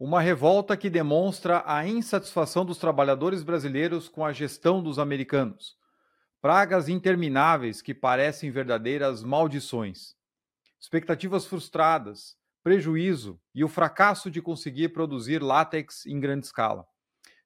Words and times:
Uma 0.00 0.20
revolta 0.20 0.76
que 0.76 0.88
demonstra 0.88 1.64
a 1.66 1.84
insatisfação 1.84 2.64
dos 2.64 2.78
trabalhadores 2.78 3.42
brasileiros 3.42 4.08
com 4.08 4.24
a 4.24 4.32
gestão 4.32 4.80
dos 4.80 4.96
americanos. 4.96 5.76
Pragas 6.40 6.88
intermináveis 6.88 7.82
que 7.82 7.92
parecem 7.92 8.48
verdadeiras 8.48 9.24
maldições. 9.24 10.14
Expectativas 10.78 11.46
frustradas, 11.46 12.36
prejuízo 12.62 13.40
e 13.52 13.64
o 13.64 13.68
fracasso 13.68 14.30
de 14.30 14.40
conseguir 14.40 14.90
produzir 14.90 15.42
látex 15.42 16.06
em 16.06 16.20
grande 16.20 16.46
escala. 16.46 16.86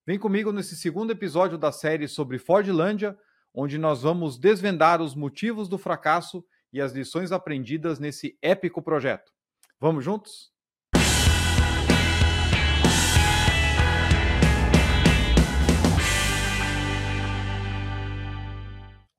Vem 0.07 0.19
comigo 0.19 0.53
nesse 0.53 0.77
segundo 0.77 1.11
episódio 1.11 1.57
da 1.57 1.73
série 1.73 2.07
sobre 2.07 2.39
Fordlândia, 2.39 3.19
onde 3.55 3.79
nós 3.79 4.03
vamos 4.03 4.37
desvendar 4.37 5.00
os 5.00 5.14
motivos 5.14 5.71
do 5.71 5.79
fracasso 5.79 6.45
e 6.71 6.82
as 6.82 6.93
lições 6.93 7.32
aprendidas 7.32 7.98
nesse 7.98 8.37
épico 8.43 8.82
projeto. 8.82 9.32
Vamos 9.80 10.05
juntos? 10.05 10.52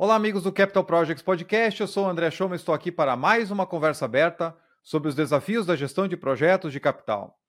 Olá, 0.04 0.16
amigos 0.16 0.44
do 0.44 0.52
Capital 0.52 0.84
Projects 0.84 1.24
Podcast. 1.24 1.80
Eu 1.80 1.88
sou 1.88 2.06
o 2.06 2.10
André 2.10 2.30
Schoma 2.30 2.56
e 2.56 2.58
estou 2.58 2.76
aqui 2.76 2.92
para 2.92 3.16
mais 3.16 3.52
uma 3.52 3.66
conversa 3.66 4.04
aberta 4.04 4.54
sobre 4.84 5.08
os 5.08 5.16
desafios 5.16 5.66
da 5.66 5.78
gestão 5.78 6.10
de 6.10 6.18
projetos 6.18 6.74
de 6.74 6.80
capital. 6.82 7.40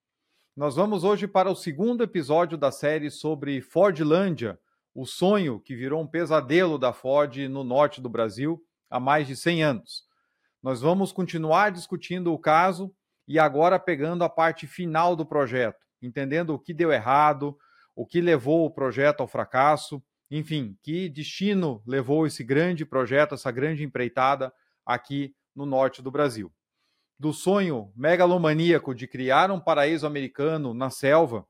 Nós 0.56 0.76
vamos 0.76 1.02
hoje 1.02 1.26
para 1.26 1.50
o 1.50 1.56
segundo 1.56 2.04
episódio 2.04 2.56
da 2.56 2.70
série 2.70 3.10
sobre 3.10 3.60
Fordlândia, 3.60 4.56
o 4.94 5.04
sonho 5.04 5.58
que 5.58 5.74
virou 5.74 6.00
um 6.00 6.06
pesadelo 6.06 6.78
da 6.78 6.92
Ford 6.92 7.36
no 7.48 7.64
norte 7.64 8.00
do 8.00 8.08
Brasil 8.08 8.62
há 8.88 9.00
mais 9.00 9.26
de 9.26 9.34
100 9.34 9.64
anos. 9.64 10.04
Nós 10.62 10.80
vamos 10.80 11.10
continuar 11.10 11.72
discutindo 11.72 12.32
o 12.32 12.38
caso 12.38 12.94
e 13.26 13.36
agora 13.36 13.80
pegando 13.80 14.22
a 14.22 14.28
parte 14.28 14.64
final 14.64 15.16
do 15.16 15.26
projeto, 15.26 15.84
entendendo 16.00 16.54
o 16.54 16.58
que 16.60 16.72
deu 16.72 16.92
errado, 16.92 17.58
o 17.96 18.06
que 18.06 18.20
levou 18.20 18.64
o 18.64 18.70
projeto 18.70 19.22
ao 19.22 19.26
fracasso 19.26 20.00
enfim, 20.30 20.76
que 20.82 21.08
destino 21.08 21.82
levou 21.86 22.26
esse 22.26 22.42
grande 22.42 22.84
projeto, 22.84 23.34
essa 23.34 23.50
grande 23.50 23.84
empreitada 23.84 24.52
aqui 24.84 25.34
no 25.54 25.66
norte 25.66 26.02
do 26.02 26.10
Brasil? 26.10 26.52
Do 27.18 27.32
sonho 27.32 27.92
megalomaníaco 27.94 28.94
de 28.94 29.06
criar 29.06 29.50
um 29.50 29.60
paraíso 29.60 30.06
americano 30.06 30.74
na 30.74 30.90
selva 30.90 31.46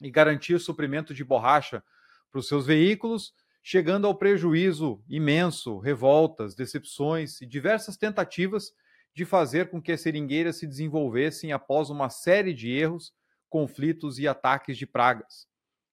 e 0.00 0.10
garantir 0.10 0.58
suprimento 0.58 1.14
de 1.14 1.24
borracha 1.24 1.82
para 2.30 2.38
os 2.38 2.48
seus 2.48 2.66
veículos, 2.66 3.32
chegando 3.62 4.06
ao 4.06 4.14
prejuízo 4.14 5.02
imenso, 5.08 5.78
revoltas, 5.78 6.54
decepções 6.54 7.40
e 7.40 7.46
diversas 7.46 7.96
tentativas 7.96 8.72
de 9.14 9.24
fazer 9.24 9.70
com 9.70 9.82
que 9.82 9.92
as 9.92 10.00
seringueiras 10.00 10.58
se 10.58 10.66
desenvolvessem 10.66 11.52
após 11.52 11.90
uma 11.90 12.08
série 12.08 12.54
de 12.54 12.70
erros, 12.70 13.12
conflitos 13.48 14.18
e 14.18 14.28
ataques 14.28 14.78
de 14.78 14.86
pragas. 14.86 15.48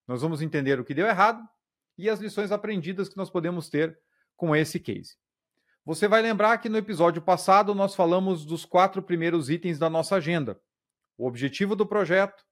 Nós 0.08 0.22
vamos 0.22 0.42
entender 0.42 0.80
o 0.80 0.86
que 0.86 0.94
deu 0.94 1.08
errado 1.08 1.42
e 1.98 2.10
as 2.10 2.20
lições 2.20 2.52
aprendidas 2.52 3.10
que 3.10 3.18
nós 3.18 3.30
podemos 3.30 3.70
ter 3.70 3.98
com 4.36 4.56
esse 4.56 4.80
case. 4.80 5.16
Você 5.84 6.08
vai 6.08 6.22
lembrar 6.22 6.58
que 6.58 6.70
no 6.70 6.78
episódio 6.78 7.22
passado 7.22 7.74
nós 7.74 7.96
falamos 7.96 8.46
dos 8.46 8.66
quatro 8.66 9.02
primeiros 9.02 9.50
itens 9.50 9.80
da 9.80 9.90
nossa 9.90 10.18
agenda: 10.18 10.60
o 11.18 11.26
objetivo 11.26 11.76
do 11.76 11.86
projeto, 11.86 12.44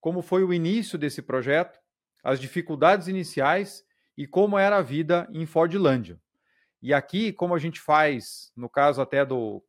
como 0.00 0.22
foi 0.22 0.42
o 0.42 0.52
início 0.52 0.98
desse 0.98 1.22
projeto, 1.22 1.78
as 2.22 2.40
dificuldades 2.40 3.06
iniciais 3.06 3.84
e 4.16 4.26
como 4.26 4.58
era 4.58 4.78
a 4.78 4.82
vida 4.82 5.28
em 5.30 5.46
Fordlândia. 5.46 6.20
E 6.80 6.94
aqui, 6.94 7.32
como 7.32 7.54
a 7.54 7.58
gente 7.58 7.80
faz, 7.80 8.52
no 8.56 8.68
caso 8.68 9.00
até 9.00 9.24
do 9.24 9.62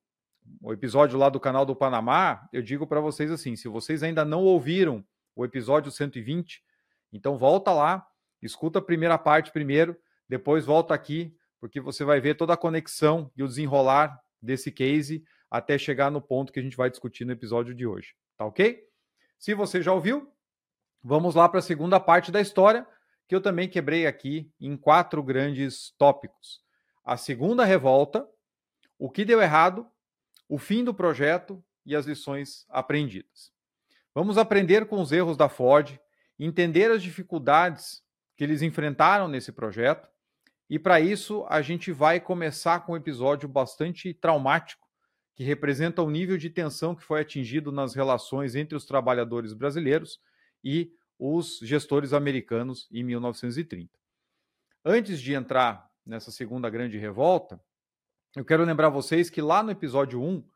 episódio 0.67 1.17
lá 1.17 1.29
do 1.29 1.39
canal 1.39 1.65
do 1.65 1.75
Panamá, 1.75 2.47
eu 2.53 2.61
digo 2.61 2.87
para 2.87 3.01
vocês 3.01 3.31
assim: 3.31 3.55
se 3.55 3.67
vocês 3.67 4.01
ainda 4.01 4.23
não 4.23 4.43
ouviram 4.43 5.05
o 5.35 5.43
episódio 5.43 5.91
120, 5.91 6.63
então 7.11 7.37
volta 7.37 7.71
lá 7.71 8.08
Escuta 8.41 8.79
a 8.79 8.81
primeira 8.81 9.17
parte 9.17 9.51
primeiro, 9.51 9.97
depois 10.27 10.65
volta 10.65 10.93
aqui, 10.93 11.35
porque 11.59 11.81
você 11.81 12.03
vai 12.03 12.21
ver 12.21 12.35
toda 12.35 12.53
a 12.53 12.57
conexão 12.57 13.31
e 13.35 13.43
o 13.43 13.47
desenrolar 13.47 14.19
desse 14.41 14.71
case 14.71 15.23
até 15.49 15.77
chegar 15.77 16.11
no 16.11 16.21
ponto 16.21 16.53
que 16.53 16.59
a 16.59 16.63
gente 16.63 16.77
vai 16.77 16.89
discutir 16.89 17.25
no 17.25 17.31
episódio 17.31 17.73
de 17.73 17.85
hoje. 17.85 18.15
Tá 18.37 18.45
ok? 18.45 18.81
Se 19.37 19.53
você 19.53 19.81
já 19.81 19.91
ouviu, 19.91 20.31
vamos 21.03 21.35
lá 21.35 21.49
para 21.49 21.59
a 21.59 21.63
segunda 21.63 21.99
parte 21.99 22.31
da 22.31 22.39
história, 22.39 22.87
que 23.27 23.35
eu 23.35 23.41
também 23.41 23.67
quebrei 23.67 24.07
aqui 24.07 24.51
em 24.59 24.77
quatro 24.77 25.21
grandes 25.21 25.91
tópicos: 25.97 26.61
a 27.03 27.17
segunda 27.17 27.65
revolta, 27.65 28.27
o 28.97 29.09
que 29.09 29.25
deu 29.25 29.41
errado, 29.41 29.87
o 30.47 30.57
fim 30.57 30.83
do 30.83 30.93
projeto 30.93 31.63
e 31.85 31.95
as 31.95 32.05
lições 32.05 32.65
aprendidas. 32.69 33.51
Vamos 34.13 34.37
aprender 34.37 34.85
com 34.87 34.99
os 35.01 35.11
erros 35.11 35.37
da 35.37 35.47
Ford, 35.47 35.99
entender 36.37 36.91
as 36.91 37.01
dificuldades 37.01 38.01
que 38.39 38.43
eles 38.45 38.61
enfrentaram 38.61 39.27
nesse 39.27 39.51
projeto. 39.51 40.07
E 40.69 40.79
para 40.79 41.01
isso, 41.01 41.45
a 41.49 41.61
gente 41.61 41.91
vai 41.91 42.21
começar 42.21 42.79
com 42.85 42.93
um 42.93 42.95
episódio 42.95 43.49
bastante 43.49 44.13
traumático, 44.13 44.87
que 45.35 45.43
representa 45.43 46.01
o 46.01 46.09
nível 46.09 46.37
de 46.37 46.49
tensão 46.49 46.95
que 46.95 47.03
foi 47.03 47.19
atingido 47.19 47.69
nas 47.69 47.93
relações 47.93 48.55
entre 48.55 48.77
os 48.77 48.85
trabalhadores 48.85 49.51
brasileiros 49.51 50.21
e 50.63 50.89
os 51.19 51.59
gestores 51.61 52.13
americanos 52.13 52.87
em 52.93 53.03
1930. 53.03 53.91
Antes 54.85 55.19
de 55.19 55.33
entrar 55.33 55.89
nessa 56.05 56.31
segunda 56.31 56.69
grande 56.69 56.97
revolta, 56.97 57.59
eu 58.37 58.45
quero 58.45 58.63
lembrar 58.63 58.87
vocês 58.87 59.29
que 59.29 59.41
lá 59.41 59.61
no 59.61 59.71
episódio 59.71 60.23
1, 60.23 60.47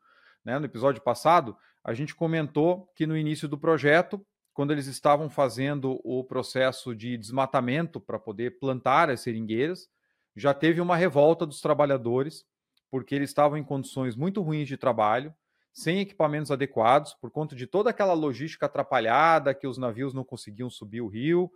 né, 0.42 0.58
no 0.58 0.64
episódio 0.64 1.02
passado, 1.02 1.54
a 1.84 1.92
gente 1.92 2.14
comentou 2.14 2.90
que 2.96 3.06
no 3.06 3.14
início 3.14 3.46
do 3.46 3.58
projeto 3.58 4.26
quando 4.54 4.70
eles 4.70 4.86
estavam 4.86 5.28
fazendo 5.28 6.00
o 6.04 6.22
processo 6.22 6.94
de 6.94 7.18
desmatamento 7.18 8.00
para 8.00 8.20
poder 8.20 8.58
plantar 8.60 9.10
as 9.10 9.20
seringueiras, 9.20 9.88
já 10.36 10.54
teve 10.54 10.80
uma 10.80 10.96
revolta 10.96 11.44
dos 11.44 11.60
trabalhadores, 11.60 12.46
porque 12.90 13.16
eles 13.16 13.30
estavam 13.30 13.58
em 13.58 13.64
condições 13.64 14.14
muito 14.14 14.40
ruins 14.40 14.68
de 14.68 14.76
trabalho, 14.76 15.34
sem 15.72 15.98
equipamentos 15.98 16.52
adequados, 16.52 17.14
por 17.14 17.32
conta 17.32 17.56
de 17.56 17.66
toda 17.66 17.90
aquela 17.90 18.12
logística 18.12 18.66
atrapalhada, 18.66 19.52
que 19.52 19.66
os 19.66 19.76
navios 19.76 20.14
não 20.14 20.22
conseguiam 20.22 20.70
subir 20.70 21.00
o 21.00 21.08
rio, 21.08 21.50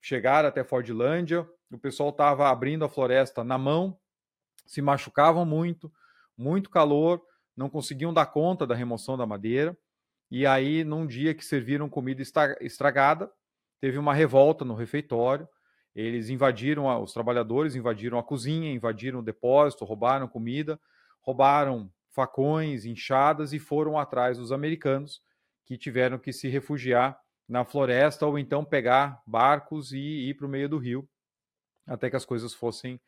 chegar 0.00 0.44
até 0.44 0.64
Fordlândia, 0.64 1.48
o 1.70 1.78
pessoal 1.78 2.08
estava 2.08 2.48
abrindo 2.48 2.84
a 2.84 2.88
floresta 2.88 3.44
na 3.44 3.56
mão, 3.56 3.96
se 4.66 4.82
machucavam 4.82 5.44
muito, 5.44 5.92
muito 6.36 6.68
calor, 6.68 7.22
não 7.56 7.70
conseguiam 7.70 8.12
dar 8.12 8.26
conta 8.26 8.66
da 8.66 8.74
remoção 8.74 9.16
da 9.16 9.24
madeira. 9.24 9.78
E 10.30 10.46
aí, 10.46 10.84
num 10.84 11.06
dia 11.06 11.34
que 11.34 11.44
serviram 11.44 11.88
comida 11.88 12.22
estragada, 12.60 13.30
teve 13.80 13.98
uma 13.98 14.14
revolta 14.14 14.64
no 14.64 14.74
refeitório. 14.74 15.48
Eles 15.94 16.28
invadiram, 16.30 16.88
a, 16.88 16.98
os 17.00 17.12
trabalhadores 17.12 17.74
invadiram 17.74 18.18
a 18.18 18.22
cozinha, 18.22 18.72
invadiram 18.72 19.18
o 19.18 19.24
depósito, 19.24 19.84
roubaram 19.84 20.28
comida, 20.28 20.78
roubaram 21.20 21.92
facões, 22.10 22.84
enxadas 22.84 23.52
e 23.52 23.58
foram 23.58 23.98
atrás 23.98 24.38
dos 24.38 24.52
americanos 24.52 25.20
que 25.64 25.76
tiveram 25.76 26.18
que 26.18 26.32
se 26.32 26.48
refugiar 26.48 27.18
na 27.48 27.64
floresta 27.64 28.26
ou 28.26 28.38
então 28.38 28.64
pegar 28.64 29.20
barcos 29.26 29.92
e 29.92 30.28
ir 30.28 30.34
para 30.34 30.46
o 30.46 30.50
meio 30.50 30.68
do 30.68 30.78
rio 30.78 31.08
até 31.86 32.08
que 32.08 32.16
as 32.16 32.24
coisas 32.24 32.54
fossem 32.54 33.00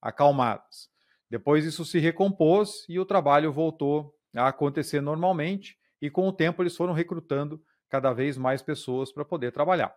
acalmadas. 0.00 0.88
Depois 1.28 1.64
isso 1.64 1.84
se 1.84 1.98
recompôs 1.98 2.86
e 2.88 2.98
o 2.98 3.04
trabalho 3.04 3.52
voltou 3.52 4.14
a 4.34 4.48
acontecer 4.48 5.00
normalmente 5.00 5.78
e 6.00 6.10
com 6.10 6.28
o 6.28 6.32
tempo 6.32 6.62
eles 6.62 6.76
foram 6.76 6.92
recrutando 6.92 7.62
cada 7.88 8.12
vez 8.12 8.36
mais 8.36 8.62
pessoas 8.62 9.12
para 9.12 9.24
poder 9.24 9.52
trabalhar. 9.52 9.94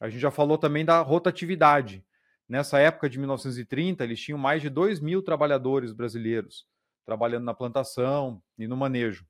A 0.00 0.08
gente 0.08 0.20
já 0.20 0.30
falou 0.30 0.56
também 0.56 0.84
da 0.84 1.00
rotatividade. 1.00 2.04
Nessa 2.48 2.78
época 2.78 3.10
de 3.10 3.18
1930, 3.18 4.02
eles 4.04 4.20
tinham 4.20 4.38
mais 4.38 4.62
de 4.62 4.70
2 4.70 5.00
mil 5.00 5.22
trabalhadores 5.22 5.92
brasileiros 5.92 6.66
trabalhando 7.04 7.44
na 7.44 7.54
plantação 7.54 8.42
e 8.58 8.66
no 8.66 8.76
manejo. 8.76 9.26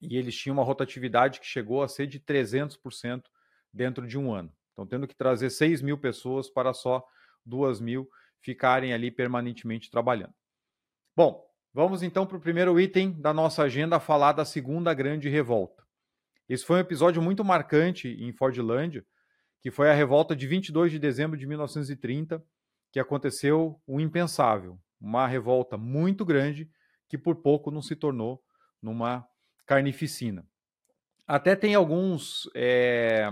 E 0.00 0.16
eles 0.16 0.36
tinham 0.36 0.54
uma 0.54 0.62
rotatividade 0.62 1.40
que 1.40 1.46
chegou 1.46 1.82
a 1.82 1.88
ser 1.88 2.06
de 2.06 2.20
300% 2.20 3.24
dentro 3.72 4.06
de 4.06 4.16
um 4.16 4.32
ano. 4.32 4.52
Então, 4.72 4.86
tendo 4.86 5.08
que 5.08 5.14
trazer 5.14 5.50
6 5.50 5.82
mil 5.82 5.98
pessoas 5.98 6.48
para 6.48 6.72
só 6.72 7.04
2 7.44 7.80
mil 7.80 8.08
ficarem 8.40 8.92
ali 8.92 9.10
permanentemente 9.10 9.90
trabalhando. 9.90 10.34
Bom, 11.16 11.44
Vamos 11.76 12.02
então 12.02 12.24
para 12.24 12.38
o 12.38 12.40
primeiro 12.40 12.80
item 12.80 13.12
da 13.20 13.34
nossa 13.34 13.64
agenda, 13.64 14.00
falar 14.00 14.32
da 14.32 14.46
segunda 14.46 14.94
grande 14.94 15.28
revolta. 15.28 15.84
Esse 16.48 16.64
foi 16.64 16.78
um 16.78 16.80
episódio 16.80 17.20
muito 17.20 17.44
marcante 17.44 18.08
em 18.08 18.32
Fordlândia, 18.32 19.04
que 19.60 19.70
foi 19.70 19.90
a 19.90 19.92
revolta 19.92 20.34
de 20.34 20.46
22 20.46 20.90
de 20.90 20.98
dezembro 20.98 21.36
de 21.36 21.46
1930, 21.46 22.42
que 22.90 22.98
aconteceu 22.98 23.78
o 23.86 24.00
impensável, 24.00 24.78
uma 24.98 25.26
revolta 25.26 25.76
muito 25.76 26.24
grande 26.24 26.66
que 27.10 27.18
por 27.18 27.42
pouco 27.42 27.70
não 27.70 27.82
se 27.82 27.94
tornou 27.94 28.42
numa 28.80 29.28
carnificina. 29.66 30.46
Até 31.26 31.54
tem 31.54 31.74
alguns 31.74 32.48
é, 32.54 33.30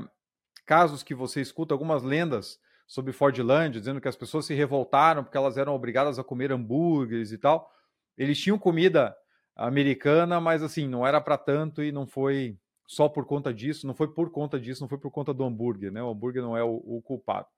casos 0.67 1.03
que 1.03 1.15
você 1.15 1.41
escuta, 1.41 1.73
algumas 1.73 2.03
lendas 2.03 2.59
sobre 2.87 3.15
Fordlândia, 3.15 3.81
dizendo 3.81 4.03
que 4.03 4.09
as 4.09 4.17
pessoas 4.17 4.45
se 4.45 4.53
revoltaram 4.53 5.25
porque 5.25 5.39
elas 5.39 5.57
eram 5.57 5.75
obrigadas 5.75 6.19
a 6.19 6.23
comer 6.23 6.53
hambúrgueres 6.53 7.33
e 7.33 7.39
tal. 7.39 7.73
Eles 8.17 8.39
tinham 8.39 8.59
comida 8.59 9.17
americana, 9.57 10.41
mas 10.41 10.63
assim, 10.63 10.89
não 10.89 11.07
era 11.07 11.21
para 11.21 11.39
tanto 11.39 11.83
e 11.83 11.93
não 11.93 12.07
foi 12.07 12.59
só 12.87 13.09
por 13.09 13.25
conta 13.25 13.53
disso, 13.53 13.87
não 13.87 13.95
foi 13.95 14.09
por 14.09 14.31
conta 14.31 14.59
disso, 14.59 14.83
não 14.83 14.89
foi 14.89 14.99
por 14.99 15.11
conta 15.11 15.33
do 15.33 15.45
hambúrguer, 15.45 15.91
né? 15.91 16.03
O 16.03 16.11
hambúrguer 16.11 16.43
não 16.43 16.57
é 16.57 16.63
o, 16.63 16.83
o 16.85 17.03
culpado. 17.03 17.49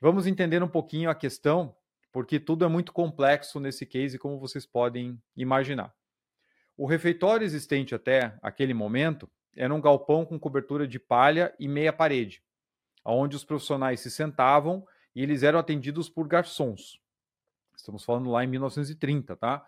Vamos 0.00 0.26
entender 0.26 0.62
um 0.62 0.68
pouquinho 0.68 1.08
a 1.08 1.14
questão, 1.14 1.74
porque 2.12 2.38
tudo 2.38 2.64
é 2.64 2.68
muito 2.68 2.92
complexo 2.92 3.58
nesse 3.58 3.86
case, 3.86 4.18
como 4.18 4.38
vocês 4.38 4.66
podem 4.66 5.20
imaginar. 5.36 5.94
O 6.76 6.86
refeitório 6.86 7.44
existente 7.44 7.94
até 7.94 8.36
aquele 8.42 8.74
momento 8.74 9.30
era 9.56 9.72
um 9.72 9.80
galpão 9.80 10.24
com 10.24 10.38
cobertura 10.38 10.86
de 10.86 10.98
palha 10.98 11.54
e 11.58 11.68
meia 11.68 11.92
parede, 11.92 12.42
onde 13.04 13.36
os 13.36 13.44
profissionais 13.44 14.00
se 14.00 14.10
sentavam 14.10 14.84
e 15.14 15.22
eles 15.22 15.42
eram 15.42 15.58
atendidos 15.58 16.08
por 16.08 16.26
garçons. 16.26 17.00
Estamos 17.84 18.02
falando 18.02 18.30
lá 18.30 18.42
em 18.42 18.46
1930, 18.46 19.36
tá? 19.36 19.62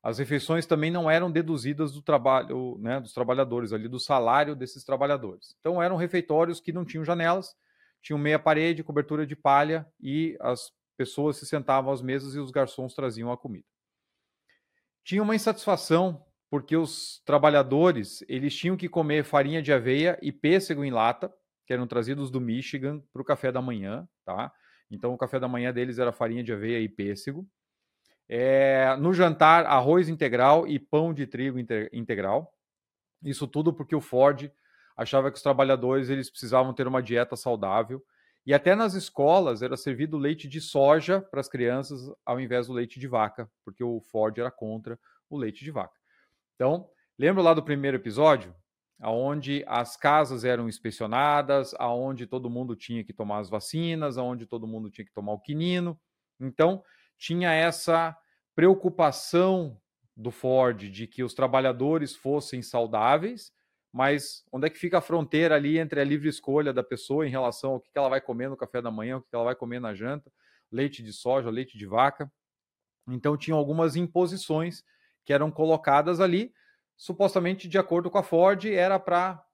As 0.00 0.18
refeições 0.18 0.66
também 0.66 0.88
não 0.88 1.10
eram 1.10 1.28
deduzidas 1.28 1.92
do 1.92 2.00
trabalho, 2.00 2.78
né, 2.78 3.00
dos 3.00 3.12
trabalhadores 3.12 3.72
ali, 3.72 3.88
do 3.88 3.98
salário 3.98 4.54
desses 4.54 4.84
trabalhadores. 4.84 5.56
Então 5.58 5.82
eram 5.82 5.96
refeitórios 5.96 6.60
que 6.60 6.72
não 6.72 6.84
tinham 6.84 7.04
janelas, 7.04 7.56
tinham 8.00 8.18
meia 8.18 8.38
parede, 8.38 8.84
cobertura 8.84 9.26
de 9.26 9.34
palha 9.34 9.84
e 10.00 10.36
as 10.40 10.70
pessoas 10.96 11.38
se 11.38 11.46
sentavam 11.46 11.92
às 11.92 12.00
mesas 12.00 12.36
e 12.36 12.38
os 12.38 12.52
garçons 12.52 12.94
traziam 12.94 13.32
a 13.32 13.36
comida. 13.36 13.66
Tinha 15.02 15.22
uma 15.22 15.34
insatisfação 15.34 16.24
porque 16.48 16.76
os 16.76 17.20
trabalhadores 17.24 18.24
eles 18.28 18.54
tinham 18.54 18.76
que 18.76 18.88
comer 18.88 19.24
farinha 19.24 19.60
de 19.60 19.72
aveia 19.72 20.16
e 20.22 20.30
pêssego 20.30 20.84
em 20.84 20.92
lata, 20.92 21.34
que 21.66 21.72
eram 21.72 21.86
trazidos 21.86 22.30
do 22.30 22.40
Michigan 22.40 23.02
para 23.12 23.22
o 23.22 23.24
café 23.24 23.50
da 23.50 23.60
manhã, 23.60 24.08
tá? 24.24 24.52
Então 24.90 25.12
o 25.12 25.18
café 25.18 25.38
da 25.40 25.48
manhã 25.48 25.72
deles 25.72 25.98
era 25.98 26.12
farinha 26.12 26.44
de 26.44 26.52
aveia 26.52 26.80
e 26.80 26.88
pêssego. 26.88 27.46
É, 28.28 28.96
no 28.96 29.12
jantar, 29.12 29.66
arroz 29.66 30.08
integral 30.08 30.66
e 30.66 30.78
pão 30.78 31.14
de 31.14 31.26
trigo 31.26 31.58
integral. 31.92 32.52
Isso 33.22 33.46
tudo 33.46 33.72
porque 33.72 33.94
o 33.94 34.00
Ford 34.00 34.50
achava 34.96 35.30
que 35.30 35.36
os 35.36 35.42
trabalhadores 35.42 36.08
eles 36.08 36.30
precisavam 36.30 36.72
ter 36.72 36.86
uma 36.86 37.02
dieta 37.02 37.36
saudável. 37.36 38.02
E 38.44 38.54
até 38.54 38.74
nas 38.74 38.94
escolas 38.94 39.60
era 39.60 39.76
servido 39.76 40.16
leite 40.16 40.48
de 40.48 40.60
soja 40.60 41.20
para 41.20 41.40
as 41.40 41.48
crianças 41.48 42.00
ao 42.24 42.40
invés 42.40 42.68
do 42.68 42.72
leite 42.72 43.00
de 43.00 43.08
vaca, 43.08 43.50
porque 43.64 43.82
o 43.82 44.00
Ford 44.00 44.38
era 44.38 44.50
contra 44.50 44.98
o 45.28 45.36
leite 45.36 45.64
de 45.64 45.70
vaca. 45.70 45.98
Então, 46.54 46.88
lembra 47.18 47.42
lá 47.42 47.52
do 47.52 47.62
primeiro 47.62 47.96
episódio? 47.96 48.54
Aonde 49.00 49.64
as 49.66 49.96
casas 49.96 50.44
eram 50.44 50.68
inspecionadas, 50.68 51.74
aonde 51.78 52.26
todo 52.26 52.50
mundo 52.50 52.74
tinha 52.74 53.04
que 53.04 53.12
tomar 53.12 53.38
as 53.38 53.48
vacinas, 53.48 54.16
aonde 54.16 54.46
todo 54.46 54.66
mundo 54.66 54.90
tinha 54.90 55.04
que 55.04 55.12
tomar 55.12 55.32
o 55.32 55.40
quinino. 55.40 55.98
Então, 56.40 56.82
tinha 57.18 57.52
essa 57.52 58.16
preocupação 58.54 59.78
do 60.16 60.30
Ford 60.30 60.90
de 60.90 61.06
que 61.06 61.22
os 61.22 61.34
trabalhadores 61.34 62.16
fossem 62.16 62.62
saudáveis, 62.62 63.52
mas 63.92 64.44
onde 64.50 64.66
é 64.66 64.70
que 64.70 64.78
fica 64.78 64.98
a 64.98 65.02
fronteira 65.02 65.54
ali 65.54 65.78
entre 65.78 66.00
a 66.00 66.04
livre 66.04 66.28
escolha 66.28 66.72
da 66.72 66.82
pessoa 66.82 67.26
em 67.26 67.30
relação 67.30 67.72
ao 67.72 67.80
que 67.80 67.90
ela 67.94 68.08
vai 68.08 68.20
comer 68.20 68.48
no 68.48 68.56
café 68.56 68.80
da 68.80 68.90
manhã, 68.90 69.18
o 69.18 69.22
que 69.22 69.34
ela 69.34 69.44
vai 69.44 69.54
comer 69.54 69.80
na 69.80 69.94
janta, 69.94 70.32
leite 70.72 71.02
de 71.02 71.12
soja, 71.12 71.50
leite 71.50 71.76
de 71.76 71.86
vaca. 71.86 72.30
Então 73.08 73.36
tinham 73.36 73.58
algumas 73.58 73.94
imposições 73.94 74.82
que 75.24 75.32
eram 75.32 75.50
colocadas 75.50 76.20
ali, 76.20 76.52
supostamente 76.96 77.68
de 77.68 77.78
acordo 77.78 78.10
com 78.10 78.18
a 78.18 78.22
Ford, 78.22 78.64
era 78.64 78.98
para 78.98 79.44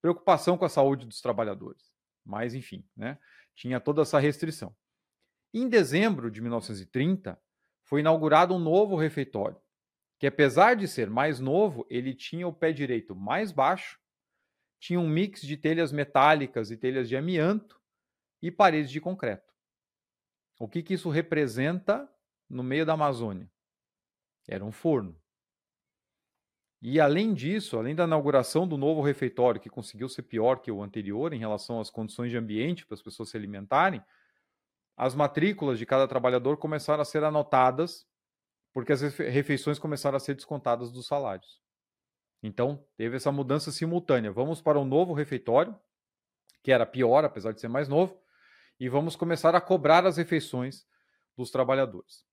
preocupação 0.00 0.58
com 0.58 0.64
a 0.64 0.68
saúde 0.68 1.06
dos 1.06 1.20
trabalhadores. 1.20 1.92
Mas 2.24 2.54
enfim, 2.54 2.86
né? 2.96 3.18
Tinha 3.54 3.80
toda 3.80 4.02
essa 4.02 4.18
restrição. 4.18 4.74
Em 5.54 5.68
dezembro 5.68 6.30
de 6.30 6.40
1930, 6.40 7.40
foi 7.82 8.00
inaugurado 8.00 8.54
um 8.54 8.58
novo 8.58 8.96
refeitório, 8.96 9.60
que 10.18 10.26
apesar 10.26 10.74
de 10.74 10.88
ser 10.88 11.10
mais 11.10 11.40
novo, 11.40 11.86
ele 11.90 12.14
tinha 12.14 12.46
o 12.48 12.52
pé 12.52 12.72
direito 12.72 13.14
mais 13.14 13.52
baixo, 13.52 14.00
tinha 14.78 14.98
um 14.98 15.08
mix 15.08 15.42
de 15.42 15.56
telhas 15.56 15.92
metálicas 15.92 16.70
e 16.70 16.76
telhas 16.76 17.08
de 17.08 17.16
amianto 17.16 17.80
e 18.40 18.50
paredes 18.50 18.90
de 18.90 19.00
concreto. 19.00 19.52
O 20.58 20.68
que, 20.68 20.82
que 20.82 20.94
isso 20.94 21.10
representa 21.10 22.08
no 22.48 22.62
meio 22.62 22.86
da 22.86 22.94
Amazônia? 22.94 23.50
Era 24.48 24.64
um 24.64 24.72
forno. 24.72 25.20
E 26.84 26.98
além 26.98 27.32
disso, 27.32 27.78
além 27.78 27.94
da 27.94 28.02
inauguração 28.02 28.66
do 28.66 28.76
novo 28.76 29.00
refeitório, 29.02 29.60
que 29.60 29.70
conseguiu 29.70 30.08
ser 30.08 30.22
pior 30.22 30.56
que 30.56 30.70
o 30.70 30.82
anterior 30.82 31.32
em 31.32 31.38
relação 31.38 31.78
às 31.78 31.88
condições 31.88 32.32
de 32.32 32.36
ambiente 32.36 32.84
para 32.84 32.96
as 32.96 33.02
pessoas 33.02 33.30
se 33.30 33.36
alimentarem, 33.36 34.02
as 34.96 35.14
matrículas 35.14 35.78
de 35.78 35.86
cada 35.86 36.08
trabalhador 36.08 36.56
começaram 36.56 37.00
a 37.00 37.04
ser 37.04 37.22
anotadas, 37.22 38.04
porque 38.72 38.92
as 38.92 39.00
refeições 39.00 39.78
começaram 39.78 40.16
a 40.16 40.20
ser 40.20 40.34
descontadas 40.34 40.90
dos 40.90 41.06
salários. 41.06 41.60
Então, 42.42 42.84
teve 42.96 43.16
essa 43.16 43.30
mudança 43.30 43.70
simultânea. 43.70 44.32
Vamos 44.32 44.60
para 44.60 44.80
um 44.80 44.84
novo 44.84 45.12
refeitório, 45.12 45.78
que 46.64 46.72
era 46.72 46.84
pior, 46.84 47.24
apesar 47.24 47.52
de 47.52 47.60
ser 47.60 47.68
mais 47.68 47.88
novo, 47.88 48.20
e 48.80 48.88
vamos 48.88 49.14
começar 49.14 49.54
a 49.54 49.60
cobrar 49.60 50.04
as 50.04 50.16
refeições 50.16 50.84
dos 51.36 51.48
trabalhadores. 51.48 52.24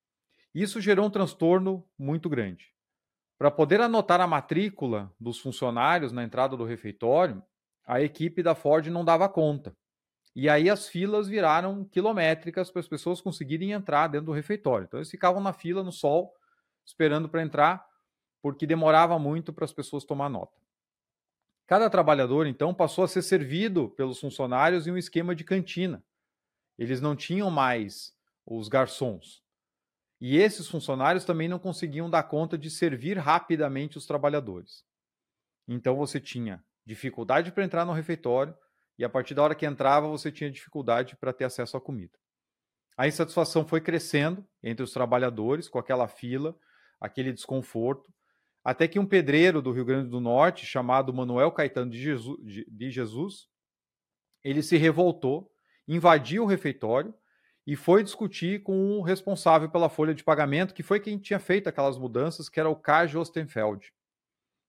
Isso 0.56 0.82
gerou 0.82 1.06
um 1.06 1.12
transtorno 1.12 1.88
muito 2.00 2.28
grande. 2.28 2.74
Para 3.40 3.50
poder 3.50 3.80
anotar 3.80 4.20
a 4.20 4.28
matrícula 4.28 5.10
dos 5.18 5.40
funcionários 5.40 6.12
na 6.12 6.26
entrada 6.26 6.58
do 6.58 6.66
refeitório, 6.66 7.42
a 7.88 8.02
equipe 8.02 8.44
da 8.44 8.54
Ford 8.54 8.86
não 8.88 9.06
dava 9.06 9.30
conta. 9.30 9.74
E 10.36 10.50
aí 10.50 10.70
as 10.70 10.90
filas 10.90 11.30
viraram 11.30 11.86
quilométricas 11.86 12.70
para 12.70 12.82
as 12.82 12.88
pessoas 12.88 13.22
conseguirem 13.22 13.72
entrar 13.72 14.10
dentro 14.10 14.26
do 14.26 14.34
refeitório. 14.34 14.84
Então 14.86 15.00
eles 15.00 15.10
ficavam 15.10 15.42
na 15.42 15.54
fila 15.54 15.82
no 15.82 15.92
sol, 15.92 16.34
esperando 16.86 17.30
para 17.30 17.42
entrar, 17.42 17.88
porque 18.42 18.68
demorava 18.68 19.18
muito 19.18 19.54
para 19.54 19.64
as 19.64 19.72
pessoas 19.72 20.04
tomar 20.04 20.30
nota. 20.30 20.60
Cada 21.66 21.90
trabalhador, 21.90 22.46
então, 22.46 22.74
passou 22.74 23.06
a 23.06 23.08
ser 23.08 23.22
servido 23.22 23.90
pelos 23.92 24.20
funcionários 24.20 24.86
em 24.86 24.92
um 24.92 24.98
esquema 24.98 25.34
de 25.34 25.46
cantina. 25.46 26.04
Eles 26.78 27.00
não 27.00 27.16
tinham 27.16 27.50
mais 27.50 28.14
os 28.46 28.68
garçons. 28.68 29.42
E 30.20 30.38
esses 30.38 30.68
funcionários 30.68 31.24
também 31.24 31.48
não 31.48 31.60
conseguiam 31.60 32.10
dar 32.10 32.24
conta 32.24 32.58
de 32.58 32.70
servir 32.70 33.18
rapidamente 33.18 33.98
os 33.98 34.06
trabalhadores. 34.06 34.84
Então 35.68 35.96
você 35.96 36.20
tinha 36.20 36.64
dificuldade 36.86 37.52
para 37.52 37.64
entrar 37.64 37.86
no 37.86 37.94
refeitório, 37.94 38.56
e 38.98 39.06
a 39.06 39.10
partir 39.10 39.34
da 39.34 39.44
hora 39.44 39.56
que 39.56 39.66
entrava, 39.66 40.08
você 40.08 40.32
tinha 40.32 40.52
dificuldade 40.52 41.16
para 41.16 41.32
ter 41.32 41.46
acesso 41.46 41.78
à 41.78 41.82
comida. 41.82 42.18
A 42.98 43.08
insatisfação 43.08 43.66
foi 43.66 43.80
crescendo 43.80 44.46
entre 44.62 44.84
os 44.84 44.92
trabalhadores, 44.92 45.70
com 45.70 45.80
aquela 45.80 46.08
fila, 46.08 46.54
aquele 47.00 47.32
desconforto, 47.32 48.14
até 48.62 48.90
que 48.90 49.00
um 49.00 49.06
pedreiro 49.06 49.62
do 49.62 49.72
Rio 49.72 49.86
Grande 49.86 50.10
do 50.10 50.20
Norte, 50.20 50.66
chamado 50.66 51.14
Manuel 51.14 51.52
Caetano 51.52 51.90
de 51.90 52.02
Jesus, 52.02 52.38
de 52.44 52.92
Jesus 52.92 53.48
ele 54.44 54.62
se 54.62 54.78
revoltou, 54.78 55.52
invadiu 55.88 56.44
o 56.44 56.46
refeitório 56.46 57.14
e 57.70 57.76
foi 57.76 58.04
discutir 58.04 58.64
com 58.64 58.98
o 58.98 59.04
responsável 59.04 59.70
pela 59.70 59.90
folha 59.90 60.16
de 60.16 60.24
pagamento, 60.24 60.74
que 60.74 60.82
foi 60.82 61.00
quem 61.00 61.20
tinha 61.20 61.38
feito 61.38 61.70
aquelas 61.70 62.00
mudanças, 62.00 62.50
que 62.50 62.60
era 62.60 62.68
o 62.68 62.76
Kaj 62.76 63.16
Ostenfeld. 63.16 63.94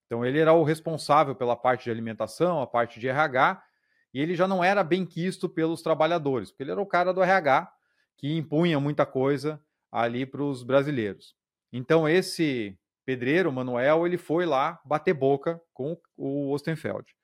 Então 0.04 0.22
ele 0.22 0.38
era 0.38 0.52
o 0.52 0.62
responsável 0.62 1.34
pela 1.34 1.56
parte 1.56 1.84
de 1.84 1.90
alimentação, 1.90 2.60
a 2.60 2.66
parte 2.66 3.00
de 3.00 3.08
RH, 3.08 3.64
e 4.12 4.20
ele 4.20 4.34
já 4.34 4.46
não 4.46 4.62
era 4.62 4.84
bem 4.84 5.06
quisto 5.06 5.48
pelos 5.48 5.80
trabalhadores, 5.80 6.50
porque 6.50 6.62
ele 6.62 6.72
era 6.72 6.80
o 6.82 6.84
cara 6.84 7.10
do 7.14 7.22
RH 7.22 7.72
que 8.18 8.36
impunha 8.36 8.78
muita 8.78 9.06
coisa 9.06 9.58
ali 9.90 10.26
para 10.26 10.42
os 10.42 10.62
brasileiros. 10.62 11.34
Então 11.72 12.06
esse 12.06 12.78
pedreiro, 13.06 13.50
Manuel, 13.50 14.06
ele 14.06 14.18
foi 14.18 14.44
lá 14.44 14.78
bater 14.84 15.14
boca 15.14 15.58
com 15.72 15.98
o 16.18 16.52
Ostenfeld. 16.52 17.16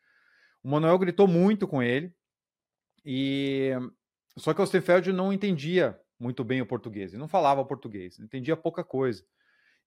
O 0.64 0.70
Manuel 0.70 0.98
gritou 0.98 1.28
muito 1.28 1.68
com 1.68 1.82
ele, 1.82 2.14
e 3.04 3.72
só 4.36 4.52
que 4.52 4.60
o 4.60 4.64
Ostenfeld 4.64 5.12
não 5.12 5.32
entendia 5.32 5.98
muito 6.18 6.44
bem 6.44 6.60
o 6.62 6.66
português, 6.66 7.12
ele 7.12 7.20
não 7.20 7.28
falava 7.28 7.64
português, 7.64 8.18
entendia 8.18 8.56
pouca 8.56 8.82
coisa. 8.82 9.24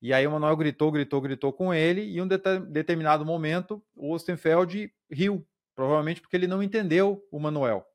E 0.01 0.13
aí 0.13 0.25
o 0.25 0.31
Manuel 0.31 0.55
gritou, 0.55 0.91
gritou, 0.91 1.19
gritou 1.19 1.51
com 1.51 1.73
ele, 1.73 2.01
e 2.01 2.17
em 2.17 2.21
um 2.21 2.27
determinado 2.27 3.25
momento 3.25 3.83
o 3.95 4.13
Ostenfeld 4.13 4.93
riu 5.11 5.45
Provavelmente 5.79 6.19
porque 6.19 6.35
ele 6.35 6.45
não 6.45 6.61
entendeu 6.61 7.25
o 7.31 7.39
Manuel. 7.39 7.87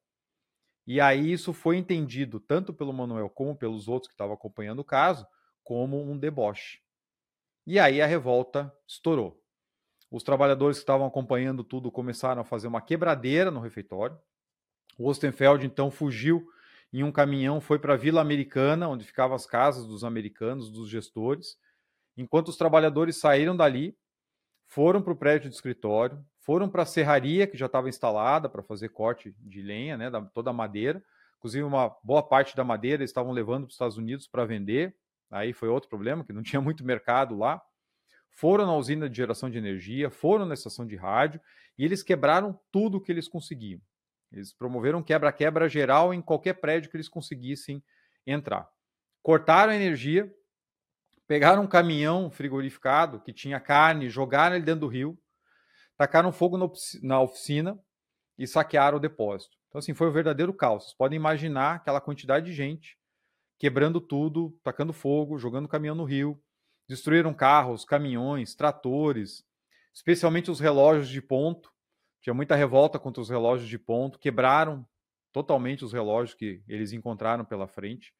E 0.87 1.03
aí 1.03 1.31
isso 1.31 1.53
foi 1.53 1.77
entendido 1.77 2.41
tanto 2.41 2.73
pelo 2.73 2.95
Manuel 2.95 3.29
como 3.29 3.55
pelos 3.55 3.89
outros 3.89 4.09
que 4.09 4.15
estavam 4.15 4.33
acompanhando 4.33 4.79
o 4.79 4.85
caso 4.85 5.27
como 5.63 6.01
um 6.01 6.19
deboche. 6.19 6.81
E 7.67 7.79
aí 7.79 8.01
a 8.01 8.07
revolta 8.07 8.75
estourou. 8.89 9.39
Os 10.11 10.23
trabalhadores 10.23 10.79
que 10.79 10.83
estavam 10.83 11.07
acompanhando 11.07 11.63
tudo 11.63 11.93
começaram 11.93 12.41
a 12.41 12.45
fazer 12.47 12.69
uma 12.69 12.81
quebradeira 12.81 13.51
no 13.51 13.61
refeitório. 13.61 14.19
O 14.97 15.09
Ostenfeld 15.09 15.67
então 15.67 15.91
fugiu 15.91 16.47
em 16.93 17.03
um 17.03 17.11
caminhão, 17.11 17.61
foi 17.61 17.79
para 17.79 17.95
a 17.95 17.97
Vila 17.97 18.21
Americana, 18.21 18.89
onde 18.89 19.05
ficavam 19.05 19.35
as 19.35 19.47
casas 19.47 19.87
dos 19.87 20.05
americanos, 20.05 20.71
dos 20.71 20.89
gestores. 20.89 21.59
Enquanto 22.17 22.49
os 22.49 22.57
trabalhadores 22.57 23.17
saíram 23.17 23.57
dali, 23.57 23.97
foram 24.67 25.03
para 25.03 25.13
o 25.13 25.17
prédio 25.17 25.51
do 25.51 25.55
escritório, 25.55 26.25
foram 26.39 26.69
para 26.69 26.83
a 26.83 26.87
serraria 26.87 27.47
que 27.47 27.57
já 27.57 27.67
estava 27.67 27.89
instalada 27.89 28.49
para 28.49 28.63
fazer 28.63 28.91
corte 28.91 29.35
de 29.41 29.63
lenha, 29.63 29.97
né, 29.97 30.11
da, 30.11 30.21
toda 30.21 30.51
a 30.51 30.53
madeira. 30.53 31.03
Inclusive, 31.39 31.65
uma 31.65 31.95
boa 32.03 32.23
parte 32.23 32.55
da 32.55 32.63
madeira 32.63 33.03
eles 33.03 33.11
estavam 33.11 33.33
levando 33.33 33.63
para 33.63 33.71
os 33.71 33.75
Estados 33.75 33.97
Unidos 33.97 34.29
para 34.29 34.45
vender. 34.45 34.95
Aí 35.31 35.53
foi 35.53 35.69
outro 35.69 35.89
problema, 35.89 36.25
que 36.25 36.33
não 36.33 36.43
tinha 36.43 36.61
muito 36.61 36.85
mercado 36.85 37.37
lá. 37.37 37.61
Foram 38.31 38.67
na 38.67 38.77
usina 38.77 39.09
de 39.09 39.17
geração 39.17 39.51
de 39.51 39.59
energia, 39.59 40.11
foram 40.11 40.45
na 40.45 40.55
estação 40.55 40.87
de 40.87 40.97
rádio 40.97 41.41
e 41.77 41.85
eles 41.85 42.03
quebraram 42.03 42.59
tudo 42.71 43.01
que 43.01 43.11
eles 43.11 43.27
conseguiam. 43.27 43.81
Eles 44.35 44.53
promoveram 44.53 45.03
quebra-quebra 45.03 45.69
geral 45.69 46.13
em 46.13 46.21
qualquer 46.21 46.55
prédio 46.55 46.91
que 46.91 46.97
eles 46.97 47.09
conseguissem 47.09 47.83
entrar. 48.27 48.69
Cortaram 49.23 49.73
a 49.73 49.77
energia, 49.77 50.31
pegaram 51.27 51.63
um 51.63 51.69
caminhão 51.69 52.31
frigorificado 52.31 53.21
que 53.21 53.33
tinha 53.33 53.61
carne, 53.61 54.11
jogaram 54.11 54.57
ele 54.57 54.65
dentro 54.65 54.81
do 54.81 54.89
rio, 54.89 55.19
tacaram 55.97 56.33
fogo 56.33 56.59
na 57.03 57.21
oficina 57.21 57.79
e 58.37 58.47
saquearam 58.47 58.99
o 58.99 59.01
depósito. 59.01 59.57
Então, 59.69 59.79
assim, 59.79 59.95
foi 59.95 60.09
um 60.09 60.13
verdadeiro 60.13 60.53
caos. 60.53 60.85
Vocês 60.85 60.95
podem 60.95 61.17
imaginar 61.17 61.77
aquela 61.77 62.01
quantidade 62.01 62.47
de 62.47 62.53
gente 62.53 62.99
quebrando 63.59 64.01
tudo, 64.01 64.59
tacando 64.63 64.93
fogo, 64.93 65.39
jogando 65.39 65.69
caminhão 65.69 65.95
no 65.95 66.05
rio. 66.05 66.41
Destruíram 66.89 67.33
carros, 67.33 67.85
caminhões, 67.85 68.55
tratores, 68.55 69.45
especialmente 69.93 70.51
os 70.51 70.61
relógios 70.61 71.09
de 71.09 71.23
ponto. 71.23 71.73
Tinha 72.25 72.33
muita 72.33 72.57
revolta 72.57 72.99
contra 72.99 73.21
os 73.21 73.29
relógios 73.29 73.69
de 73.69 73.79
ponto. 73.79 74.19
Quebraram 74.19 74.83
totalmente 75.31 75.85
os 75.85 75.93
relógios 75.93 76.35
que 76.35 76.63
eles 76.67 76.91
encontraram 76.91 77.45
pela 77.45 77.69
frente. 77.69 78.15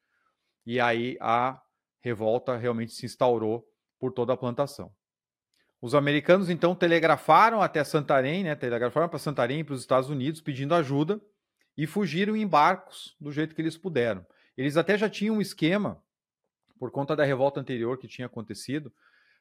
E 0.67 0.79
aí 0.79 1.17
a 1.23 1.59
revolta 2.03 2.55
realmente 2.55 2.93
se 2.93 3.07
instaurou 3.07 3.67
por 3.99 4.13
toda 4.13 4.35
a 4.35 4.37
plantação. 4.37 4.93
Os 5.81 5.95
americanos 5.95 6.51
então 6.51 6.75
telegrafaram 6.75 7.63
até 7.63 7.83
Santarém, 7.83 8.45
né, 8.45 8.55
telegrafaram 8.55 9.09
para 9.09 9.19
Santarém 9.19 9.61
e 9.61 9.65
para 9.65 9.73
os 9.73 9.81
Estados 9.81 10.11
Unidos 10.11 10.43
pedindo 10.43 10.75
ajuda 10.75 11.19
e 11.75 11.87
fugiram 11.87 12.37
em 12.37 12.47
barcos 12.47 13.17
do 13.19 13.33
jeito 13.33 13.55
que 13.55 13.63
eles 13.63 13.79
puderam. 13.79 14.27
Eles 14.55 14.77
até 14.77 14.99
já 14.99 15.09
tinham 15.09 15.37
um 15.37 15.41
esquema, 15.41 15.99
por 16.79 16.91
conta 16.91 17.17
da 17.17 17.25
revolta 17.25 17.59
anterior 17.59 17.97
que 17.97 18.07
tinha 18.07 18.27
acontecido. 18.27 18.93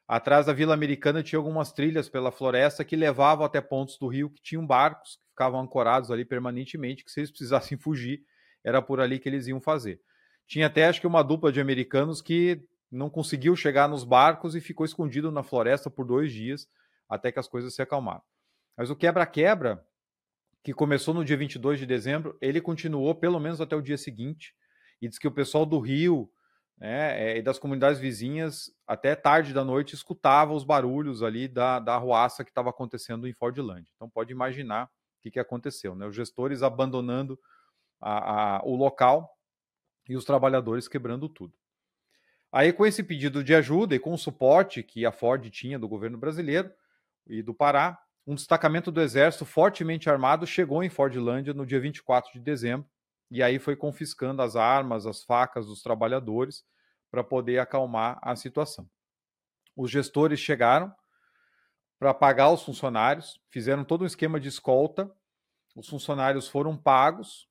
Atrás 0.08 0.46
da 0.46 0.54
Vila 0.54 0.74
Americana 0.74 1.24
tinha 1.24 1.40
algumas 1.40 1.72
trilhas 1.72 2.10
pela 2.10 2.32
floresta 2.32 2.84
que 2.84 2.96
levavam 2.96 3.46
até 3.46 3.62
pontos 3.62 3.98
do 3.98 4.08
rio 4.08 4.30
que 4.30 4.42
tinham 4.42 4.66
barcos 4.66 5.16
que 5.16 5.30
ficavam 5.30 5.62
ancorados 5.62 6.12
ali 6.12 6.26
permanentemente, 6.26 7.04
que 7.04 7.12
se 7.12 7.22
eles 7.22 7.32
precisassem 7.32 7.78
fugir, 7.78 8.24
era 8.64 8.82
por 8.82 9.00
ali 9.00 9.20
que 9.20 9.30
eles 9.30 9.48
iam 9.48 9.62
fazer. 9.62 10.02
Tinha 10.46 10.68
até 10.68 10.86
acho 10.86 11.00
que 11.00 11.08
uma 11.08 11.24
dupla 11.24 11.52
de 11.52 11.62
americanos 11.62 12.22
que 12.22 12.62
não 12.92 13.10
conseguiu 13.10 13.56
chegar 13.56 13.90
nos 13.90 14.04
barcos 14.04 14.56
e 14.56 14.62
ficou 14.62 14.86
escondido 14.86 15.32
na 15.32 15.42
floresta 15.42 15.90
por 15.90 16.06
dois 16.06 16.32
dias 16.32 16.68
até 17.10 17.32
que 17.32 17.40
as 17.40 17.48
coisas 17.48 17.74
se 17.74 17.82
acalmaram. 17.82 18.22
Mas 18.78 18.90
o 18.90 18.96
quebra-quebra, 18.96 19.84
que 20.64 20.74
começou 20.74 21.14
no 21.14 21.26
dia 21.26 21.36
22 21.36 21.80
de 21.80 21.86
dezembro, 21.86 22.38
ele 22.42 22.62
continuou 22.62 23.16
pelo 23.16 23.40
menos 23.40 23.60
até 23.60 23.76
o 23.76 23.82
dia 23.82 23.98
seguinte 23.98 24.54
e 25.02 25.08
diz 25.08 25.18
que 25.18 25.28
o 25.28 25.32
pessoal 25.32 25.66
do 25.66 25.80
Rio 25.80 26.30
né, 26.78 27.38
e 27.38 27.42
das 27.42 27.60
comunidades 27.60 28.00
vizinhas, 28.00 28.72
até 28.86 29.16
tarde 29.16 29.54
da 29.54 29.64
noite, 29.64 29.96
escutava 29.96 30.54
os 30.54 30.64
barulhos 30.64 31.24
ali 31.24 31.48
da, 31.48 31.80
da 31.80 31.96
arruaça 31.96 32.44
que 32.44 32.52
estava 32.52 32.70
acontecendo 32.70 33.28
em 33.28 33.34
Fordland. 33.34 33.90
Então 33.96 34.10
pode 34.10 34.32
imaginar 34.32 34.86
o 34.86 34.90
que, 35.22 35.32
que 35.32 35.40
aconteceu. 35.40 35.96
Né? 35.96 36.06
Os 36.06 36.16
gestores 36.16 36.62
abandonando 36.62 37.40
a, 38.02 38.58
a, 38.58 38.64
o 38.66 38.76
local 38.76 39.38
e 40.10 40.16
os 40.16 40.26
trabalhadores 40.26 40.88
quebrando 40.88 41.30
tudo. 41.30 41.54
Aí, 42.52 42.72
com 42.72 42.86
esse 42.86 43.02
pedido 43.02 43.44
de 43.44 43.56
ajuda 43.56 43.96
e 43.96 44.00
com 44.00 44.14
o 44.14 44.18
suporte 44.18 44.84
que 44.84 45.06
a 45.06 45.12
Ford 45.12 45.50
tinha 45.50 45.80
do 45.80 45.88
governo 45.88 46.18
brasileiro 46.18 46.72
e 47.26 47.42
do 47.42 47.54
Pará, 47.54 48.00
um 48.28 48.36
destacamento 48.36 48.92
do 48.92 49.02
exército 49.02 49.44
fortemente 49.44 50.10
armado 50.10 50.46
chegou 50.46 50.84
em 50.84 50.90
Fordlândia 50.90 51.54
no 51.54 51.66
dia 51.66 51.80
24 51.80 52.32
de 52.32 52.40
dezembro 52.40 52.88
e 53.34 53.44
aí 53.44 53.60
foi 53.60 53.76
confiscando 53.76 54.42
as 54.42 54.56
armas, 54.56 55.06
as 55.06 55.24
facas 55.24 55.66
dos 55.66 55.82
trabalhadores 55.82 56.64
para 57.12 57.24
poder 57.24 57.60
acalmar 57.60 58.20
a 58.22 58.36
situação. 58.36 58.90
Os 59.76 59.92
gestores 59.92 60.40
chegaram 60.40 60.94
para 62.00 62.14
pagar 62.14 62.52
os 62.52 62.64
funcionários, 62.64 63.40
fizeram 63.50 63.84
todo 63.84 64.04
um 64.04 64.08
esquema 64.08 64.40
de 64.40 64.48
escolta. 64.48 65.12
Os 65.76 65.90
funcionários 65.90 66.48
foram 66.48 66.78
pagos 66.78 67.48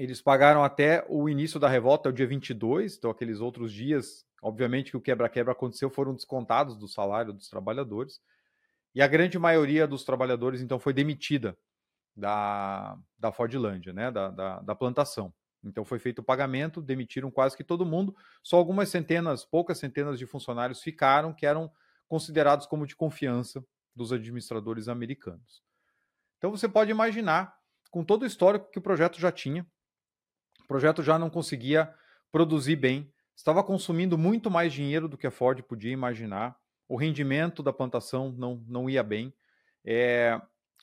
eles 0.00 0.22
pagaram 0.22 0.64
até 0.64 1.04
o 1.10 1.28
início 1.28 1.60
da 1.60 1.68
revolta, 1.68 2.08
o 2.08 2.12
dia 2.12 2.26
22, 2.26 2.96
então 2.96 3.10
aqueles 3.10 3.38
outros 3.38 3.70
dias, 3.70 4.24
obviamente 4.40 4.90
que 4.90 4.96
o 4.96 5.00
quebra-quebra 5.00 5.52
aconteceu, 5.52 5.90
foram 5.90 6.14
descontados 6.14 6.74
do 6.78 6.88
salário 6.88 7.34
dos 7.34 7.50
trabalhadores. 7.50 8.18
E 8.94 9.02
a 9.02 9.06
grande 9.06 9.38
maioria 9.38 9.86
dos 9.86 10.02
trabalhadores, 10.02 10.62
então, 10.62 10.80
foi 10.80 10.94
demitida 10.94 11.54
da, 12.20 12.96
da 13.18 13.32
Fordlândia, 13.32 13.92
né, 13.92 14.10
da, 14.10 14.30
da, 14.30 14.60
da 14.60 14.74
plantação. 14.74 15.32
Então 15.62 15.84
foi 15.84 15.98
feito 15.98 16.20
o 16.20 16.24
pagamento, 16.24 16.80
demitiram 16.80 17.30
quase 17.30 17.56
que 17.56 17.64
todo 17.64 17.84
mundo, 17.84 18.14
só 18.42 18.56
algumas 18.56 18.88
centenas, 18.88 19.44
poucas 19.44 19.78
centenas 19.78 20.18
de 20.18 20.26
funcionários 20.26 20.82
ficaram 20.82 21.34
que 21.34 21.44
eram 21.44 21.70
considerados 22.08 22.66
como 22.66 22.86
de 22.86 22.96
confiança 22.96 23.64
dos 23.94 24.12
administradores 24.12 24.88
americanos. 24.88 25.62
Então 26.38 26.50
você 26.50 26.68
pode 26.68 26.90
imaginar, 26.90 27.54
com 27.90 28.04
todo 28.04 28.22
o 28.22 28.26
histórico 28.26 28.70
que 28.70 28.78
o 28.78 28.82
projeto 28.82 29.20
já 29.20 29.30
tinha, 29.30 29.66
projeto 30.70 31.02
já 31.02 31.18
não 31.18 31.28
conseguia 31.28 31.92
produzir 32.30 32.76
bem, 32.76 33.12
estava 33.34 33.64
consumindo 33.64 34.16
muito 34.16 34.48
mais 34.48 34.72
dinheiro 34.72 35.08
do 35.08 35.18
que 35.18 35.26
a 35.26 35.30
Ford 35.30 35.60
podia 35.64 35.90
imaginar, 35.90 36.56
o 36.88 36.94
rendimento 36.94 37.60
da 37.60 37.72
plantação 37.72 38.30
não, 38.30 38.62
não 38.68 38.88
ia 38.88 39.02
bem. 39.02 39.34
É, 39.84 40.40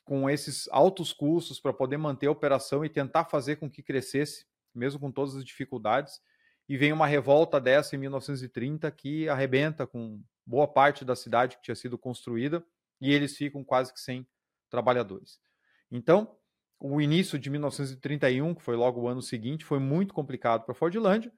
com 0.08 0.30
esses 0.30 0.70
altos 0.70 1.12
custos 1.12 1.60
para 1.60 1.74
poder 1.74 1.98
manter 1.98 2.28
a 2.28 2.32
operação 2.32 2.86
e 2.86 2.90
tentar 2.90 3.26
fazer 3.26 3.58
com 3.58 3.70
que 3.70 3.84
crescesse, 3.84 4.46
mesmo 4.74 4.98
com 5.02 5.12
todas 5.12 5.36
as 5.36 5.44
dificuldades. 5.44 6.22
E 6.68 6.78
vem 6.78 6.94
uma 6.94 7.06
revolta 7.06 7.60
dessa 7.60 7.94
em 7.94 8.00
1930 8.00 8.90
que 8.92 9.28
arrebenta 9.28 9.86
com 9.86 10.24
boa 10.46 10.66
parte 10.66 11.04
da 11.04 11.14
cidade 11.14 11.58
que 11.58 11.64
tinha 11.64 11.76
sido 11.76 11.98
construída 11.98 12.66
e 13.02 13.14
eles 13.14 13.36
ficam 13.36 13.66
quase 13.66 13.94
que 13.94 14.00
sem 14.00 14.26
trabalhadores. 14.70 15.40
Então, 15.92 16.38
o 16.80 17.02
início 17.02 17.38
de 17.38 17.50
1931, 17.50 18.56
que 18.56 18.64
foi 18.64 18.78
logo 18.78 19.02
o 19.02 19.08
ano 19.10 19.22
seguinte, 19.22 19.66
foi 19.66 19.80
muito 19.80 20.14
complicado 20.14 20.64
para 20.64 20.72
a 20.72 20.76
Fordlândia, 20.76 21.34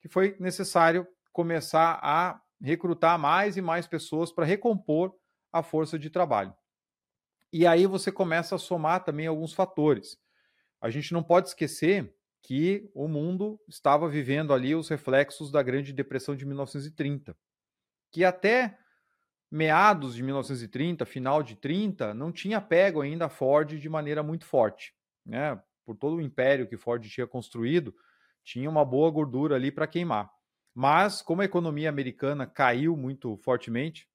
que 0.00 0.08
foi 0.08 0.36
necessário 0.38 1.04
começar 1.32 1.98
a 2.00 2.40
recrutar 2.62 3.18
mais 3.18 3.56
e 3.56 3.60
mais 3.60 3.88
pessoas 3.88 4.30
para 4.30 4.44
recompor 4.44 5.12
a 5.52 5.64
força 5.64 5.98
de 5.98 6.10
trabalho. 6.10 6.54
E 7.56 7.68
aí 7.68 7.86
você 7.86 8.10
começa 8.10 8.56
a 8.56 8.58
somar 8.58 9.04
também 9.04 9.28
alguns 9.28 9.52
fatores. 9.52 10.18
A 10.80 10.90
gente 10.90 11.12
não 11.12 11.22
pode 11.22 11.46
esquecer 11.46 12.12
que 12.42 12.90
o 12.92 13.06
mundo 13.06 13.60
estava 13.68 14.08
vivendo 14.08 14.52
ali 14.52 14.74
os 14.74 14.88
reflexos 14.88 15.52
da 15.52 15.62
Grande 15.62 15.92
Depressão 15.92 16.34
de 16.34 16.44
1930, 16.44 17.38
que 18.10 18.24
até 18.24 18.76
meados 19.48 20.16
de 20.16 20.22
1930, 20.24 21.06
final 21.06 21.44
de 21.44 21.54
30, 21.54 22.12
não 22.12 22.32
tinha 22.32 22.60
pego 22.60 23.02
ainda 23.02 23.26
a 23.26 23.30
Ford 23.30 23.78
de 23.78 23.88
maneira 23.88 24.20
muito 24.20 24.44
forte. 24.46 24.92
Né? 25.24 25.56
Por 25.84 25.94
todo 25.94 26.16
o 26.16 26.20
império 26.20 26.66
que 26.66 26.76
Ford 26.76 27.08
tinha 27.08 27.24
construído, 27.24 27.94
tinha 28.42 28.68
uma 28.68 28.84
boa 28.84 29.12
gordura 29.12 29.54
ali 29.54 29.70
para 29.70 29.86
queimar. 29.86 30.28
Mas, 30.74 31.22
como 31.22 31.40
a 31.40 31.44
economia 31.44 31.88
americana 31.88 32.48
caiu 32.48 32.96
muito 32.96 33.36
fortemente, 33.36 34.08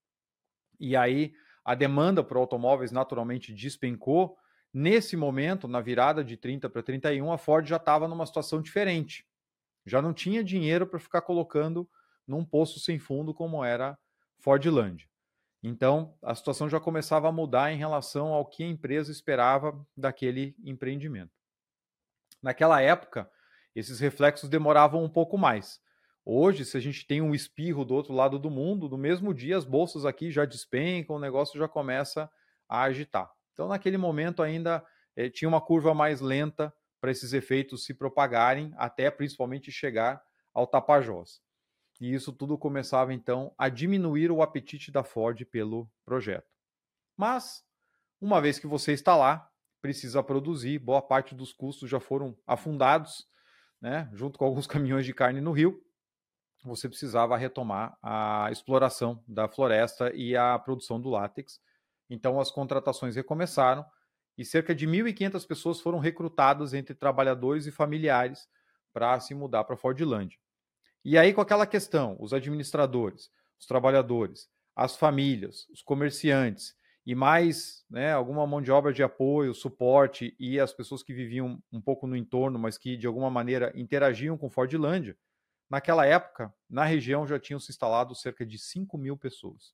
e 0.78 0.94
aí 0.94 1.34
a 1.70 1.76
demanda 1.76 2.24
por 2.24 2.36
automóveis 2.36 2.92
naturalmente 2.92 3.54
despencou, 3.54 4.40
nesse 4.74 5.16
momento, 5.16 5.68
na 5.68 5.80
virada 5.80 6.24
de 6.24 6.36
30 6.36 6.68
para 6.68 6.82
31, 6.82 7.32
a 7.32 7.38
Ford 7.38 7.64
já 7.64 7.76
estava 7.76 8.08
numa 8.08 8.26
situação 8.26 8.60
diferente. 8.60 9.24
Já 9.86 10.02
não 10.02 10.12
tinha 10.12 10.44
dinheiro 10.44 10.88
para 10.88 10.98
ficar 10.98 11.22
colocando 11.22 11.88
num 12.26 12.44
poço 12.44 12.80
sem 12.80 12.98
fundo 12.98 13.36
como 13.36 13.64
era 13.64 13.96
Fordland. 14.40 15.08
Então, 15.62 16.18
a 16.24 16.34
situação 16.34 16.68
já 16.68 16.80
começava 16.80 17.30
a 17.30 17.32
mudar 17.32 17.72
em 17.72 17.78
relação 17.78 18.34
ao 18.34 18.48
que 18.48 18.64
a 18.64 18.68
empresa 18.68 19.12
esperava 19.12 19.80
daquele 19.96 20.56
empreendimento. 20.64 21.38
Naquela 22.42 22.82
época, 22.82 23.30
esses 23.76 24.00
reflexos 24.00 24.50
demoravam 24.50 25.04
um 25.04 25.10
pouco 25.10 25.38
mais. 25.38 25.80
Hoje, 26.32 26.64
se 26.64 26.78
a 26.78 26.80
gente 26.80 27.08
tem 27.08 27.22
um 27.22 27.34
espirro 27.34 27.84
do 27.84 27.96
outro 27.96 28.14
lado 28.14 28.38
do 28.38 28.52
mundo, 28.52 28.88
no 28.88 28.98
mesmo 28.98 29.34
dia 29.34 29.58
as 29.58 29.66
bolsas 29.66 30.06
aqui 30.06 30.30
já 30.30 30.46
despencam, 30.46 31.16
o 31.16 31.20
negócio 31.20 31.58
já 31.58 31.68
começa 31.68 32.30
a 32.68 32.84
agitar. 32.84 33.32
Então, 33.54 33.68
naquele 33.68 33.98
momento 33.98 34.44
ainda 34.44 34.86
eh, 35.16 35.30
tinha 35.30 35.50
uma 35.50 35.60
curva 35.60 35.94
mais 35.94 36.22
lenta 36.22 36.74
para 37.02 37.10
esses 37.10 37.34
efeitos 37.34 37.86
se 37.86 37.94
propagarem, 37.94 38.72
até 38.78 39.10
principalmente 39.10 39.72
chegar 39.72 40.22
ao 40.54 40.68
Tapajós 40.68 41.42
e 42.00 42.14
isso 42.14 42.32
tudo 42.32 42.58
começava 42.58 43.14
então 43.14 43.54
a 43.58 43.68
diminuir 43.68 44.32
o 44.32 44.42
apetite 44.42 44.92
da 44.92 45.04
Ford 45.04 45.44
pelo 45.46 45.92
projeto. 46.06 46.48
Mas, 47.18 47.64
uma 48.22 48.40
vez 48.40 48.58
que 48.58 48.68
você 48.68 48.94
está 48.94 49.16
lá, 49.16 49.50
precisa 49.82 50.24
produzir, 50.24 50.80
boa 50.80 51.02
parte 51.02 51.36
dos 51.36 51.52
custos 51.52 51.90
já 51.90 52.00
foram 52.00 52.38
afundados, 52.48 53.28
né, 53.82 54.10
junto 54.14 54.40
com 54.40 54.46
alguns 54.46 54.68
caminhões 54.68 55.06
de 55.06 55.14
carne 55.14 55.42
no 55.42 55.52
rio, 55.52 55.84
você 56.64 56.90
precisava 56.90 57.38
retomar 57.38 57.98
a 58.02 58.50
exploração 58.52 59.24
da 59.28 59.48
floresta 59.48 60.12
e 60.14 60.36
a 60.36 60.58
produção 60.60 61.00
do 61.00 61.10
látex. 61.10 61.60
Então 62.10 62.40
as 62.40 62.52
contratações 62.52 63.16
recomeçaram 63.16 63.86
e 64.38 64.46
cerca 64.46 64.74
de 64.74 64.88
1.500 64.88 65.46
pessoas 65.48 65.82
foram 65.82 66.00
recrutadas 66.00 66.74
entre 66.74 66.96
trabalhadores 66.96 67.66
e 67.66 67.72
familiares 67.72 68.48
para 68.94 69.20
se 69.20 69.34
mudar 69.34 69.64
para 69.64 69.78
Fordlândia. 69.78 70.40
E 71.04 71.18
aí, 71.18 71.34
com 71.34 71.42
aquela 71.42 71.66
questão, 71.66 72.18
os 72.20 72.34
administradores, 72.34 73.30
os 73.60 73.66
trabalhadores, 73.66 74.50
as 74.76 74.96
famílias, 74.96 75.68
os 75.70 75.82
comerciantes 75.82 76.74
e 77.06 77.16
mais 77.16 77.84
né, 77.90 78.14
alguma 78.14 78.46
mão 78.46 78.62
de 78.62 78.72
obra 78.72 78.94
de 78.94 79.02
apoio, 79.02 79.54
suporte 79.54 80.36
e 80.40 80.60
as 80.60 80.74
pessoas 80.74 81.02
que 81.02 81.14
viviam 81.14 81.62
um 81.72 81.82
pouco 81.82 82.06
no 82.06 82.16
entorno, 82.16 82.60
mas 82.60 82.78
que 82.78 82.96
de 82.96 83.08
alguma 83.08 83.30
maneira 83.30 83.72
interagiam 83.76 84.38
com 84.38 84.50
Fordlândia, 84.50 85.18
naquela 85.70 86.06
época, 86.06 86.54
na 86.70 86.84
região 86.84 87.28
já 87.28 87.40
tinham 87.40 87.60
se 87.60 87.72
instalado 87.72 88.16
cerca 88.16 88.46
de 88.46 88.58
5 88.58 88.98
mil 88.98 89.18
pessoas. 89.18 89.74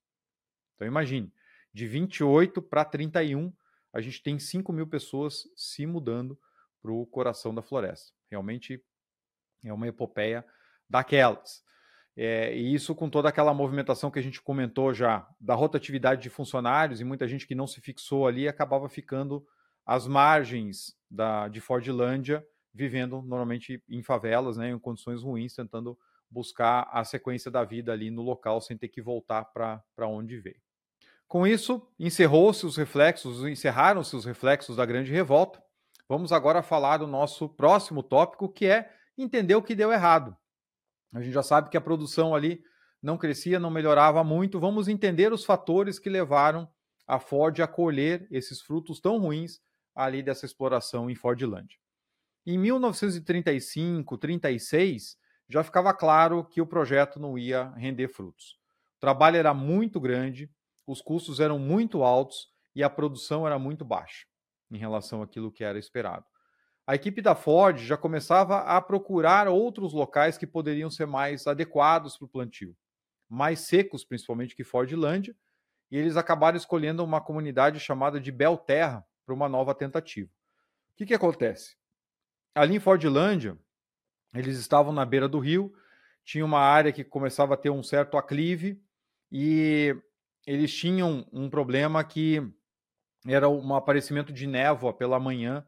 Então 0.75 0.87
imagine, 0.87 1.31
de 1.73 1.87
28 1.87 2.61
para 2.61 2.83
31, 2.83 3.53
a 3.93 4.01
gente 4.01 4.21
tem 4.21 4.37
5 4.37 4.71
mil 4.73 4.87
pessoas 4.87 5.43
se 5.55 5.85
mudando 5.85 6.37
para 6.81 6.91
o 6.91 7.05
coração 7.05 7.55
da 7.55 7.61
floresta. 7.61 8.13
Realmente 8.29 8.83
é 9.63 9.73
uma 9.73 9.87
epopeia 9.87 10.45
daquelas. 10.89 11.63
É, 12.17 12.55
e 12.55 12.73
isso 12.73 12.95
com 12.95 13.09
toda 13.09 13.27
aquela 13.27 13.53
movimentação 13.53 14.09
que 14.09 14.19
a 14.19 14.21
gente 14.21 14.41
comentou 14.41 14.93
já, 14.93 15.27
da 15.39 15.53
rotatividade 15.53 16.21
de 16.21 16.29
funcionários, 16.29 17.01
e 17.01 17.03
muita 17.03 17.27
gente 17.27 17.45
que 17.45 17.55
não 17.55 17.67
se 17.67 17.81
fixou 17.81 18.25
ali 18.25 18.47
acabava 18.47 18.87
ficando 18.87 19.45
às 19.85 20.07
margens 20.07 20.97
da, 21.09 21.47
de 21.47 21.59
Fordlândia, 21.59 22.45
vivendo 22.75 23.21
normalmente 23.21 23.81
em 23.87 24.03
favelas, 24.03 24.57
né, 24.57 24.69
em 24.69 24.77
condições 24.77 25.23
ruins, 25.23 25.55
tentando 25.55 25.97
buscar 26.29 26.89
a 26.91 27.03
sequência 27.05 27.49
da 27.49 27.63
vida 27.63 27.93
ali 27.93 28.11
no 28.11 28.21
local 28.21 28.59
sem 28.59 28.77
ter 28.77 28.89
que 28.89 29.01
voltar 29.01 29.45
para 29.45 30.07
onde 30.07 30.37
veio. 30.37 30.59
Com 31.27 31.47
isso, 31.47 31.87
encerrou-se 31.97 32.65
os 32.65 32.75
reflexos, 32.75 33.45
encerraram-se 33.45 34.15
os 34.15 34.25
reflexos 34.25 34.75
da 34.75 34.85
grande 34.85 35.11
revolta. 35.11 35.63
Vamos 36.07 36.33
agora 36.33 36.61
falar 36.61 36.97
do 36.97 37.07
nosso 37.07 37.47
próximo 37.47 38.03
tópico, 38.03 38.49
que 38.51 38.65
é 38.65 38.91
entender 39.17 39.55
o 39.55 39.63
que 39.63 39.73
deu 39.73 39.91
errado. 39.91 40.35
A 41.13 41.21
gente 41.21 41.33
já 41.33 41.41
sabe 41.41 41.69
que 41.69 41.77
a 41.77 41.81
produção 41.81 42.35
ali 42.35 42.61
não 43.01 43.17
crescia, 43.17 43.59
não 43.59 43.71
melhorava 43.71 44.23
muito. 44.23 44.59
Vamos 44.59 44.87
entender 44.87 45.31
os 45.31 45.45
fatores 45.45 45.97
que 45.97 46.09
levaram 46.09 46.69
a 47.07 47.19
Ford 47.19 47.59
a 47.61 47.67
colher 47.67 48.27
esses 48.29 48.61
frutos 48.61 48.99
tão 48.99 49.17
ruins 49.17 49.61
ali 49.95 50.21
dessa 50.21 50.45
exploração 50.45 51.09
em 51.09 51.15
Fordland. 51.15 51.79
Em 52.45 52.57
1935, 52.57 54.17
36, 54.17 55.17
já 55.49 55.63
ficava 55.63 55.93
claro 55.93 56.45
que 56.45 56.61
o 56.61 56.67
projeto 56.67 57.19
não 57.19 57.37
ia 57.37 57.69
render 57.71 58.07
frutos. 58.07 58.59
O 58.97 58.99
trabalho 58.99 59.37
era 59.37 59.53
muito 59.53 59.99
grande, 59.99 60.51
os 60.85 61.01
custos 61.01 61.39
eram 61.39 61.57
muito 61.57 62.03
altos 62.03 62.49
e 62.75 62.83
a 62.83 62.89
produção 62.89 63.45
era 63.45 63.57
muito 63.57 63.83
baixa 63.83 64.25
em 64.71 64.77
relação 64.77 65.21
àquilo 65.21 65.51
que 65.51 65.63
era 65.63 65.79
esperado 65.79 66.25
a 66.87 66.93
equipe 66.93 67.19
da 67.19 67.33
Ford 67.33 67.79
já 67.79 67.97
começava 67.97 68.59
a 68.59 68.79
procurar 68.79 69.47
outros 69.47 69.91
locais 69.91 70.37
que 70.37 70.45
poderiam 70.45 70.89
ser 70.89 71.07
mais 71.07 71.47
adequados 71.47 72.15
para 72.15 72.25
o 72.25 72.29
plantio, 72.29 72.77
mais 73.27 73.61
secos 73.61 74.05
principalmente 74.05 74.55
que 74.55 74.63
Fordlândia, 74.63 75.35
e 75.89 75.97
eles 75.97 76.15
acabaram 76.15 76.57
escolhendo 76.57 77.03
uma 77.03 77.19
comunidade 77.19 77.79
chamada 77.79 78.19
de 78.19 78.31
Belterra 78.31 79.03
para 79.25 79.33
uma 79.33 79.49
nova 79.49 79.73
tentativa. 79.73 80.29
O 80.91 80.95
que, 80.95 81.07
que 81.07 81.13
acontece? 81.13 81.75
Ali 82.55 82.75
em 82.75 82.79
Fordlândia, 82.79 83.57
eles 84.33 84.57
estavam 84.57 84.93
na 84.93 85.05
beira 85.05 85.27
do 85.27 85.39
rio, 85.39 85.75
tinha 86.23 86.45
uma 86.45 86.59
área 86.59 86.93
que 86.93 87.03
começava 87.03 87.53
a 87.53 87.57
ter 87.57 87.69
um 87.69 87.83
certo 87.83 88.17
aclive 88.17 88.81
e 89.29 89.95
eles 90.47 90.73
tinham 90.73 91.27
um 91.33 91.49
problema 91.49 92.01
que 92.03 92.41
era 93.27 93.49
um 93.49 93.75
aparecimento 93.75 94.31
de 94.31 94.47
névoa 94.47 94.93
pela 94.93 95.19
manhã 95.19 95.67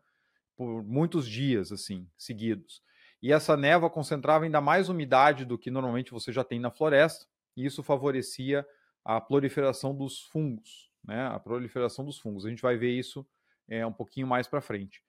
por 0.56 0.82
muitos 0.84 1.28
dias 1.28 1.72
assim 1.72 2.10
seguidos. 2.18 2.82
E 3.22 3.34
essa 3.34 3.58
névoa 3.58 3.90
concentrava 3.90 4.46
ainda 4.46 4.62
mais 4.62 4.90
umidade 4.90 5.44
do 5.44 5.58
que 5.58 5.70
normalmente 5.70 6.12
você 6.12 6.32
já 6.32 6.44
tem 6.44 6.60
na 6.60 6.72
floresta, 6.72 7.26
e 7.56 7.66
isso 7.66 7.84
favorecia 7.84 8.66
a 9.04 9.20
proliferação 9.20 9.96
dos 9.96 10.22
fungos, 10.22 10.92
né? 11.04 11.28
A 11.28 11.40
proliferação 11.40 12.06
dos 12.06 12.20
fungos. 12.20 12.46
A 12.46 12.50
gente 12.50 12.62
vai 12.62 12.78
ver 12.78 12.92
isso 12.92 13.28
é, 13.68 13.86
um 13.86 13.92
pouquinho 13.92 14.28
mais 14.28 14.48
para 14.48 14.62
frente. 14.62 15.04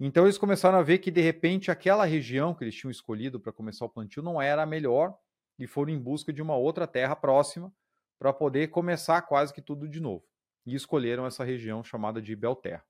Então 0.00 0.24
eles 0.24 0.38
começaram 0.38 0.78
a 0.78 0.82
ver 0.82 0.98
que 0.98 1.10
de 1.10 1.20
repente 1.20 1.70
aquela 1.70 2.04
região 2.04 2.54
que 2.54 2.62
eles 2.62 2.74
tinham 2.74 2.90
escolhido 2.90 3.40
para 3.40 3.52
começar 3.52 3.84
o 3.84 3.88
plantio 3.88 4.22
não 4.22 4.40
era 4.40 4.62
a 4.62 4.66
melhor 4.66 5.16
e 5.58 5.66
foram 5.66 5.92
em 5.92 5.98
busca 5.98 6.32
de 6.32 6.40
uma 6.40 6.56
outra 6.56 6.86
terra 6.86 7.16
próxima 7.16 7.72
para 8.18 8.32
poder 8.32 8.68
começar 8.68 9.22
quase 9.22 9.52
que 9.52 9.60
tudo 9.60 9.88
de 9.88 10.00
novo. 10.00 10.24
E 10.64 10.74
escolheram 10.74 11.26
essa 11.26 11.42
região 11.42 11.82
chamada 11.82 12.22
de 12.22 12.36
Belterra. 12.36 12.84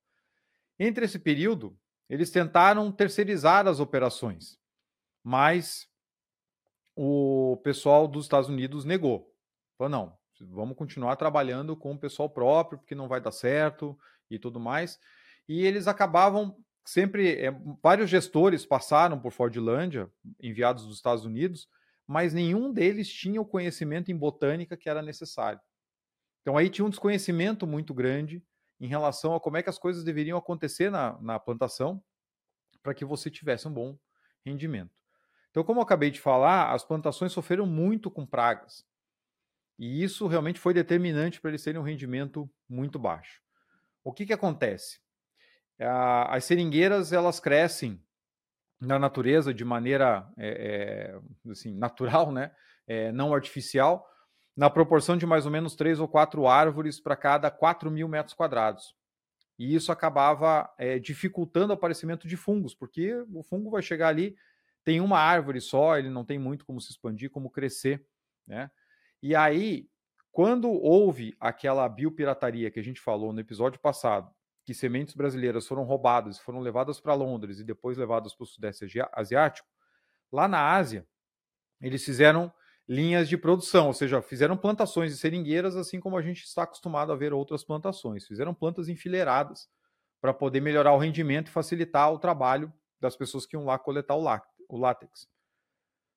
Entre 0.78 1.04
esse 1.04 1.18
período, 1.18 1.78
eles 2.08 2.30
tentaram 2.30 2.90
terceirizar 2.92 3.66
as 3.66 3.80
operações, 3.80 4.58
mas 5.22 5.88
o 6.94 7.56
pessoal 7.62 8.06
dos 8.08 8.24
Estados 8.24 8.48
Unidos 8.48 8.84
negou. 8.84 9.34
Falou, 9.76 9.90
não, 9.90 10.18
vamos 10.40 10.76
continuar 10.76 11.16
trabalhando 11.16 11.76
com 11.76 11.92
o 11.92 11.98
pessoal 11.98 12.28
próprio, 12.28 12.78
porque 12.78 12.94
não 12.94 13.08
vai 13.08 13.20
dar 13.20 13.32
certo 13.32 13.98
e 14.30 14.38
tudo 14.38 14.58
mais. 14.58 14.98
E 15.48 15.64
eles 15.64 15.86
acabavam 15.86 16.56
sempre. 16.88 17.40
É, 17.40 17.50
vários 17.82 18.08
gestores 18.10 18.64
passaram 18.64 19.18
por 19.18 19.32
Fordlândia, 19.32 20.10
enviados 20.40 20.86
dos 20.86 20.96
Estados 20.96 21.24
Unidos, 21.24 21.68
mas 22.06 22.32
nenhum 22.32 22.72
deles 22.72 23.08
tinha 23.08 23.40
o 23.40 23.46
conhecimento 23.46 24.10
em 24.10 24.16
botânica 24.16 24.76
que 24.76 24.88
era 24.88 25.02
necessário. 25.02 25.60
Então 26.40 26.56
aí 26.56 26.70
tinha 26.70 26.84
um 26.84 26.90
desconhecimento 26.90 27.66
muito 27.66 27.92
grande 27.92 28.42
em 28.80 28.86
relação 28.86 29.34
a 29.34 29.40
como 29.40 29.56
é 29.56 29.62
que 29.62 29.68
as 29.68 29.78
coisas 29.78 30.04
deveriam 30.04 30.38
acontecer 30.38 30.90
na, 30.90 31.20
na 31.20 31.38
plantação 31.38 32.02
para 32.82 32.94
que 32.94 33.04
você 33.04 33.30
tivesse 33.30 33.68
um 33.68 33.72
bom 33.72 33.98
rendimento. 34.44 34.96
Então, 35.50 35.64
como 35.64 35.80
eu 35.80 35.82
acabei 35.82 36.10
de 36.10 36.20
falar, 36.20 36.72
as 36.72 36.84
plantações 36.84 37.32
sofreram 37.32 37.66
muito 37.66 38.10
com 38.10 38.24
pragas. 38.24 38.86
E 39.78 40.02
isso 40.02 40.26
realmente 40.26 40.60
foi 40.60 40.72
determinante 40.72 41.40
para 41.40 41.50
eles 41.50 41.62
terem 41.62 41.80
um 41.80 41.84
rendimento 41.84 42.50
muito 42.68 42.98
baixo. 42.98 43.42
O 44.04 44.12
que, 44.12 44.26
que 44.26 44.32
acontece? 44.32 45.00
As 45.80 46.44
seringueiras 46.44 47.12
elas 47.12 47.38
crescem 47.38 48.02
na 48.80 48.98
natureza 48.98 49.52
de 49.52 49.64
maneira 49.64 50.28
é, 50.36 51.18
é, 51.46 51.50
assim, 51.50 51.74
natural, 51.74 52.32
né? 52.32 52.52
É, 52.86 53.12
não 53.12 53.34
artificial, 53.34 54.08
na 54.56 54.70
proporção 54.70 55.16
de 55.16 55.26
mais 55.26 55.44
ou 55.44 55.52
menos 55.52 55.76
três 55.76 56.00
ou 56.00 56.08
quatro 56.08 56.46
árvores 56.46 56.98
para 56.98 57.14
cada 57.14 57.50
4 57.50 57.90
mil 57.90 58.08
metros 58.08 58.34
quadrados. 58.34 58.94
E 59.58 59.74
isso 59.74 59.92
acabava 59.92 60.72
é, 60.78 60.98
dificultando 60.98 61.72
o 61.72 61.74
aparecimento 61.74 62.26
de 62.26 62.36
fungos, 62.36 62.74
porque 62.74 63.12
o 63.32 63.42
fungo 63.42 63.70
vai 63.70 63.82
chegar 63.82 64.08
ali, 64.08 64.36
tem 64.84 65.00
uma 65.00 65.18
árvore 65.18 65.60
só, 65.60 65.98
ele 65.98 66.08
não 66.08 66.24
tem 66.24 66.38
muito 66.38 66.64
como 66.64 66.80
se 66.80 66.90
expandir, 66.90 67.30
como 67.30 67.50
crescer. 67.50 68.06
Né? 68.46 68.70
E 69.22 69.34
aí, 69.34 69.88
quando 70.32 70.70
houve 70.70 71.36
aquela 71.38 71.88
biopirataria 71.88 72.70
que 72.70 72.80
a 72.80 72.84
gente 72.84 73.00
falou 73.00 73.32
no 73.32 73.40
episódio 73.40 73.80
passado, 73.80 74.32
que 74.68 74.74
sementes 74.74 75.14
brasileiras 75.14 75.66
foram 75.66 75.82
roubadas, 75.82 76.38
foram 76.38 76.60
levadas 76.60 77.00
para 77.00 77.14
Londres 77.14 77.58
e 77.58 77.64
depois 77.64 77.96
levadas 77.96 78.34
para 78.34 78.44
o 78.44 78.46
Sudeste 78.46 78.84
Asiático, 79.14 79.66
lá 80.30 80.46
na 80.46 80.74
Ásia, 80.76 81.08
eles 81.80 82.04
fizeram 82.04 82.52
linhas 82.86 83.30
de 83.30 83.38
produção, 83.38 83.86
ou 83.86 83.94
seja, 83.94 84.20
fizeram 84.20 84.58
plantações 84.58 85.10
de 85.10 85.16
seringueiras, 85.16 85.74
assim 85.74 85.98
como 85.98 86.18
a 86.18 86.20
gente 86.20 86.44
está 86.44 86.64
acostumado 86.64 87.10
a 87.10 87.16
ver 87.16 87.32
outras 87.32 87.64
plantações. 87.64 88.26
Fizeram 88.26 88.52
plantas 88.52 88.90
enfileiradas 88.90 89.70
para 90.20 90.34
poder 90.34 90.60
melhorar 90.60 90.92
o 90.92 90.98
rendimento 90.98 91.48
e 91.48 91.50
facilitar 91.50 92.12
o 92.12 92.18
trabalho 92.18 92.70
das 93.00 93.16
pessoas 93.16 93.46
que 93.46 93.56
iam 93.56 93.64
lá 93.64 93.78
coletar 93.78 94.16
o 94.16 94.76
látex. 94.76 95.26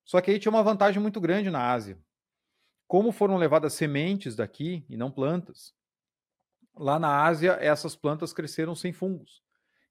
Só 0.04 0.20
que 0.20 0.30
aí 0.30 0.38
tinha 0.38 0.52
uma 0.52 0.62
vantagem 0.62 1.00
muito 1.00 1.22
grande 1.22 1.48
na 1.48 1.72
Ásia. 1.72 1.98
Como 2.86 3.12
foram 3.12 3.38
levadas 3.38 3.72
sementes 3.72 4.36
daqui 4.36 4.84
e 4.90 4.96
não 4.98 5.10
plantas, 5.10 5.74
lá 6.74 6.98
na 6.98 7.24
Ásia 7.24 7.58
essas 7.60 7.94
plantas 7.94 8.32
cresceram 8.32 8.74
sem 8.74 8.92
fungos. 8.92 9.42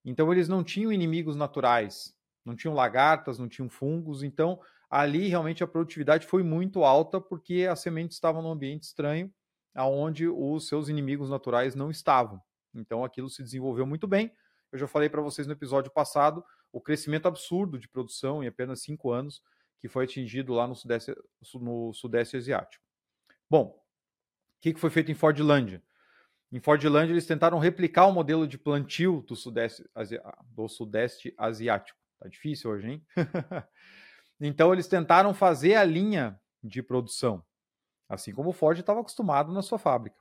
Então 0.03 0.31
eles 0.31 0.47
não 0.47 0.63
tinham 0.63 0.91
inimigos 0.91 1.35
naturais, 1.35 2.15
não 2.43 2.55
tinham 2.55 2.73
lagartas, 2.73 3.37
não 3.37 3.47
tinham 3.47 3.69
fungos, 3.69 4.23
então 4.23 4.59
ali 4.89 5.27
realmente 5.27 5.63
a 5.63 5.67
produtividade 5.67 6.25
foi 6.25 6.43
muito 6.43 6.83
alta 6.83 7.21
porque 7.21 7.67
as 7.69 7.79
sementes 7.79 8.17
estavam 8.17 8.41
num 8.41 8.51
ambiente 8.51 8.83
estranho, 8.83 9.31
aonde 9.73 10.27
os 10.27 10.67
seus 10.67 10.89
inimigos 10.89 11.29
naturais 11.29 11.75
não 11.75 11.91
estavam. 11.91 12.41
Então 12.73 13.03
aquilo 13.03 13.29
se 13.29 13.43
desenvolveu 13.43 13.85
muito 13.85 14.07
bem. 14.07 14.31
Eu 14.71 14.79
já 14.79 14.87
falei 14.87 15.09
para 15.09 15.21
vocês 15.21 15.47
no 15.47 15.53
episódio 15.53 15.91
passado 15.91 16.43
o 16.71 16.81
crescimento 16.81 17.27
absurdo 17.27 17.77
de 17.77 17.87
produção 17.87 18.43
em 18.43 18.47
apenas 18.47 18.81
cinco 18.81 19.11
anos 19.11 19.41
que 19.79 19.89
foi 19.89 20.05
atingido 20.05 20.53
lá 20.53 20.67
no 20.67 20.75
Sudeste, 20.75 21.15
no 21.55 21.91
sudeste 21.93 22.37
Asiático. 22.37 22.83
Bom, 23.49 23.75
o 23.75 24.61
que 24.61 24.75
foi 24.75 24.89
feito 24.89 25.11
em 25.11 25.15
Fordlândia? 25.15 25.83
Em 26.51 26.59
Fordlândia, 26.59 27.13
eles 27.13 27.25
tentaram 27.25 27.59
replicar 27.59 28.07
o 28.07 28.11
modelo 28.11 28.45
de 28.47 28.57
plantio 28.57 29.23
do 29.27 29.35
Sudeste, 29.35 29.89
do 30.49 30.67
sudeste 30.67 31.33
Asiático. 31.37 31.97
Tá 32.19 32.27
difícil 32.27 32.69
hoje, 32.71 32.89
hein? 32.89 33.05
Então 34.43 34.73
eles 34.73 34.87
tentaram 34.87 35.35
fazer 35.35 35.75
a 35.75 35.83
linha 35.83 36.41
de 36.63 36.81
produção, 36.81 37.45
assim 38.09 38.33
como 38.33 38.49
o 38.49 38.53
Ford 38.53 38.79
estava 38.79 38.99
acostumado 38.99 39.53
na 39.53 39.61
sua 39.61 39.77
fábrica. 39.77 40.17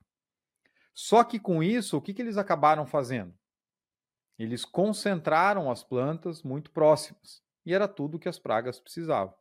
Só 0.93 1.23
que 1.23 1.39
com 1.39 1.63
isso, 1.63 1.97
o 1.97 2.01
que, 2.01 2.13
que 2.13 2.21
eles 2.21 2.37
acabaram 2.37 2.85
fazendo? 2.85 3.33
Eles 4.37 4.63
concentraram 4.63 5.71
as 5.71 5.83
plantas 5.83 6.43
muito 6.43 6.69
próximas 6.69 7.41
e 7.65 7.73
era 7.73 7.87
tudo 7.87 8.19
que 8.19 8.29
as 8.29 8.37
pragas 8.37 8.79
precisavam. 8.79 9.33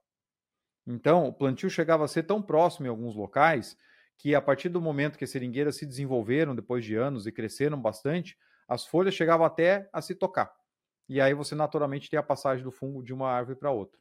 Então, 0.87 1.27
o 1.27 1.33
plantio 1.33 1.69
chegava 1.69 2.05
a 2.07 2.09
ser 2.09 2.23
tão 2.23 2.41
próximo 2.41 2.87
em 2.87 2.89
alguns 2.89 3.15
locais 3.15 3.77
que 4.21 4.35
a 4.35 4.41
partir 4.43 4.69
do 4.69 4.83
momento 4.83 5.17
que 5.17 5.25
as 5.25 5.31
seringueiras 5.31 5.77
se 5.77 5.87
desenvolveram 5.87 6.55
depois 6.55 6.85
de 6.85 6.95
anos 6.95 7.27
e 7.27 7.33
cresceram 7.33 7.81
bastante, 7.81 8.37
as 8.69 8.85
folhas 8.85 9.15
chegavam 9.15 9.47
até 9.47 9.89
a 9.95 10.03
se 10.03 10.15
tocar. 10.15 10.55
E 11.09 11.23
aí 11.23 11.33
você 11.33 11.55
naturalmente 11.55 12.11
tem 12.11 12.19
a 12.19 12.23
passagem 12.23 12.63
do 12.63 12.71
fungo 12.71 13.03
de 13.03 13.15
uma 13.15 13.31
árvore 13.31 13.59
para 13.59 13.71
outra. 13.71 13.99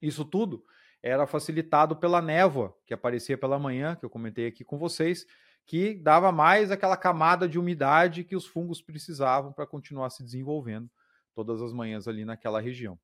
Isso 0.00 0.26
tudo 0.26 0.62
era 1.02 1.26
facilitado 1.26 1.96
pela 1.96 2.20
névoa 2.20 2.76
que 2.84 2.92
aparecia 2.92 3.38
pela 3.38 3.58
manhã, 3.58 3.96
que 3.96 4.04
eu 4.04 4.10
comentei 4.10 4.46
aqui 4.46 4.62
com 4.62 4.76
vocês, 4.76 5.24
que 5.64 5.94
dava 5.94 6.30
mais 6.30 6.70
aquela 6.70 6.96
camada 6.96 7.48
de 7.48 7.58
umidade 7.58 8.24
que 8.24 8.36
os 8.36 8.44
fungos 8.44 8.82
precisavam 8.82 9.54
para 9.54 9.66
continuar 9.66 10.10
se 10.10 10.22
desenvolvendo 10.22 10.90
todas 11.34 11.62
as 11.62 11.72
manhãs 11.72 12.06
ali 12.06 12.26
naquela 12.26 12.60
região. 12.60 12.98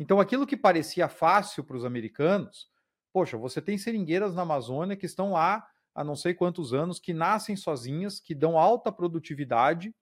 Então, 0.00 0.18
aquilo 0.18 0.44
que 0.44 0.56
parecia 0.56 1.08
fácil 1.08 1.62
para 1.62 1.76
os 1.76 1.84
americanos, 1.84 2.68
poxa, 3.12 3.36
você 3.36 3.60
tem 3.60 3.76
seringueiras 3.76 4.34
na 4.34 4.42
Amazônia 4.42 4.96
que 4.96 5.06
estão 5.06 5.32
lá 5.32 5.66
há 5.94 6.02
não 6.02 6.16
sei 6.16 6.34
quantos 6.34 6.72
anos, 6.72 6.98
que 6.98 7.12
nascem 7.12 7.56
sozinhas, 7.56 8.18
que 8.18 8.34
dão 8.34 8.58
alta 8.58 8.90
produtividade. 8.90 9.94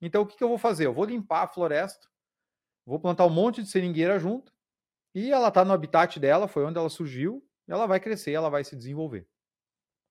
Então, 0.00 0.22
o 0.22 0.26
que, 0.26 0.36
que 0.36 0.42
eu 0.42 0.48
vou 0.48 0.58
fazer? 0.58 0.86
Eu 0.86 0.94
vou 0.94 1.04
limpar 1.04 1.44
a 1.44 1.48
floresta, 1.48 2.08
vou 2.84 2.98
plantar 2.98 3.26
um 3.26 3.30
monte 3.30 3.62
de 3.62 3.68
seringueira 3.68 4.18
junto, 4.18 4.52
e 5.14 5.30
ela 5.30 5.48
está 5.48 5.64
no 5.64 5.72
habitat 5.72 6.18
dela, 6.18 6.48
foi 6.48 6.64
onde 6.64 6.78
ela 6.78 6.88
surgiu, 6.88 7.44
ela 7.68 7.86
vai 7.86 8.00
crescer, 8.00 8.32
ela 8.32 8.48
vai 8.48 8.64
se 8.64 8.76
desenvolver. 8.76 9.28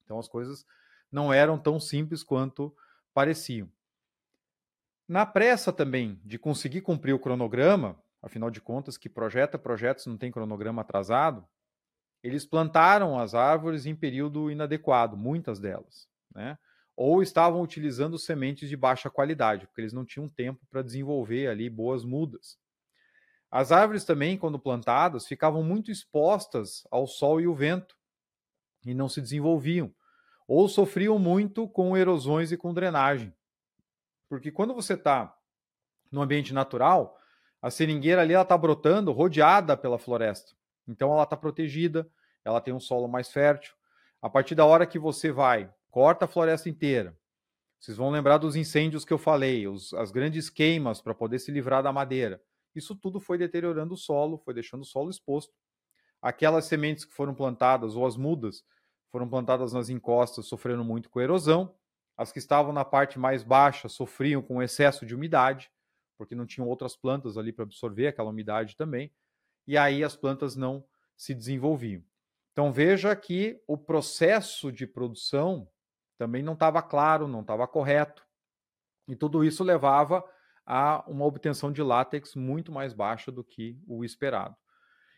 Então, 0.03 0.17
as 0.17 0.27
coisas 0.27 0.65
não 1.11 1.33
eram 1.33 1.57
tão 1.57 1.79
simples 1.79 2.23
quanto 2.23 2.73
pareciam. 3.13 3.69
Na 5.07 5.25
pressa 5.25 5.73
também 5.73 6.21
de 6.23 6.37
conseguir 6.37 6.81
cumprir 6.81 7.13
o 7.13 7.19
cronograma, 7.19 8.01
afinal 8.21 8.51
de 8.51 8.61
contas, 8.61 8.97
que 8.97 9.09
projeta 9.09 9.57
projetos 9.57 10.05
não 10.05 10.17
tem 10.17 10.31
cronograma 10.31 10.81
atrasado, 10.81 11.47
eles 12.23 12.45
plantaram 12.45 13.17
as 13.17 13.33
árvores 13.33 13.85
em 13.85 13.95
período 13.95 14.51
inadequado, 14.51 15.15
muitas 15.15 15.59
delas, 15.59 16.07
né? 16.33 16.57
Ou 16.95 17.23
estavam 17.23 17.61
utilizando 17.61 18.19
sementes 18.19 18.67
de 18.67 18.75
baixa 18.75 19.09
qualidade, 19.09 19.65
porque 19.67 19.81
eles 19.81 19.93
não 19.93 20.05
tinham 20.05 20.27
tempo 20.27 20.65
para 20.69 20.81
desenvolver 20.81 21.47
ali 21.47 21.69
boas 21.69 22.03
mudas. 22.03 22.57
As 23.49 23.71
árvores 23.71 24.03
também, 24.03 24.37
quando 24.37 24.59
plantadas, 24.59 25.25
ficavam 25.25 25.63
muito 25.63 25.89
expostas 25.89 26.85
ao 26.91 27.07
sol 27.07 27.39
e 27.39 27.47
o 27.47 27.55
vento 27.55 27.95
e 28.85 28.93
não 28.93 29.07
se 29.07 29.21
desenvolviam, 29.21 29.93
ou 30.47 30.67
sofriam 30.67 31.17
muito 31.17 31.67
com 31.67 31.95
erosões 31.95 32.51
e 32.51 32.57
com 32.57 32.73
drenagem. 32.73 33.33
Porque 34.27 34.51
quando 34.51 34.73
você 34.73 34.93
está 34.93 35.35
no 36.11 36.21
ambiente 36.21 36.53
natural, 36.53 37.17
a 37.61 37.71
seringueira 37.71 38.21
ali 38.21 38.33
está 38.33 38.57
brotando 38.57 39.11
rodeada 39.11 39.75
pela 39.75 39.97
floresta. 39.97 40.58
Então 40.89 41.13
ela 41.13 41.23
está 41.23 41.37
protegida, 41.37 42.09
ela 42.43 42.59
tem 42.59 42.73
um 42.73 42.79
solo 42.79 43.07
mais 43.07 43.31
fértil. 43.31 43.73
A 44.21 44.29
partir 44.29 44.55
da 44.55 44.65
hora 44.65 44.87
que 44.87 44.97
você 44.97 45.31
vai, 45.31 45.71
corta 45.91 46.25
a 46.25 46.27
floresta 46.27 46.67
inteira, 46.67 47.15
vocês 47.79 47.95
vão 47.95 48.09
lembrar 48.09 48.39
dos 48.39 48.55
incêndios 48.55 49.05
que 49.05 49.13
eu 49.13 49.17
falei, 49.17 49.67
os, 49.67 49.93
as 49.93 50.11
grandes 50.11 50.49
queimas 50.49 50.99
para 50.99 51.13
poder 51.13 51.39
se 51.39 51.51
livrar 51.51 51.81
da 51.81 51.93
madeira. 51.93 52.41
Isso 52.75 52.95
tudo 52.95 53.19
foi 53.19 53.37
deteriorando 53.37 53.93
o 53.93 53.97
solo, 53.97 54.37
foi 54.39 54.53
deixando 54.53 54.81
o 54.81 54.85
solo 54.85 55.09
exposto. 55.09 55.53
Aquelas 56.21 56.65
sementes 56.65 57.05
que 57.05 57.13
foram 57.13 57.33
plantadas, 57.33 57.95
ou 57.95 58.05
as 58.05 58.17
mudas, 58.17 58.65
foram 59.11 59.29
plantadas 59.29 59.71
nas 59.71 59.89
encostas, 59.89 60.47
sofrendo 60.47 60.83
muito 60.83 61.09
com 61.09 61.21
erosão. 61.21 61.73
As 62.17 62.31
que 62.31 62.39
estavam 62.39 62.73
na 62.73 62.83
parte 62.83 63.17
mais 63.17 63.43
baixa 63.43 63.87
sofriam 63.87 64.41
com 64.41 64.61
excesso 64.61 65.05
de 65.05 65.15
umidade, 65.15 65.71
porque 66.17 66.35
não 66.35 66.45
tinham 66.45 66.67
outras 66.67 66.97
plantas 66.97 67.37
ali 67.37 67.53
para 67.53 67.63
absorver 67.63 68.07
aquela 68.07 68.29
umidade 68.29 68.75
também, 68.75 69.09
e 69.69 69.77
aí 69.77 70.03
as 70.03 70.15
plantas 70.15 70.55
não 70.55 70.83
se 71.15 71.31
desenvolviam. 71.31 72.03
Então 72.51 72.73
veja 72.73 73.15
que 73.15 73.61
o 73.67 73.77
processo 73.77 74.71
de 74.71 74.87
produção 74.87 75.69
também 76.17 76.41
não 76.41 76.53
estava 76.53 76.81
claro, 76.81 77.27
não 77.27 77.41
estava 77.41 77.67
correto, 77.67 78.25
e 79.07 79.15
tudo 79.15 79.43
isso 79.43 79.63
levava 79.63 80.25
a 80.65 81.03
uma 81.07 81.23
obtenção 81.23 81.71
de 81.71 81.83
látex 81.83 82.33
muito 82.33 82.71
mais 82.71 82.93
baixa 82.93 83.31
do 83.31 83.43
que 83.43 83.79
o 83.87 84.03
esperado. 84.03 84.55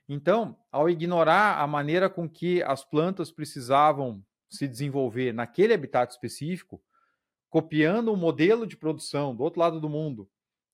Então, 0.06 0.60
ao 0.70 0.90
ignorar 0.90 1.62
a 1.62 1.66
maneira 1.66 2.10
com 2.10 2.30
que 2.30 2.62
as 2.64 2.84
plantas 2.84 3.32
precisavam 3.32 4.22
se 4.50 4.68
desenvolver 4.68 5.34
naquele 5.34 5.74
habitat 5.74 6.12
específico, 6.12 6.84
copiando 7.50 8.12
um 8.12 8.18
modelo 8.18 8.68
de 8.68 8.76
produção 8.76 9.34
do 9.34 9.44
outro 9.44 9.62
lado 9.62 9.80
do 9.80 9.88
mundo 9.88 10.30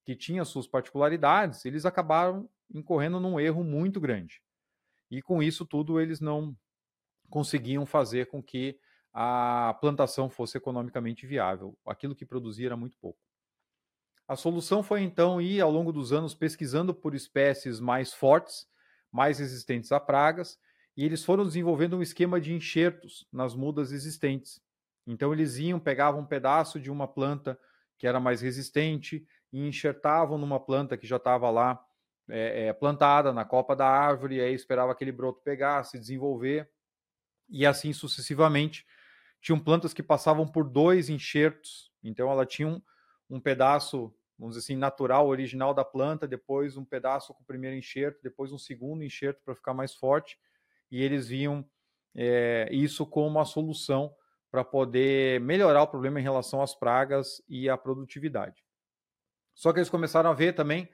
que 0.07 0.15
tinha 0.15 0.45
suas 0.45 0.65
particularidades, 0.65 1.65
eles 1.65 1.85
acabaram 1.85 2.49
incorrendo 2.73 3.19
num 3.19 3.37
erro 3.37 3.61
muito 3.61 3.99
grande. 3.99 4.41
E 5.11 5.21
com 5.21 5.43
isso 5.43 5.65
tudo 5.65 5.99
eles 5.99 6.21
não 6.21 6.55
conseguiam 7.29 7.85
fazer 7.85 8.27
com 8.27 8.41
que 8.41 8.79
a 9.13 9.77
plantação 9.81 10.29
fosse 10.29 10.57
economicamente 10.57 11.27
viável. 11.27 11.77
Aquilo 11.85 12.15
que 12.15 12.25
produzia 12.25 12.67
era 12.67 12.77
muito 12.77 12.97
pouco. 12.99 13.19
A 14.25 14.37
solução 14.37 14.81
foi 14.81 15.01
então 15.01 15.41
ir 15.41 15.59
ao 15.59 15.69
longo 15.69 15.91
dos 15.91 16.13
anos 16.13 16.33
pesquisando 16.33 16.95
por 16.95 17.13
espécies 17.13 17.77
mais 17.81 18.13
fortes, 18.13 18.65
mais 19.11 19.39
resistentes 19.39 19.91
a 19.91 19.99
pragas, 19.99 20.57
e 20.95 21.03
eles 21.03 21.21
foram 21.21 21.43
desenvolvendo 21.43 21.97
um 21.97 22.01
esquema 22.01 22.39
de 22.39 22.53
enxertos 22.53 23.27
nas 23.29 23.53
mudas 23.53 23.91
existentes. 23.91 24.61
Então 25.05 25.33
eles 25.33 25.57
iam, 25.57 25.81
pegavam 25.81 26.21
um 26.21 26.25
pedaço 26.25 26.79
de 26.79 26.89
uma 26.89 27.09
planta 27.09 27.59
que 27.97 28.07
era 28.07 28.21
mais 28.21 28.39
resistente 28.39 29.27
e 29.51 29.67
enxertavam 29.67 30.37
numa 30.37 30.59
planta 30.59 30.97
que 30.97 31.07
já 31.07 31.17
estava 31.17 31.49
lá 31.49 31.83
é, 32.29 32.67
é, 32.67 32.73
plantada 32.73 33.31
na 33.31 33.45
copa 33.45 33.75
da 33.75 33.87
árvore, 33.87 34.35
e 34.35 34.41
aí 34.41 34.53
esperava 34.53 34.91
aquele 34.91 35.11
broto 35.11 35.41
pegar, 35.41 35.83
se 35.83 35.97
desenvolver, 35.97 36.69
e 37.49 37.65
assim 37.65 37.93
sucessivamente. 37.93 38.85
Tinham 39.41 39.59
plantas 39.59 39.93
que 39.93 40.03
passavam 40.03 40.47
por 40.47 40.69
dois 40.69 41.09
enxertos, 41.09 41.91
então 42.03 42.29
ela 42.29 42.45
tinha 42.45 42.67
um, 42.67 42.81
um 43.29 43.39
pedaço, 43.39 44.13
vamos 44.37 44.55
dizer 44.55 44.65
assim, 44.65 44.77
natural, 44.77 45.27
original 45.27 45.73
da 45.73 45.85
planta, 45.85 46.27
depois 46.27 46.75
um 46.75 46.83
pedaço 46.83 47.33
com 47.33 47.43
o 47.43 47.45
primeiro 47.45 47.77
enxerto, 47.77 48.19
depois 48.21 48.51
um 48.51 48.57
segundo 48.57 49.03
enxerto 49.03 49.41
para 49.45 49.55
ficar 49.55 49.73
mais 49.73 49.93
forte, 49.93 50.37
e 50.91 51.01
eles 51.01 51.27
viam 51.27 51.65
é, 52.15 52.67
isso 52.71 53.05
como 53.05 53.39
a 53.39 53.45
solução 53.45 54.13
para 54.49 54.63
poder 54.63 55.39
melhorar 55.39 55.83
o 55.83 55.87
problema 55.87 56.19
em 56.19 56.23
relação 56.23 56.61
às 56.61 56.73
pragas 56.73 57.41
e 57.47 57.69
à 57.69 57.77
produtividade. 57.77 58.66
Só 59.57 59.73
que 59.73 59.79
eles 59.79 59.89
começaram 59.89 60.29
a 60.29 60.35
ver 60.35 60.53
também 60.53 60.87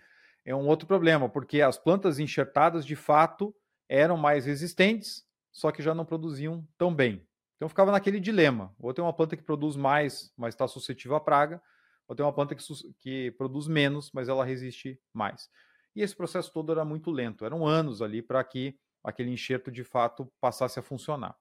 é 0.45 0.56
um 0.56 0.65
outro 0.67 0.88
problema, 0.88 1.28
porque 1.28 1.62
as 1.62 1.78
plantas 1.78 2.17
enxertadas 2.17 2.86
de 2.86 2.95
fato 2.95 3.54
eram 3.89 4.15
mais 4.15 4.45
resistentes, 4.45 5.28
só 5.52 5.69
que 5.69 5.84
já 5.84 5.93
não 5.93 6.06
produziam 6.06 6.65
tão 6.78 6.95
bem. 6.95 7.28
Então 7.58 7.67
ficava 7.67 7.91
naquele 7.91 8.21
dilema: 8.21 8.73
ou 8.80 8.93
tem 8.93 9.04
uma 9.04 9.12
planta 9.12 9.36
que 9.36 9.43
produz 9.43 9.76
mais, 9.76 10.34
mas 10.38 10.54
está 10.54 10.65
suscetível 10.65 11.17
à 11.17 11.19
praga, 11.19 11.62
ou 12.08 12.15
tem 12.15 12.26
uma 12.26 12.32
planta 12.32 12.56
que, 12.56 12.63
que 12.99 13.32
produz 13.32 13.67
menos, 13.67 14.10
mas 14.13 14.30
ela 14.30 14.45
resiste 14.45 14.97
mais. 15.13 15.49
E 15.93 16.02
esse 16.02 16.15
processo 16.15 16.52
todo 16.52 16.71
era 16.71 16.86
muito 16.86 17.12
lento, 17.12 17.43
eram 17.43 17.67
anos 17.67 18.02
ali 18.02 18.21
para 18.21 18.41
que 18.45 18.80
aquele 19.04 19.30
enxerto 19.30 19.69
de 19.69 19.84
fato 19.84 20.32
passasse 20.39 20.80
a 20.80 20.82
funcionar. 20.82 21.38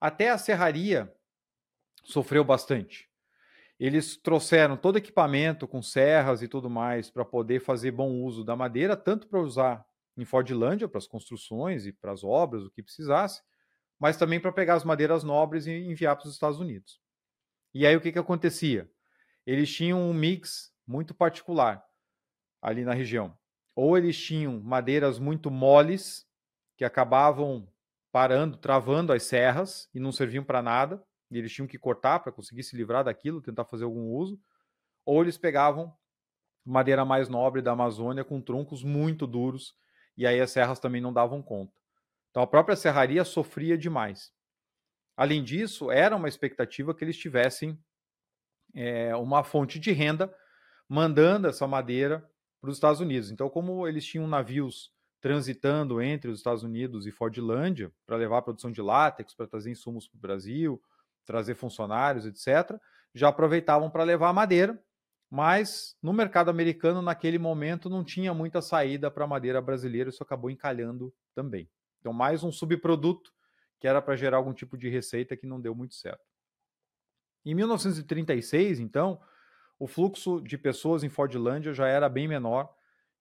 Até 0.00 0.30
a 0.30 0.38
serraria 0.38 1.14
sofreu 2.04 2.42
bastante. 2.42 3.10
Eles 3.78 4.16
trouxeram 4.16 4.76
todo 4.76 4.96
equipamento 4.96 5.68
com 5.68 5.82
serras 5.82 6.42
e 6.42 6.48
tudo 6.48 6.70
mais 6.70 7.10
para 7.10 7.24
poder 7.24 7.60
fazer 7.60 7.90
bom 7.90 8.10
uso 8.22 8.42
da 8.42 8.56
madeira, 8.56 8.96
tanto 8.96 9.26
para 9.28 9.40
usar 9.40 9.84
em 10.16 10.24
Fordlândia, 10.24 10.88
para 10.88 10.98
as 10.98 11.06
construções 11.06 11.84
e 11.84 11.92
para 11.92 12.12
as 12.12 12.24
obras, 12.24 12.62
o 12.62 12.70
que 12.70 12.82
precisasse, 12.82 13.42
mas 13.98 14.16
também 14.16 14.40
para 14.40 14.52
pegar 14.52 14.74
as 14.74 14.84
madeiras 14.84 15.22
nobres 15.22 15.66
e 15.66 15.72
enviar 15.72 16.16
para 16.16 16.26
os 16.26 16.32
Estados 16.32 16.58
Unidos. 16.58 17.00
E 17.74 17.86
aí 17.86 17.94
o 17.94 18.00
que, 18.00 18.12
que 18.12 18.18
acontecia? 18.18 18.90
Eles 19.46 19.72
tinham 19.72 20.00
um 20.00 20.14
mix 20.14 20.72
muito 20.86 21.14
particular 21.14 21.84
ali 22.62 22.84
na 22.84 22.94
região. 22.94 23.36
Ou 23.74 23.98
eles 23.98 24.18
tinham 24.18 24.58
madeiras 24.60 25.18
muito 25.18 25.50
moles, 25.50 26.26
que 26.76 26.84
acabavam 26.84 27.68
parando, 28.10 28.56
travando 28.56 29.12
as 29.12 29.24
serras 29.24 29.88
e 29.94 30.00
não 30.00 30.12
serviam 30.12 30.42
para 30.42 30.62
nada, 30.62 31.02
e 31.30 31.38
eles 31.38 31.52
tinham 31.52 31.66
que 31.66 31.78
cortar 31.78 32.20
para 32.20 32.32
conseguir 32.32 32.62
se 32.62 32.76
livrar 32.76 33.04
daquilo, 33.04 33.40
tentar 33.40 33.64
fazer 33.64 33.84
algum 33.84 34.12
uso, 34.12 34.40
ou 35.04 35.22
eles 35.22 35.36
pegavam 35.36 35.94
madeira 36.64 37.04
mais 37.04 37.28
nobre 37.28 37.62
da 37.62 37.72
Amazônia 37.72 38.24
com 38.24 38.40
troncos 38.40 38.82
muito 38.82 39.26
duros, 39.26 39.74
e 40.16 40.26
aí 40.26 40.40
as 40.40 40.50
serras 40.50 40.80
também 40.80 41.00
não 41.00 41.12
davam 41.12 41.42
conta. 41.42 41.72
Então 42.30 42.42
a 42.42 42.46
própria 42.46 42.76
serraria 42.76 43.24
sofria 43.24 43.78
demais. 43.78 44.32
Além 45.16 45.42
disso, 45.42 45.90
era 45.90 46.14
uma 46.14 46.28
expectativa 46.28 46.94
que 46.94 47.02
eles 47.02 47.16
tivessem 47.16 47.78
é, 48.74 49.16
uma 49.16 49.42
fonte 49.42 49.78
de 49.78 49.92
renda 49.92 50.32
mandando 50.88 51.48
essa 51.48 51.66
madeira 51.66 52.28
para 52.60 52.70
os 52.70 52.76
Estados 52.76 53.00
Unidos. 53.00 53.30
Então, 53.30 53.48
como 53.48 53.86
eles 53.88 54.04
tinham 54.04 54.26
navios 54.26 54.92
transitando 55.20 56.00
entre 56.02 56.30
os 56.30 56.38
Estados 56.38 56.62
Unidos 56.62 57.06
e 57.06 57.10
Fordlândia 57.10 57.90
para 58.06 58.16
levar 58.16 58.38
a 58.38 58.42
produção 58.42 58.70
de 58.70 58.82
látex, 58.82 59.34
para 59.34 59.46
trazer 59.46 59.70
insumos 59.70 60.06
para 60.06 60.18
o 60.18 60.20
Brasil, 60.20 60.82
trazer 61.26 61.54
funcionários, 61.54 62.24
etc., 62.24 62.78
já 63.14 63.28
aproveitavam 63.28 63.90
para 63.90 64.04
levar 64.04 64.28
a 64.28 64.32
madeira, 64.32 64.80
mas 65.28 65.96
no 66.02 66.12
mercado 66.12 66.50
americano, 66.50 67.02
naquele 67.02 67.38
momento, 67.38 67.90
não 67.90 68.04
tinha 68.04 68.32
muita 68.32 68.62
saída 68.62 69.10
para 69.10 69.24
a 69.24 69.28
madeira 69.28 69.60
brasileira, 69.60 70.10
isso 70.10 70.22
acabou 70.22 70.50
encalhando 70.50 71.12
também. 71.34 71.68
Então, 72.00 72.12
mais 72.12 72.44
um 72.44 72.52
subproduto 72.52 73.32
que 73.80 73.88
era 73.88 74.00
para 74.00 74.16
gerar 74.16 74.36
algum 74.36 74.54
tipo 74.54 74.78
de 74.78 74.88
receita 74.88 75.36
que 75.36 75.46
não 75.46 75.60
deu 75.60 75.74
muito 75.74 75.94
certo. 75.94 76.24
Em 77.44 77.54
1936, 77.54 78.80
então, 78.80 79.20
o 79.78 79.86
fluxo 79.86 80.40
de 80.40 80.56
pessoas 80.56 81.04
em 81.04 81.08
Fordlândia 81.08 81.74
já 81.74 81.86
era 81.86 82.08
bem 82.08 82.26
menor 82.26 82.72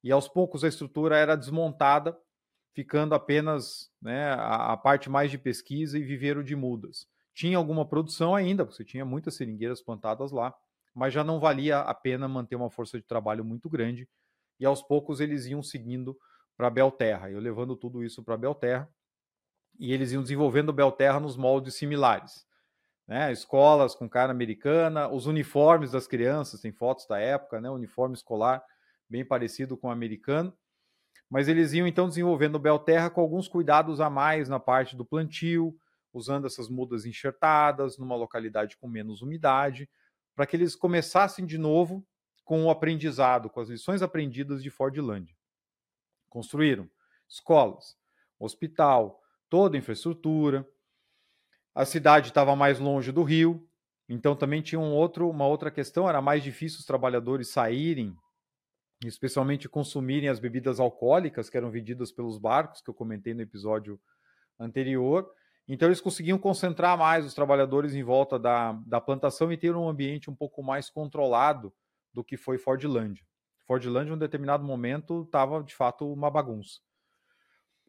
e 0.04 0.12
aos 0.12 0.28
poucos 0.28 0.64
a 0.64 0.68
estrutura 0.68 1.18
era 1.18 1.36
desmontada, 1.36 2.18
ficando 2.74 3.16
apenas 3.16 3.92
né, 4.02 4.30
a, 4.34 4.74
a 4.74 4.78
parte 4.78 5.10
mais 5.10 5.32
de 5.32 5.38
pesquisa 5.38 5.98
e 5.98 6.04
viveiro 6.04 6.44
de 6.44 6.56
mudas. 6.56 7.08
Tinha 7.36 7.58
alguma 7.58 7.86
produção 7.86 8.34
ainda, 8.34 8.64
você 8.64 8.84
tinha 8.84 9.04
muitas 9.04 9.36
seringueiras 9.36 9.82
plantadas 9.82 10.32
lá, 10.32 10.56
mas 10.94 11.14
já 11.14 11.22
não 11.22 11.38
valia 11.38 11.80
a 11.82 11.94
pena 11.94 12.30
manter 12.30 12.56
uma 12.56 12.70
força 12.70 12.98
de 12.98 13.06
trabalho 13.06 13.44
muito 13.44 13.70
grande 13.70 14.08
e 14.58 14.66
aos 14.66 14.82
poucos 14.82 15.20
eles 15.20 15.46
iam 15.46 15.62
seguindo 15.62 16.18
para 16.56 16.70
Belterra, 16.70 17.30
eu 17.30 17.40
levando 17.40 17.76
tudo 17.76 18.02
isso 18.02 18.24
para 18.24 18.38
Belterra 18.38 18.90
e 19.78 19.92
eles 19.92 20.14
iam 20.14 20.22
desenvolvendo 20.22 20.72
Belterra 20.72 21.20
nos 21.20 21.36
moldes 21.36 21.76
similares. 21.76 22.48
Né? 23.06 23.30
Escolas 23.34 23.94
com 23.94 24.08
cara 24.08 24.32
americana, 24.32 25.10
os 25.10 25.26
uniformes 25.26 25.92
das 25.92 26.08
crianças, 26.08 26.62
tem 26.62 26.72
fotos 26.72 27.06
da 27.06 27.20
época, 27.20 27.60
né? 27.60 27.70
uniforme 27.70 28.16
escolar 28.16 28.64
bem 29.10 29.26
parecido 29.26 29.76
com 29.76 29.88
o 29.90 29.92
americano. 29.92 30.54
Mas 31.30 31.50
eles 31.50 31.74
iam 31.74 31.86
então 31.86 32.08
desenvolvendo 32.08 32.58
Belterra 32.58 33.10
com 33.10 33.20
alguns 33.20 33.50
cuidados 33.50 34.00
a 34.00 34.10
mais 34.10 34.48
na 34.48 34.60
parte 34.60 34.96
do 34.96 35.04
plantio, 35.04 35.78
usando 36.16 36.48
essas 36.48 36.70
mudas 36.70 37.06
enxertadas 37.06 37.98
numa 37.98 38.16
localidade 38.16 38.78
com 38.78 38.88
menos 38.88 39.22
umidade, 39.22 39.90
para 40.34 40.46
que 40.46 40.56
eles 40.56 40.76
começassem 40.76 41.46
de 41.46 41.58
novo 41.58 42.06
com 42.46 42.64
o 42.64 42.70
aprendizado, 42.70 43.50
com 43.50 43.60
as 43.60 43.70
lições 43.70 44.02
aprendidas 44.02 44.64
de 44.64 44.70
Fordland. 44.70 45.36
Construíram 46.30 46.90
escolas, 47.28 47.98
hospital, 48.40 49.22
toda 49.50 49.76
a 49.76 49.80
infraestrutura. 49.80 50.66
A 51.74 51.86
cidade 51.86 52.30
estava 52.30 52.56
mais 52.56 52.80
longe 52.80 53.12
do 53.12 53.24
rio, 53.24 53.68
então 54.08 54.36
também 54.36 54.62
tinha 54.62 54.80
um 54.80 54.94
outro, 54.94 55.30
uma 55.30 55.46
outra 55.46 55.70
questão, 55.70 56.08
era 56.08 56.22
mais 56.22 56.44
difícil 56.44 56.80
os 56.80 56.86
trabalhadores 56.86 57.50
saírem, 57.50 58.16
especialmente 59.04 59.68
consumirem 59.68 60.30
as 60.30 60.40
bebidas 60.40 60.80
alcoólicas 60.80 61.50
que 61.50 61.58
eram 61.58 61.70
vendidas 61.70 62.12
pelos 62.12 62.38
barcos, 62.38 62.82
que 62.82 62.90
eu 62.90 62.94
comentei 62.94 63.34
no 63.34 63.42
episódio 63.42 64.00
anterior. 64.58 65.30
Então 65.68 65.88
eles 65.88 66.02
conseguiam 66.02 66.38
concentrar 66.38 66.98
mais 66.98 67.26
os 67.26 67.34
trabalhadores 67.34 67.96
em 67.96 68.04
volta 68.04 68.38
da, 68.38 68.74
da 68.86 69.02
plantação 69.02 69.52
e 69.52 69.58
ter 69.58 69.76
um 69.76 69.90
ambiente 69.90 70.30
um 70.30 70.36
pouco 70.36 70.62
mais 70.62 70.90
controlado 70.90 71.74
do 72.14 72.24
que 72.24 72.38
foi 72.38 72.58
Fordland. 72.58 73.26
Fordland, 73.66 74.10
em 74.10 74.14
um 74.14 74.18
determinado 74.18 74.64
momento, 74.64 75.24
estava 75.24 75.64
de 75.64 75.74
fato 75.74 76.12
uma 76.12 76.30
bagunça. 76.30 76.80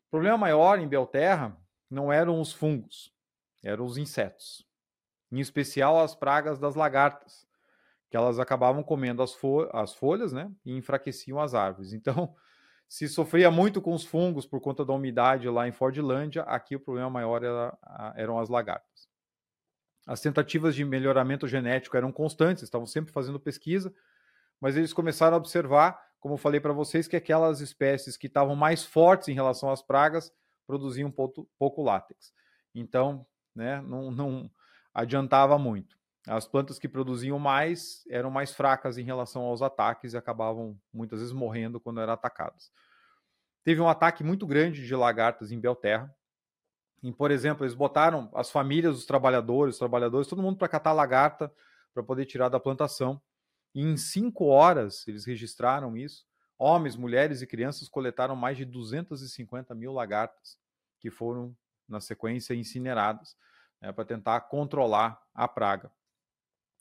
O 0.07 0.11
problema 0.11 0.39
maior 0.39 0.79
em 0.79 0.89
Belterra 0.89 1.57
não 1.91 2.11
eram 2.11 2.41
os 2.41 2.53
fungos, 2.53 3.13
eram 3.63 3.85
os 3.85 3.99
insetos. 3.99 4.67
Em 5.31 5.39
especial 5.39 6.01
as 6.01 6.15
pragas 6.15 6.59
das 6.59 6.75
lagartas, 6.75 7.47
que 8.09 8.17
elas 8.17 8.39
acabavam 8.39 8.83
comendo 8.83 9.23
as, 9.23 9.35
fo 9.35 9.69
as 9.73 9.95
folhas 9.95 10.33
né, 10.33 10.51
e 10.65 10.75
enfraqueciam 10.75 11.39
as 11.39 11.55
árvores. 11.55 11.93
Então, 11.93 12.35
se 12.89 13.09
sofria 13.09 13.51
muito 13.51 13.83
com 13.83 13.93
os 13.93 14.05
fungos 14.05 14.47
por 14.47 14.61
conta 14.61 14.85
da 14.85 14.93
umidade 14.93 15.49
lá 15.49 15.67
em 15.67 15.73
Fordlândia, 15.73 16.43
aqui 16.43 16.77
o 16.77 16.81
problema 16.81 17.11
maior 17.11 17.43
era, 17.43 17.77
eram 18.17 18.39
as 18.39 18.49
lagartas. 18.49 19.09
As 20.07 20.21
tentativas 20.21 20.75
de 20.75 20.85
melhoramento 20.85 21.49
genético 21.49 21.97
eram 21.97 22.13
constantes, 22.13 22.63
estavam 22.63 22.87
sempre 22.87 23.13
fazendo 23.13 23.41
pesquisa, 23.41 23.93
mas 24.61 24.77
eles 24.77 24.93
começaram 24.93 25.35
a 25.35 25.39
observar 25.39 26.07
como 26.27 26.35
eu 26.35 26.39
falei 26.39 26.59
para 26.59 26.73
vocês, 26.73 27.07
que 27.07 27.15
aquelas 27.15 27.61
espécies 27.61 28.17
que 28.17 28.27
estavam 28.27 28.57
mais 28.57 28.85
fortes 28.85 29.29
em 29.29 29.33
relação 29.33 29.71
às 29.71 29.81
pragas 29.81 30.33
produziam 30.67 31.09
pouco, 31.09 31.49
pouco 31.57 31.85
látex. 31.85 32.33
Então, 32.75 33.25
né, 33.55 33.81
não, 33.83 34.11
não 34.11 34.51
adiantava 34.93 35.57
muito. 35.57 35.96
As 36.27 36.47
plantas 36.47 36.79
que 36.79 36.89
produziam 36.89 37.39
mais 37.39 38.05
eram 38.11 38.31
mais 38.31 38.53
fracas 38.53 38.99
em 38.99 39.05
relação 39.05 39.43
aos 39.43 39.63
ataques 39.63 40.13
e 40.13 40.17
acabavam 40.17 40.77
muitas 40.93 41.21
vezes 41.21 41.33
morrendo 41.33 41.79
quando 41.79 42.01
eram 42.01 42.13
atacadas. 42.13 42.73
Teve 43.63 43.81
um 43.81 43.89
ataque 43.89 44.25
muito 44.25 44.47
grande 44.47 44.85
de 44.85 44.95
lagartas 44.95 45.53
em 45.53 45.61
Belterra. 45.61 46.13
Por 47.17 47.31
exemplo, 47.31 47.65
eles 47.65 47.75
botaram 47.75 48.29
as 48.35 48.51
famílias, 48.51 48.97
os 48.97 49.07
trabalhadores, 49.07 49.77
os 49.77 49.79
trabalhadores, 49.79 50.27
todo 50.27 50.43
mundo 50.43 50.59
para 50.59 50.69
catar 50.69 50.93
lagarta 50.93 51.53
para 51.95 52.03
poder 52.03 52.27
tirar 52.27 52.49
da 52.49 52.59
plantação. 52.59 53.21
E 53.73 53.81
em 53.81 53.97
cinco 53.97 54.47
horas, 54.47 55.07
eles 55.07 55.25
registraram 55.25 55.97
isso, 55.97 56.25
homens, 56.59 56.97
mulheres 56.97 57.43
e 57.43 57.47
crianças 57.47 57.89
coletaram 57.89 58.35
mais 58.35 58.57
de 58.57 58.65
250 58.65 59.75
mil 59.75 59.93
lagartas, 59.93 60.59
que 60.99 61.11
foram, 61.11 61.57
na 61.89 62.01
sequência, 62.01 62.55
incineradas, 62.55 63.37
né, 63.81 63.93
para 63.93 64.05
tentar 64.05 64.41
controlar 64.43 65.21
a 65.35 65.47
praga. 65.47 65.93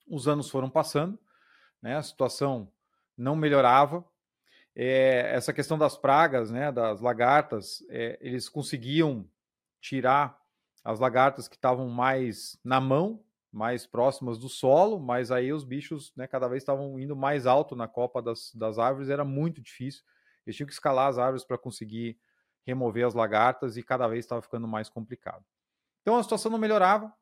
Os 0.08 0.28
anos 0.28 0.50
foram 0.50 0.70
passando, 0.70 1.20
né, 1.82 1.96
a 1.96 2.04
situação 2.04 2.72
não 3.18 3.36
melhorava. 3.36 4.06
É, 4.76 5.32
essa 5.34 5.54
questão 5.54 5.78
das 5.78 5.98
pragas, 5.98 6.52
né, 6.52 6.72
das 6.72 7.02
lagartas, 7.02 7.84
é, 7.89 8.18
eles 8.22 8.50
conseguiam 8.50 9.28
tirar 9.80 10.39
as 10.84 11.00
lagartas 11.00 11.48
que 11.48 11.56
estavam 11.56 11.88
mais 11.89 12.60
na 12.63 12.80
mão 12.80 13.26
mais 13.56 13.88
próximas 13.88 14.38
do 14.38 14.50
solo, 14.50 15.00
mas 15.00 15.32
aí 15.32 15.54
os 15.54 15.63
bichos 15.63 16.12
né, 16.13 16.28
cada 16.28 16.46
vez 16.50 16.62
estavam 16.62 17.00
indo 17.00 17.15
mais 17.15 17.48
alto 17.48 17.74
na 17.74 17.88
copa 17.88 18.22
das, 18.22 18.54
das 18.54 18.78
árvores, 18.78 19.10
era 19.10 19.24
muito 19.24 19.62
difícil. 19.62 20.04
Eles 20.46 20.58
tinham 20.58 20.68
que 20.68 20.74
escalar 20.74 21.08
as 21.08 21.18
árvores 21.18 21.46
para 21.46 21.58
conseguir 21.58 22.20
remover 22.65 23.08
as 23.08 23.13
lagartas 23.13 23.78
e 23.78 23.84
cada 23.84 24.10
vez 24.10 24.26
estava 24.26 24.41
ficando 24.41 24.68
mais 24.68 24.89
complicado. 24.89 25.41
Então 26.02 26.18
a 26.18 26.24
situação 26.24 26.52
não 26.52 26.58
melhorava, 26.58 27.13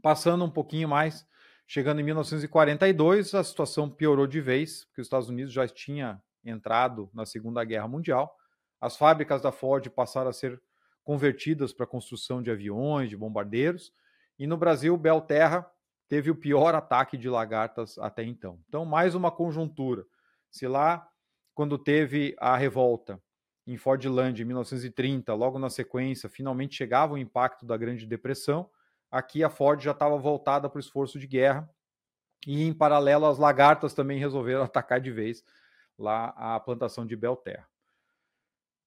passando 0.00 0.42
um 0.42 0.50
pouquinho 0.50 0.88
mais, 0.88 1.26
chegando 1.72 2.00
em 2.02 2.04
1942, 2.04 3.32
a 3.32 3.42
situação 3.42 3.88
piorou 3.88 4.26
de 4.26 4.42
vez, 4.42 4.84
porque 4.84 5.00
os 5.00 5.06
Estados 5.06 5.30
Unidos 5.30 5.54
já 5.54 5.66
tinha 5.66 6.22
entrado 6.44 7.08
na 7.14 7.24
Segunda 7.24 7.64
Guerra 7.64 7.88
Mundial. 7.88 8.36
As 8.78 8.94
fábricas 8.94 9.40
da 9.40 9.50
Ford 9.50 9.88
passaram 9.88 10.28
a 10.28 10.34
ser 10.34 10.60
convertidas 11.02 11.72
para 11.72 11.86
construção 11.86 12.42
de 12.42 12.50
aviões, 12.50 13.08
de 13.08 13.16
bombardeiros, 13.16 13.90
e 14.38 14.46
no 14.46 14.58
Brasil, 14.58 14.94
Belterra 14.98 15.66
teve 16.10 16.30
o 16.30 16.36
pior 16.36 16.74
ataque 16.74 17.16
de 17.16 17.30
lagartas 17.30 17.96
até 17.96 18.22
então. 18.22 18.60
Então, 18.68 18.84
mais 18.84 19.14
uma 19.14 19.30
conjuntura. 19.30 20.04
Se 20.50 20.68
lá, 20.68 21.08
quando 21.54 21.78
teve 21.78 22.36
a 22.38 22.54
revolta 22.54 23.18
em 23.66 23.78
Fordland 23.78 24.42
em 24.42 24.44
1930, 24.44 25.32
logo 25.32 25.58
na 25.58 25.70
sequência, 25.70 26.28
finalmente 26.28 26.74
chegava 26.74 27.14
o 27.14 27.18
impacto 27.18 27.64
da 27.64 27.78
Grande 27.78 28.04
Depressão, 28.04 28.68
aqui 29.12 29.44
a 29.44 29.50
Ford 29.50 29.80
já 29.80 29.90
estava 29.90 30.16
voltada 30.16 30.70
para 30.70 30.78
o 30.78 30.80
esforço 30.80 31.18
de 31.18 31.26
guerra 31.26 31.68
e, 32.46 32.64
em 32.64 32.72
paralelo, 32.72 33.26
as 33.26 33.38
lagartas 33.38 33.92
também 33.92 34.18
resolveram 34.18 34.62
atacar 34.64 35.00
de 35.00 35.12
vez 35.12 35.44
lá 35.98 36.32
a 36.36 36.58
plantação 36.58 37.06
de 37.06 37.14
Belterra. 37.14 37.68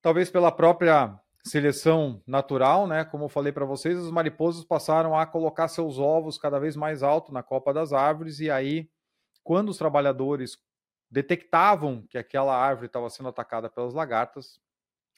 Talvez 0.01 0.29
pela 0.29 0.51
própria 0.51 1.19
seleção 1.43 2.21
natural, 2.25 2.87
né? 2.87 3.05
Como 3.05 3.25
eu 3.25 3.29
falei 3.29 3.51
para 3.51 3.65
vocês, 3.65 3.97
as 3.97 4.09
mariposas 4.09 4.65
passaram 4.65 5.15
a 5.17 5.25
colocar 5.25 5.67
seus 5.67 5.99
ovos 5.99 6.37
cada 6.39 6.59
vez 6.59 6.75
mais 6.75 7.03
alto 7.03 7.31
na 7.31 7.43
copa 7.43 7.71
das 7.71 7.93
árvores 7.93 8.39
e 8.39 8.49
aí, 8.49 8.89
quando 9.43 9.69
os 9.69 9.77
trabalhadores 9.77 10.57
detectavam 11.09 12.03
que 12.09 12.17
aquela 12.17 12.57
árvore 12.57 12.87
estava 12.87 13.09
sendo 13.11 13.29
atacada 13.29 13.69
pelas 13.69 13.93
lagartas, 13.93 14.59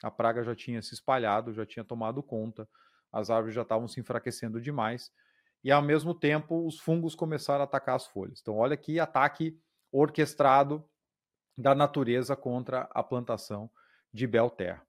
a 0.02 0.10
praga 0.10 0.44
já 0.44 0.54
tinha 0.54 0.82
se 0.82 0.94
espalhado, 0.94 1.52
já 1.52 1.64
tinha 1.64 1.84
tomado 1.84 2.22
conta, 2.22 2.68
as 3.12 3.30
árvores 3.30 3.54
já 3.54 3.62
estavam 3.62 3.88
se 3.88 4.00
enfraquecendo 4.00 4.60
demais 4.60 5.12
e 5.62 5.70
ao 5.70 5.82
mesmo 5.82 6.14
tempo 6.14 6.66
os 6.66 6.78
fungos 6.78 7.14
começaram 7.14 7.62
a 7.62 7.64
atacar 7.64 7.96
as 7.96 8.06
folhas. 8.06 8.40
Então, 8.40 8.56
olha 8.56 8.76
que 8.76 9.00
ataque 9.00 9.60
orquestrado 9.90 10.84
da 11.56 11.74
natureza 11.74 12.36
contra 12.36 12.88
a 12.92 13.02
plantação 13.02 13.70
de 14.12 14.26
Belterra. 14.26 14.86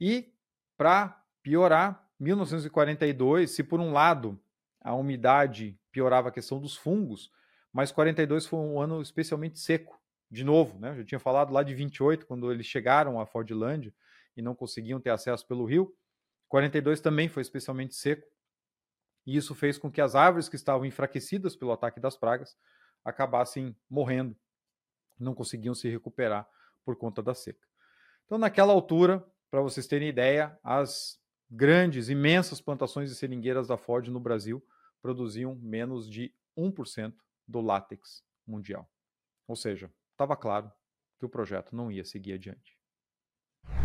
E 0.00 0.32
para 0.76 1.22
piorar, 1.42 2.08
1942, 2.18 3.50
se 3.50 3.62
por 3.62 3.80
um 3.80 3.92
lado 3.92 4.40
a 4.80 4.94
umidade 4.94 5.78
piorava 5.92 6.28
a 6.28 6.32
questão 6.32 6.58
dos 6.60 6.76
fungos, 6.76 7.30
mas 7.72 7.92
42 7.92 8.46
foi 8.46 8.58
um 8.58 8.80
ano 8.80 9.02
especialmente 9.02 9.58
seco. 9.58 9.98
De 10.30 10.44
novo, 10.44 10.78
né? 10.78 10.90
Eu 10.90 10.96
já 10.96 11.04
tinha 11.04 11.18
falado 11.18 11.52
lá 11.52 11.62
de 11.62 11.74
28, 11.74 12.24
quando 12.24 12.52
eles 12.52 12.64
chegaram 12.64 13.20
a 13.20 13.26
Fordlândia 13.26 13.92
e 14.36 14.40
não 14.40 14.54
conseguiam 14.54 15.00
ter 15.00 15.10
acesso 15.10 15.46
pelo 15.46 15.64
rio. 15.64 15.92
42 16.50 17.00
também 17.00 17.28
foi 17.28 17.42
especialmente 17.42 17.94
seco. 17.94 18.28
E 19.24 19.36
isso 19.36 19.54
fez 19.54 19.78
com 19.78 19.90
que 19.90 20.00
as 20.00 20.14
árvores 20.14 20.48
que 20.48 20.56
estavam 20.56 20.84
enfraquecidas 20.84 21.54
pelo 21.54 21.72
ataque 21.72 22.00
das 22.00 22.16
pragas 22.16 22.58
acabassem 23.04 23.74
morrendo, 23.88 24.36
não 25.18 25.34
conseguiam 25.34 25.74
se 25.74 25.88
recuperar 25.88 26.46
por 26.84 26.96
conta 26.96 27.22
da 27.22 27.34
seca. 27.34 27.66
Então, 28.24 28.36
naquela 28.36 28.72
altura, 28.72 29.24
para 29.50 29.60
vocês 29.60 29.86
terem 29.86 30.08
ideia, 30.08 30.58
as 30.62 31.18
grandes, 31.48 32.08
imensas 32.08 32.60
plantações 32.60 33.08
de 33.08 33.16
seringueiras 33.16 33.68
da 33.68 33.76
Ford 33.76 34.08
no 34.08 34.20
Brasil 34.20 34.64
produziam 35.00 35.54
menos 35.54 36.10
de 36.10 36.34
1% 36.58 37.14
do 37.46 37.60
látex 37.60 38.24
mundial. 38.46 38.90
Ou 39.46 39.56
seja, 39.56 39.92
estava 40.12 40.36
claro 40.36 40.70
que 41.18 41.24
o 41.24 41.28
projeto 41.28 41.76
não 41.76 41.90
ia 41.90 42.04
seguir 42.04 42.34
adiante. 42.34 42.78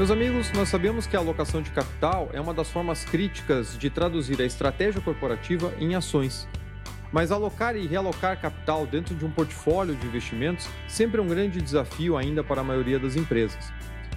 Meus 0.00 0.10
amigos, 0.10 0.50
nós 0.52 0.70
sabemos 0.70 1.06
que 1.06 1.14
a 1.14 1.18
alocação 1.18 1.60
de 1.60 1.70
capital 1.72 2.30
é 2.32 2.40
uma 2.40 2.54
das 2.54 2.70
formas 2.70 3.04
críticas 3.04 3.76
de 3.76 3.90
traduzir 3.90 4.40
a 4.40 4.46
estratégia 4.46 4.98
corporativa 4.98 5.74
em 5.78 5.94
ações. 5.94 6.48
Mas 7.12 7.30
alocar 7.30 7.76
e 7.76 7.86
realocar 7.86 8.40
capital 8.40 8.86
dentro 8.86 9.14
de 9.14 9.26
um 9.26 9.30
portfólio 9.30 9.94
de 9.94 10.06
investimentos 10.06 10.66
sempre 10.88 11.20
é 11.20 11.22
um 11.22 11.28
grande 11.28 11.60
desafio 11.60 12.16
ainda 12.16 12.42
para 12.42 12.62
a 12.62 12.64
maioria 12.64 12.98
das 12.98 13.14
empresas. 13.14 13.70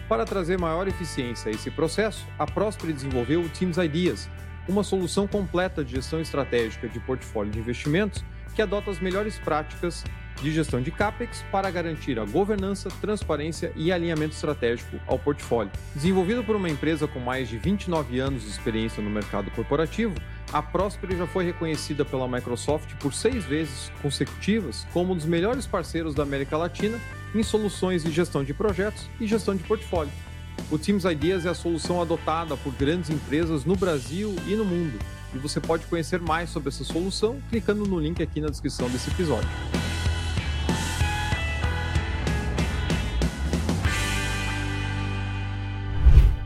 Para 0.08 0.24
trazer 0.24 0.58
maior 0.58 0.88
eficiência 0.88 1.52
a 1.52 1.54
esse 1.54 1.69
processo, 1.69 2.26
a 2.39 2.46
Prosper 2.46 2.93
desenvolveu 2.93 3.41
o 3.41 3.50
Teams 3.50 3.76
Ideas, 3.76 4.30
uma 4.69 4.86
solução 4.86 5.28
completa 5.28 5.84
de 5.84 5.96
gestão 5.96 6.22
estratégica 6.22 6.88
de 6.88 7.02
portfólio 7.02 7.52
de 7.52 7.60
investimentos 7.60 8.24
que 8.56 8.62
adota 8.62 8.89
as 8.89 9.02
melhores 9.02 9.38
práticas 9.38 10.06
de 10.41 10.52
gestão 10.52 10.82
de 10.82 10.91
CAPEX 10.91 11.43
para 11.52 11.69
garantir 11.69 12.19
a 12.19 12.26
governança, 12.26 12.89
transparência 13.02 13.72
e 13.76 13.91
alinhamento 13.91 14.34
estratégico 14.34 15.00
ao 15.08 15.19
portfólio. 15.19 15.72
Desenvolvido 15.96 16.43
por 16.43 16.56
uma 16.56 16.69
empresa 16.69 17.08
com 17.08 17.19
mais 17.19 17.48
de 17.48 17.58
29 17.58 18.19
anos 18.19 18.43
de 18.43 18.50
experiência 18.50 19.02
no 19.02 19.10
mercado 19.10 19.52
corporativo, 19.52 20.15
a 20.52 20.62
Prosper 20.62 21.17
já 21.17 21.26
foi 21.26 21.46
reconhecida 21.46 22.06
pela 22.06 22.28
Microsoft 22.28 22.93
por 23.00 23.13
seis 23.13 23.43
vezes 23.43 23.91
consecutivas 24.02 24.86
como 24.93 25.13
um 25.13 25.15
dos 25.15 25.26
melhores 25.26 25.65
parceiros 25.65 26.13
da 26.13 26.24
América 26.24 26.58
Latina 26.58 27.00
em 27.34 27.41
soluções 27.41 28.04
de 28.04 28.12
gestão 28.12 28.43
de 28.43 28.54
projetos 28.54 29.10
e 29.19 29.26
gestão 29.26 29.56
de 29.56 29.63
portfólio. 29.63 30.12
O 30.69 30.78
Teams 30.78 31.06
Ideas 31.06 31.46
é 31.46 31.50
a 31.50 31.56
solução 31.56 32.02
adotada 32.02 32.56
por 32.58 32.74
grandes 32.74 33.10
empresas 33.10 33.65
no 33.65 33.76
Brasil 33.76 34.36
e 34.48 34.56
no 34.56 34.63
mundo, 34.63 35.00
e 35.34 35.38
você 35.38 35.60
pode 35.60 35.86
conhecer 35.88 36.22
mais 36.22 36.50
sobre 36.50 36.69
essa 36.69 36.84
solução 36.84 37.39
clicando 37.50 37.86
no 37.86 38.00
link 38.00 38.22
aqui 38.22 38.39
na 38.39 38.50
descrição 38.50 38.89
desse 38.89 39.10
episódio. 39.10 39.50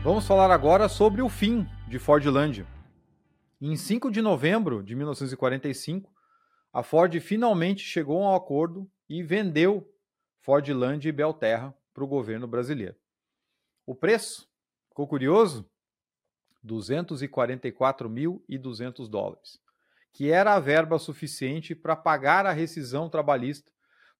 Vamos 0.08 0.26
falar 0.26 0.50
agora 0.50 0.88
sobre 0.88 1.20
o 1.20 1.28
fim 1.28 1.68
de 1.86 1.98
Fordlândia. 1.98 2.66
Em 3.60 3.76
5 3.76 4.10
de 4.10 4.22
novembro 4.22 4.82
de 4.82 4.94
1945, 4.94 6.10
a 6.72 6.82
Ford 6.82 7.14
finalmente 7.20 7.82
chegou 7.82 8.24
a 8.24 8.32
um 8.32 8.34
acordo 8.34 8.90
e 9.06 9.22
vendeu 9.22 9.86
Fordlândia 10.40 11.10
e 11.10 11.12
Belterra 11.12 11.76
para 11.92 12.02
o 12.02 12.06
governo 12.06 12.48
brasileiro. 12.48 12.96
O 13.84 13.94
preço, 13.94 14.48
ficou 14.88 15.06
curioso? 15.06 15.70
244.200 16.64 19.10
dólares, 19.10 19.60
que 20.10 20.30
era 20.30 20.54
a 20.54 20.58
verba 20.58 20.98
suficiente 20.98 21.74
para 21.74 21.94
pagar 21.94 22.46
a 22.46 22.52
rescisão 22.52 23.10
trabalhista 23.10 23.70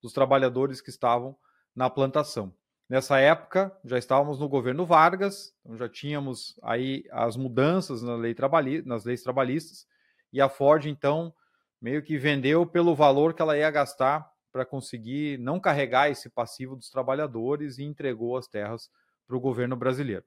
dos 0.03 0.13
trabalhadores 0.13 0.83
que 0.83 0.91
estavam 0.91 1.35
na 1.75 1.89
plantação. 1.89 2.55
Nessa 2.89 3.19
época, 3.19 3.77
já 3.85 3.99
estávamos 3.99 4.39
no 4.39 4.49
governo 4.49 4.87
Vargas, 4.87 5.55
então 5.61 5.77
já 5.77 5.87
tínhamos 5.91 6.59
aí 6.63 7.05
as 7.11 7.37
mudanças 7.37 8.03
na 8.03 8.17
lei 8.17 8.33
trabalhi 8.33 8.81
nas 8.81 9.05
leis 9.05 9.23
trabalhistas, 9.23 9.87
e 10.33 10.41
a 10.41 10.49
Ford, 10.49 10.87
então, 10.87 11.35
meio 11.81 12.03
que 12.03 12.17
vendeu 12.17 12.67
pelo 12.67 12.95
valor 12.95 13.35
que 13.35 13.43
ela 13.43 13.59
ia 13.59 13.71
gastar 13.71 14.31
para 14.51 14.65
conseguir 14.65 15.39
não 15.39 15.61
carregar 15.61 16.11
esse 16.11 16.31
passivo 16.31 16.77
dos 16.77 16.89
trabalhadores 16.89 17.77
e 17.77 17.85
entregou 17.85 18.39
as 18.39 18.49
terras 18.49 18.91
para 19.27 19.37
o 19.37 19.41
governo 19.41 19.77
brasileiro. 19.77 20.25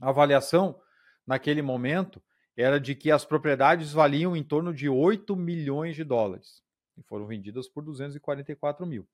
A 0.00 0.08
avaliação, 0.08 0.80
naquele 1.26 1.60
momento, 1.60 2.22
era 2.56 2.80
de 2.80 2.94
que 2.94 3.10
as 3.10 3.26
propriedades 3.26 3.92
valiam 3.92 4.34
em 4.34 4.42
torno 4.42 4.72
de 4.72 4.88
8 4.88 5.36
milhões 5.36 5.94
de 5.94 6.04
dólares 6.04 6.62
e 6.96 7.02
foram 7.02 7.26
vendidas 7.26 7.68
por 7.68 7.84
244 7.84 8.86
mil. 8.86 9.06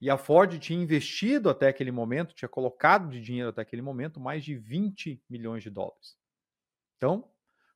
E 0.00 0.08
a 0.08 0.16
Ford 0.16 0.58
tinha 0.58 0.82
investido 0.82 1.50
até 1.50 1.68
aquele 1.68 1.92
momento, 1.92 2.34
tinha 2.34 2.48
colocado 2.48 3.10
de 3.10 3.20
dinheiro 3.20 3.50
até 3.50 3.60
aquele 3.60 3.82
momento 3.82 4.18
mais 4.18 4.42
de 4.42 4.56
20 4.56 5.22
milhões 5.28 5.62
de 5.62 5.68
dólares. 5.68 6.16
Então, 6.96 7.28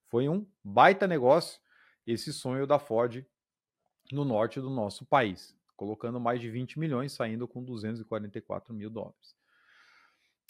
foi 0.09 0.29
um 0.29 0.47
baita 0.63 1.07
negócio 1.07 1.61
esse 2.07 2.33
sonho 2.33 2.67
da 2.67 2.79
Ford 2.79 3.27
no 4.11 4.25
norte 4.25 4.59
do 4.59 4.71
nosso 4.71 5.05
país, 5.05 5.55
colocando 5.77 6.19
mais 6.19 6.41
de 6.41 6.51
20 6.51 6.79
milhões, 6.79 7.13
saindo 7.13 7.47
com 7.47 7.63
244 7.63 8.73
mil 8.73 8.89
dólares. 8.89 9.37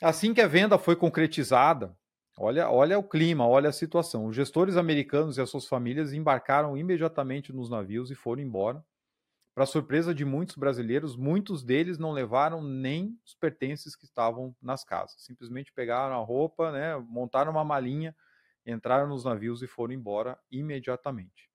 Assim 0.01 0.33
que 0.33 0.41
a 0.41 0.47
venda 0.47 0.79
foi 0.79 0.95
concretizada, 0.95 1.97
olha, 2.37 2.71
olha 2.71 2.99
o 2.99 3.03
clima, 3.03 3.47
olha 3.47 3.69
a 3.69 3.73
situação. 3.73 4.27
Os 4.27 4.37
gestores 4.37 4.77
americanos 4.77 5.39
e 5.39 5.41
as 5.41 5.51
suas 5.51 5.67
famílias 5.67 6.13
embarcaram 6.13 6.77
imediatamente 6.77 7.53
nos 7.53 7.69
navios 7.69 8.11
e 8.11 8.15
foram 8.15 8.43
embora 8.43 8.85
para 9.55 9.67
surpresa 9.67 10.14
de 10.14 10.25
muitos 10.25 10.57
brasileiros, 10.57 11.17
muitos 11.17 11.62
deles 11.62 11.99
não 11.99 12.12
levaram 12.12 12.62
nem 12.62 13.19
os 13.25 13.35
pertences 13.35 13.95
que 13.95 14.05
estavam 14.05 14.55
nas 14.61 14.85
casas. 14.85 15.23
Simplesmente 15.23 15.73
pegaram 15.73 16.14
a 16.21 16.25
roupa, 16.25 16.73
né, 16.73 16.97
montaram 16.97 17.53
uma 17.53 17.64
malinha, 17.64 18.17
entraram 18.67 19.09
nos 19.09 19.25
navios 19.25 19.62
e 19.62 19.67
foram 19.67 19.95
embora 19.95 20.38
imediatamente. 20.51 21.51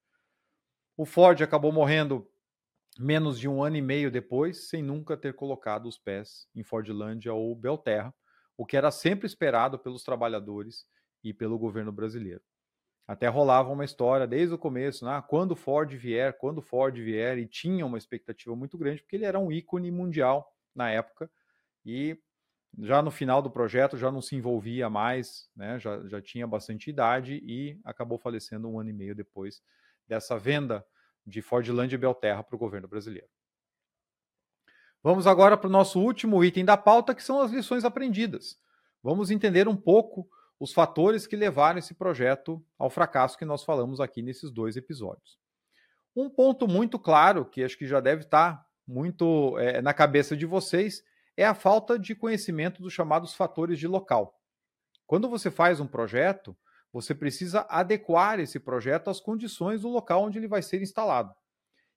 O 0.96 1.06
Ford 1.06 1.42
acabou 1.42 1.72
morrendo 1.72 2.30
menos 3.00 3.40
de 3.40 3.48
um 3.48 3.64
ano 3.64 3.78
e 3.78 3.82
meio 3.82 4.12
depois, 4.12 4.70
sem 4.70 4.84
nunca 4.84 5.18
ter 5.18 5.34
colocado 5.36 5.88
os 5.88 5.98
pés 5.98 6.48
em 6.56 6.64
Fordlândia 6.64 7.34
ou 7.34 7.56
Belterra, 7.56 8.14
o 8.58 8.66
que 8.66 8.78
era 8.78 8.92
sempre 8.92 9.26
esperado 9.26 9.80
pelos 9.80 10.04
trabalhadores 10.04 10.86
e 11.24 11.34
pelo 11.34 11.58
governo 11.58 11.92
brasileiro. 11.92 12.44
Até 13.10 13.28
rolava 13.28 13.72
uma 13.72 13.84
história 13.84 14.28
desde 14.28 14.54
o 14.54 14.58
começo, 14.58 15.04
né? 15.04 15.24
quando 15.28 15.56
Ford 15.56 15.92
vier, 15.96 16.38
quando 16.38 16.62
Ford 16.62 16.96
vier, 16.96 17.40
e 17.40 17.48
tinha 17.48 17.84
uma 17.84 17.98
expectativa 17.98 18.56
muito 18.56 18.78
grande, 18.78 19.02
porque 19.02 19.16
ele 19.16 19.26
era 19.26 19.40
um 19.40 19.52
ícone 19.52 19.90
mundial 19.90 20.56
na 20.76 20.92
época, 20.92 21.28
e 21.84 22.16
já 22.78 23.02
no 23.02 23.10
final 23.10 23.42
do 23.42 23.50
projeto 23.50 23.98
já 23.98 24.12
não 24.12 24.22
se 24.22 24.36
envolvia 24.36 24.92
mais, 24.92 25.50
né? 25.56 25.80
já, 25.80 26.08
já 26.08 26.22
tinha 26.22 26.46
bastante 26.46 26.92
idade 26.92 27.42
e 27.44 27.82
acabou 27.84 28.20
falecendo 28.20 28.70
um 28.70 28.80
ano 28.80 28.92
e 28.92 28.94
meio 28.94 29.16
depois 29.16 29.60
dessa 30.08 30.38
venda 30.38 30.86
de 31.26 31.42
Fordland 31.42 31.92
e 31.92 31.98
Belterra 31.98 32.44
para 32.44 32.56
o 32.56 32.60
governo 32.60 32.88
brasileiro. 32.88 33.28
Vamos 35.02 35.26
agora 35.26 35.58
para 35.58 35.68
o 35.68 35.72
nosso 35.72 36.00
último 36.00 36.44
item 36.44 36.64
da 36.64 36.78
pauta, 36.78 37.16
que 37.16 37.24
são 37.24 37.42
as 37.42 37.50
lições 37.50 37.84
aprendidas. 37.84 38.60
Vamos 39.02 39.32
entender 39.32 39.68
um 39.68 39.76
pouco 39.76 40.30
os 40.60 40.74
fatores 40.74 41.26
que 41.26 41.36
levaram 41.36 41.80
esse 41.80 41.94
projeto 41.94 42.64
ao 42.78 42.90
fracasso 42.90 43.38
que 43.38 43.46
nós 43.46 43.64
falamos 43.64 44.02
aqui 44.02 44.22
nesses 44.22 44.52
dois 44.52 44.76
episódios. 44.76 45.40
Um 46.16 46.30
ponto 46.30 46.68
muito 46.68 47.00
claro, 47.00 47.46
que 47.46 47.64
acho 47.64 47.78
que 47.78 47.88
já 47.88 48.00
deve 48.00 48.24
estar 48.24 48.66
muito 48.86 49.58
é, 49.58 49.82
na 49.82 49.94
cabeça 49.94 50.36
de 50.36 50.46
vocês, 50.46 51.02
é 51.38 51.46
a 51.46 51.54
falta 51.54 51.98
de 51.98 52.14
conhecimento 52.14 52.82
dos 52.82 52.92
chamados 52.92 53.34
fatores 53.34 53.80
de 53.80 53.88
local. 53.88 54.38
Quando 55.08 55.30
você 55.30 55.50
faz 55.50 55.80
um 55.80 55.88
projeto, 55.88 56.58
você 56.92 57.16
precisa 57.16 57.66
adequar 57.70 58.40
esse 58.40 58.60
projeto 58.60 59.10
às 59.10 59.22
condições 59.22 59.82
do 59.82 59.90
local 59.90 60.24
onde 60.24 60.38
ele 60.38 60.48
vai 60.48 60.62
ser 60.62 60.82
instalado. 60.82 61.34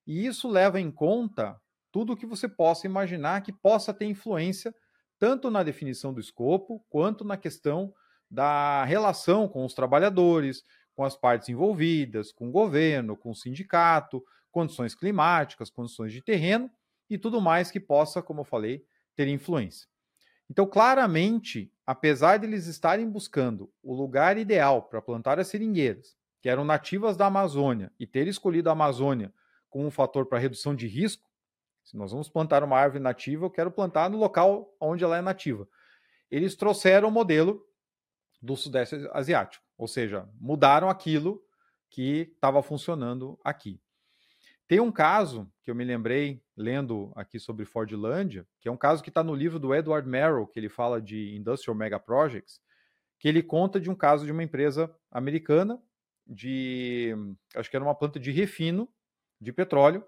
E 0.07 0.25
isso 0.25 0.47
leva 0.47 0.79
em 0.79 0.91
conta 0.91 1.59
tudo 1.91 2.13
o 2.13 2.17
que 2.17 2.25
você 2.25 2.47
possa 2.47 2.87
imaginar 2.87 3.41
que 3.41 3.51
possa 3.51 3.93
ter 3.93 4.05
influência 4.05 4.73
tanto 5.19 5.49
na 5.51 5.63
definição 5.63 6.13
do 6.13 6.19
escopo 6.19 6.85
quanto 6.89 7.23
na 7.23 7.37
questão 7.37 7.93
da 8.33 8.83
relação 8.83 9.47
com 9.47 9.63
os 9.63 9.75
trabalhadores, 9.75 10.63
com 10.95 11.03
as 11.03 11.15
partes 11.15 11.49
envolvidas, 11.49 12.31
com 12.31 12.49
o 12.49 12.51
governo, 12.51 13.15
com 13.15 13.29
o 13.29 13.35
sindicato, 13.35 14.23
condições 14.51 14.95
climáticas, 14.95 15.69
condições 15.69 16.11
de 16.11 16.21
terreno 16.21 16.69
e 17.07 17.17
tudo 17.17 17.39
mais 17.39 17.69
que 17.69 17.79
possa, 17.79 18.23
como 18.23 18.41
eu 18.41 18.45
falei, 18.45 18.83
ter 19.15 19.27
influência. 19.27 19.87
Então, 20.49 20.65
claramente, 20.65 21.71
apesar 21.85 22.37
de 22.37 22.47
eles 22.47 22.65
estarem 22.65 23.07
buscando 23.07 23.71
o 23.83 23.93
lugar 23.93 24.35
ideal 24.37 24.81
para 24.81 25.01
plantar 25.01 25.39
as 25.39 25.47
seringueiras, 25.47 26.15
que 26.41 26.49
eram 26.49 26.65
nativas 26.65 27.15
da 27.15 27.27
Amazônia, 27.27 27.91
e 27.99 28.07
ter 28.07 28.27
escolhido 28.27 28.67
a 28.67 28.73
Amazônia 28.73 29.31
como 29.69 29.85
um 29.85 29.91
fator 29.91 30.25
para 30.25 30.39
redução 30.39 30.75
de 30.75 30.87
risco, 30.87 31.29
se 31.83 31.95
nós 31.95 32.11
vamos 32.11 32.29
plantar 32.29 32.63
uma 32.63 32.77
árvore 32.77 33.03
nativa, 33.03 33.45
eu 33.45 33.51
quero 33.51 33.71
plantar 33.71 34.09
no 34.09 34.17
local 34.17 34.75
onde 34.79 35.03
ela 35.03 35.17
é 35.17 35.21
nativa. 35.21 35.67
Eles 36.31 36.55
trouxeram 36.55 37.09
o 37.09 37.11
modelo 37.11 37.63
do 38.43 38.57
Sudeste 38.57 39.07
Asiático, 39.13 39.63
ou 39.77 39.87
seja, 39.87 40.27
mudaram 40.37 40.89
aquilo 40.89 41.41
que 41.89 42.33
estava 42.35 42.61
funcionando 42.61 43.39
aqui. 43.41 43.79
Tem 44.67 44.81
um 44.81 44.91
caso 44.91 45.49
que 45.61 45.71
eu 45.71 45.75
me 45.75 45.85
lembrei 45.85 46.43
lendo 46.57 47.13
aqui 47.15 47.39
sobre 47.39 47.63
Fordlândia, 47.63 48.45
que 48.59 48.67
é 48.67 48.71
um 48.71 48.77
caso 48.77 49.01
que 49.01 49.09
está 49.09 49.23
no 49.23 49.33
livro 49.33 49.59
do 49.59 49.73
Edward 49.73 50.07
Merrill, 50.07 50.45
que 50.45 50.59
ele 50.59 50.67
fala 50.67 51.01
de 51.01 51.33
Industrial 51.37 51.73
Mega 51.73 51.97
Projects, 51.97 52.59
que 53.17 53.29
ele 53.29 53.41
conta 53.41 53.79
de 53.79 53.89
um 53.89 53.95
caso 53.95 54.25
de 54.25 54.31
uma 54.33 54.43
empresa 54.43 54.93
americana 55.09 55.81
de, 56.27 57.15
acho 57.55 57.69
que 57.69 57.77
era 57.77 57.85
uma 57.85 57.95
planta 57.95 58.19
de 58.19 58.31
refino 58.31 58.89
de 59.39 59.53
petróleo, 59.53 60.05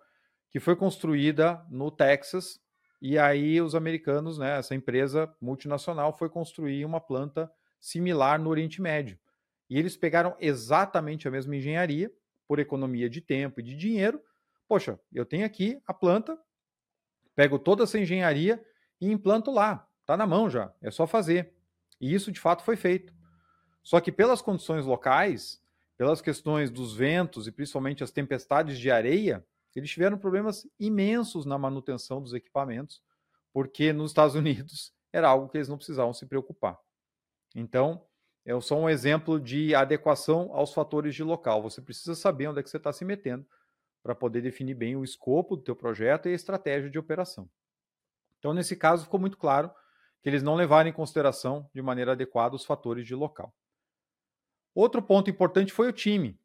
que 0.50 0.60
foi 0.60 0.76
construída 0.76 1.66
no 1.70 1.90
Texas, 1.90 2.60
e 3.02 3.18
aí 3.18 3.62
os 3.62 3.76
americanos, 3.76 4.38
né, 4.38 4.58
essa 4.58 4.76
empresa 4.76 5.34
multinacional 5.40 6.18
foi 6.18 6.30
construir 6.30 6.84
uma 6.84 7.00
planta 7.00 7.50
similar 7.80 8.40
no 8.40 8.50
Oriente 8.50 8.82
Médio. 8.82 9.18
E 9.70 9.78
eles 9.78 9.98
pegaram 9.98 10.36
exatamente 10.40 11.28
a 11.28 11.32
mesma 11.32 11.56
engenharia, 11.56 12.12
por 12.48 12.60
economia 12.60 13.10
de 13.10 13.22
tempo 13.22 13.60
e 13.60 13.64
de 13.64 13.76
dinheiro. 13.76 14.22
Poxa, 14.68 15.00
eu 15.14 15.26
tenho 15.26 15.46
aqui 15.46 15.82
a 15.86 15.94
planta, 15.94 16.38
pego 17.36 17.60
toda 17.60 17.84
essa 17.84 18.00
engenharia 18.00 18.64
e 19.00 19.12
implanto 19.12 19.52
lá. 19.52 19.88
Está 20.02 20.16
na 20.16 20.28
mão 20.28 20.50
já, 20.50 20.74
é 20.82 20.92
só 20.92 21.08
fazer. 21.08 21.54
E 22.00 22.14
isso 22.14 22.32
de 22.32 22.40
fato 22.40 22.64
foi 22.64 22.76
feito. 22.76 23.14
Só 23.84 24.00
que 24.00 24.12
pelas 24.12 24.42
condições 24.42 24.86
locais, 24.86 25.62
pelas 25.98 26.22
questões 26.22 26.70
dos 26.70 26.96
ventos 26.96 27.48
e 27.48 27.52
principalmente 27.52 28.04
as 28.04 28.12
tempestades 28.12 28.78
de 28.78 28.92
areia, 28.92 29.46
eles 29.76 29.90
tiveram 29.90 30.18
problemas 30.18 30.68
imensos 30.80 31.46
na 31.46 31.58
manutenção 31.58 32.22
dos 32.22 32.34
equipamentos, 32.34 33.02
porque 33.52 33.92
nos 33.92 34.12
Estados 34.12 34.36
Unidos 34.36 34.94
era 35.12 35.28
algo 35.28 35.50
que 35.50 35.58
eles 35.58 35.68
não 35.68 35.78
precisavam 35.78 36.14
se 36.14 36.26
preocupar. 36.26 36.80
Então, 37.56 38.06
é 38.46 38.60
só 38.60 38.78
um 38.78 38.90
exemplo 38.90 39.40
de 39.40 39.74
adequação 39.74 40.52
aos 40.54 40.74
fatores 40.74 41.16
de 41.16 41.24
local. 41.24 41.64
Você 41.64 41.82
precisa 41.82 42.14
saber 42.14 42.48
onde 42.48 42.60
é 42.60 42.64
que 42.64 42.70
você 42.70 42.78
está 42.78 42.92
se 42.94 43.06
metendo 43.06 43.48
para 44.04 44.14
poder 44.14 44.42
definir 44.42 44.76
bem 44.76 44.96
o 44.96 45.04
escopo 45.04 45.56
do 45.56 45.64
teu 45.64 45.76
projeto 45.76 46.28
e 46.28 46.32
a 46.32 46.36
estratégia 46.36 46.92
de 46.92 47.00
operação. 47.00 47.50
Então, 48.38 48.54
nesse 48.54 48.76
caso, 48.76 49.06
ficou 49.06 49.20
muito 49.20 49.38
claro 49.38 49.72
que 50.22 50.30
eles 50.30 50.44
não 50.44 50.54
levaram 50.54 50.90
em 50.90 50.94
consideração 50.94 51.68
de 51.74 51.82
maneira 51.82 52.12
adequada 52.12 52.56
os 52.56 52.66
fatores 52.66 53.08
de 53.08 53.16
local. 53.16 53.52
Outro 54.76 55.02
ponto 55.02 55.30
importante 55.30 55.72
foi 55.72 55.88
o 55.88 55.94
time. 55.94 56.40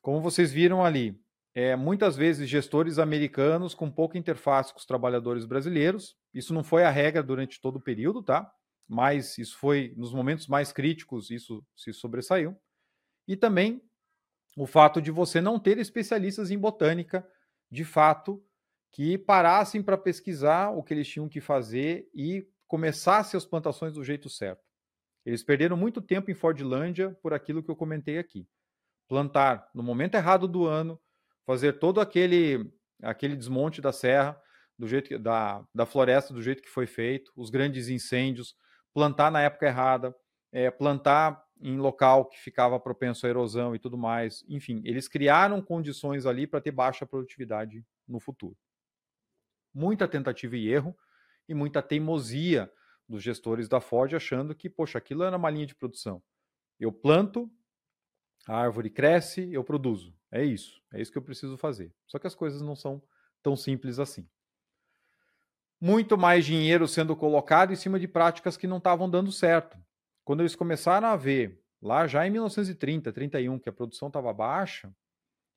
Como 0.00 0.22
vocês 0.22 0.52
viram 0.52 0.84
ali, 0.84 1.20
é, 1.54 1.74
muitas 1.74 2.16
vezes 2.16 2.48
gestores 2.48 2.98
americanos 2.98 3.74
com 3.74 3.90
pouca 3.90 4.16
interface 4.16 4.72
com 4.72 4.78
os 4.78 4.86
trabalhadores 4.86 5.44
brasileiros. 5.44 6.16
Isso 6.32 6.54
não 6.54 6.62
foi 6.62 6.84
a 6.84 6.90
regra 6.90 7.22
durante 7.22 7.60
todo 7.60 7.76
o 7.76 7.80
período, 7.80 8.22
tá? 8.22 8.50
Mas 8.88 9.36
isso 9.38 9.56
foi 9.58 9.92
nos 9.96 10.12
momentos 10.12 10.46
mais 10.46 10.72
críticos, 10.72 11.30
isso 11.30 11.64
se 11.74 11.92
sobressaiu. 11.92 12.56
E 13.26 13.36
também 13.36 13.82
o 14.56 14.66
fato 14.66 15.02
de 15.02 15.10
você 15.10 15.40
não 15.40 15.58
ter 15.58 15.78
especialistas 15.78 16.50
em 16.50 16.58
botânica, 16.58 17.26
de 17.70 17.84
fato, 17.84 18.42
que 18.92 19.18
parassem 19.18 19.82
para 19.82 19.98
pesquisar 19.98 20.70
o 20.70 20.82
que 20.82 20.94
eles 20.94 21.08
tinham 21.08 21.28
que 21.28 21.40
fazer 21.40 22.08
e 22.14 22.48
começassem 22.66 23.36
as 23.36 23.44
plantações 23.44 23.92
do 23.92 24.02
jeito 24.02 24.30
certo. 24.30 24.64
Eles 25.24 25.42
perderam 25.42 25.76
muito 25.76 26.00
tempo 26.00 26.30
em 26.30 26.34
Fordlândia 26.34 27.10
por 27.20 27.34
aquilo 27.34 27.62
que 27.62 27.70
eu 27.70 27.76
comentei 27.76 28.16
aqui. 28.16 28.48
Plantar 29.08 29.68
no 29.74 29.82
momento 29.82 30.14
errado 30.14 30.48
do 30.48 30.64
ano, 30.64 31.00
fazer 31.44 31.74
todo 31.74 32.00
aquele 32.00 32.72
aquele 33.02 33.36
desmonte 33.36 33.80
da 33.80 33.92
serra, 33.92 34.40
do 34.78 34.86
jeito 34.88 35.08
que, 35.08 35.18
da, 35.18 35.62
da 35.74 35.86
floresta 35.86 36.32
do 36.32 36.42
jeito 36.42 36.62
que 36.62 36.68
foi 36.68 36.86
feito, 36.86 37.32
os 37.36 37.50
grandes 37.50 37.88
incêndios, 37.88 38.56
plantar 38.96 39.30
na 39.30 39.42
época 39.42 39.66
errada, 39.66 40.16
é, 40.50 40.70
plantar 40.70 41.44
em 41.60 41.76
local 41.76 42.30
que 42.30 42.40
ficava 42.40 42.80
propenso 42.80 43.26
à 43.26 43.28
erosão 43.28 43.74
e 43.74 43.78
tudo 43.78 43.98
mais. 43.98 44.42
Enfim, 44.48 44.80
eles 44.86 45.06
criaram 45.06 45.60
condições 45.60 46.24
ali 46.24 46.46
para 46.46 46.62
ter 46.62 46.70
baixa 46.70 47.04
produtividade 47.04 47.84
no 48.08 48.18
futuro. 48.18 48.56
Muita 49.74 50.08
tentativa 50.08 50.56
e 50.56 50.66
erro 50.66 50.96
e 51.46 51.52
muita 51.52 51.82
teimosia 51.82 52.72
dos 53.06 53.22
gestores 53.22 53.68
da 53.68 53.82
Ford 53.82 54.14
achando 54.14 54.54
que, 54.54 54.70
poxa, 54.70 54.96
aquilo 54.96 55.24
era 55.24 55.36
uma 55.36 55.50
linha 55.50 55.66
de 55.66 55.74
produção. 55.74 56.22
Eu 56.80 56.90
planto, 56.90 57.50
a 58.48 58.56
árvore 58.56 58.88
cresce, 58.88 59.52
eu 59.52 59.62
produzo. 59.62 60.16
É 60.32 60.42
isso. 60.42 60.80
É 60.90 61.02
isso 61.02 61.12
que 61.12 61.18
eu 61.18 61.22
preciso 61.22 61.58
fazer. 61.58 61.94
Só 62.06 62.18
que 62.18 62.26
as 62.26 62.34
coisas 62.34 62.62
não 62.62 62.74
são 62.74 63.02
tão 63.42 63.54
simples 63.56 63.98
assim. 63.98 64.26
Muito 65.86 66.18
mais 66.18 66.44
dinheiro 66.44 66.88
sendo 66.88 67.14
colocado 67.14 67.72
em 67.72 67.76
cima 67.76 67.96
de 67.96 68.08
práticas 68.08 68.56
que 68.56 68.66
não 68.66 68.78
estavam 68.78 69.08
dando 69.08 69.30
certo. 69.30 69.78
Quando 70.24 70.40
eles 70.40 70.56
começaram 70.56 71.06
a 71.06 71.14
ver, 71.14 71.62
lá 71.80 72.08
já 72.08 72.26
em 72.26 72.30
1930, 72.30 73.12
31, 73.12 73.56
que 73.60 73.68
a 73.68 73.72
produção 73.72 74.08
estava 74.08 74.32
baixa, 74.32 74.92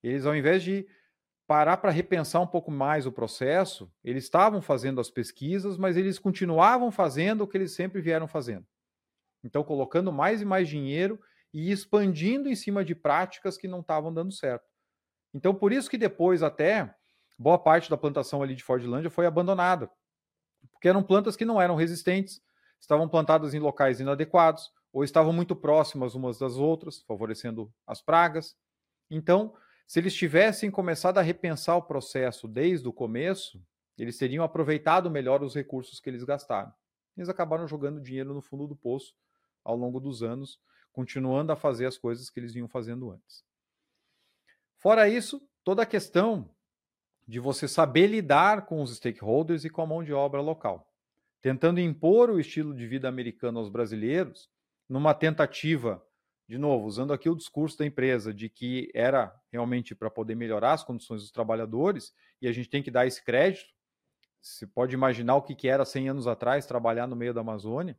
eles, 0.03 0.27
ao 0.27 0.35
invés 0.35 0.61
de 0.61 0.87
parar 1.47 1.77
para 1.77 1.89
repensar 1.89 2.43
um 2.43 2.45
pouco 2.45 2.69
mais 2.69 3.07
o 3.07 3.11
processo, 3.11 3.91
eles 4.03 4.25
estavam 4.25 4.61
fazendo 4.61 5.01
as 5.01 5.09
pesquisas, 5.09 5.79
mas 5.79 5.97
eles 5.97 6.19
continuavam 6.19 6.91
fazendo 6.91 7.41
o 7.41 7.47
que 7.47 7.57
eles 7.57 7.71
sempre 7.71 7.99
vieram 7.99 8.27
fazendo. 8.27 8.67
Então, 9.43 9.63
colocando 9.63 10.13
mais 10.13 10.43
e 10.43 10.45
mais 10.45 10.69
dinheiro 10.69 11.19
e 11.51 11.71
expandindo 11.71 12.47
em 12.47 12.55
cima 12.55 12.85
de 12.85 12.93
práticas 12.93 13.57
que 13.57 13.67
não 13.67 13.79
estavam 13.79 14.13
dando 14.13 14.31
certo. 14.31 14.69
Então, 15.33 15.55
por 15.55 15.73
isso 15.73 15.89
que 15.89 15.97
depois 15.97 16.43
até 16.43 16.93
boa 17.35 17.57
parte 17.57 17.89
da 17.89 17.97
plantação 17.97 18.43
ali 18.43 18.53
de 18.53 18.63
Fordlândia 18.63 19.09
foi 19.09 19.25
abandonada, 19.25 19.89
porque 20.79 20.87
eram 20.87 21.03
plantas 21.03 21.35
que 21.35 21.43
não 21.43 21.61
eram 21.61 21.75
resistentes, 21.75 22.41
estavam 22.79 23.07
plantadas 23.09 23.53
em 23.53 23.59
locais 23.59 23.99
inadequados 23.99 24.71
ou 24.93 25.03
estavam 25.03 25.33
muito 25.33 25.53
próximas 25.53 26.15
umas 26.15 26.39
das 26.39 26.55
outras, 26.55 27.01
favorecendo 27.01 27.69
as 27.85 28.01
pragas. 28.01 28.55
Então, 29.11 29.53
se 29.85 29.99
eles 29.99 30.13
tivessem 30.13 30.71
começado 30.71 31.17
a 31.17 31.21
repensar 31.21 31.75
o 31.75 31.81
processo 31.81 32.47
desde 32.47 32.87
o 32.87 32.93
começo, 32.93 33.61
eles 33.97 34.17
teriam 34.17 34.41
aproveitado 34.41 35.11
melhor 35.11 35.43
os 35.43 35.53
recursos 35.53 35.99
que 35.99 36.09
eles 36.09 36.23
gastaram. 36.23 36.73
Eles 37.17 37.27
acabaram 37.27 37.67
jogando 37.67 37.99
dinheiro 37.99 38.33
no 38.33 38.41
fundo 38.41 38.65
do 38.65 38.75
poço 38.75 39.13
ao 39.65 39.75
longo 39.75 39.99
dos 39.99 40.23
anos, 40.23 40.61
continuando 40.93 41.51
a 41.51 41.57
fazer 41.57 41.87
as 41.87 41.97
coisas 41.97 42.29
que 42.29 42.39
eles 42.39 42.53
vinham 42.53 42.69
fazendo 42.69 43.11
antes. 43.11 43.43
Fora 44.77 45.09
isso, 45.09 45.45
toda 45.61 45.81
a 45.81 45.85
questão 45.85 46.49
de 47.29 47.39
você 47.39 47.67
saber 47.67 48.07
lidar 48.07 48.65
com 48.65 48.81
os 48.81 48.95
stakeholders 48.95 49.63
e 49.63 49.69
com 49.69 49.83
a 49.83 49.85
mão 49.85 50.03
de 50.03 50.11
obra 50.11 50.41
local, 50.41 50.91
tentando 51.39 51.79
impor 51.79 52.31
o 52.31 52.39
estilo 52.39 52.73
de 52.73 52.87
vida 52.87 53.07
americano 53.07 53.59
aos 53.59 53.69
brasileiros, 53.69 54.49
numa 54.89 55.13
tentativa 55.13 56.03
de 56.47 56.57
novo, 56.57 56.87
usando 56.87 57.13
aqui 57.13 57.29
o 57.29 57.35
discurso 57.35 57.77
da 57.77 57.85
empresa 57.85 58.33
de 58.33 58.49
que 58.49 58.89
era 58.95 59.31
realmente 59.51 59.93
para 59.93 60.09
poder 60.09 60.33
melhorar 60.33 60.73
as 60.73 60.83
condições 60.83 61.21
dos 61.21 61.29
trabalhadores, 61.29 62.11
e 62.41 62.47
a 62.47 62.51
gente 62.51 62.67
tem 62.67 62.81
que 62.81 62.89
dar 62.89 63.05
esse 63.05 63.23
crédito. 63.23 63.69
Você 64.41 64.65
pode 64.65 64.95
imaginar 64.95 65.35
o 65.35 65.43
que, 65.43 65.67
era 65.67 65.85
100 65.85 66.09
anos 66.09 66.25
atrás 66.25 66.65
trabalhar 66.65 67.05
no 67.05 67.15
meio 67.15 67.35
da 67.35 67.41
Amazônia, 67.41 67.95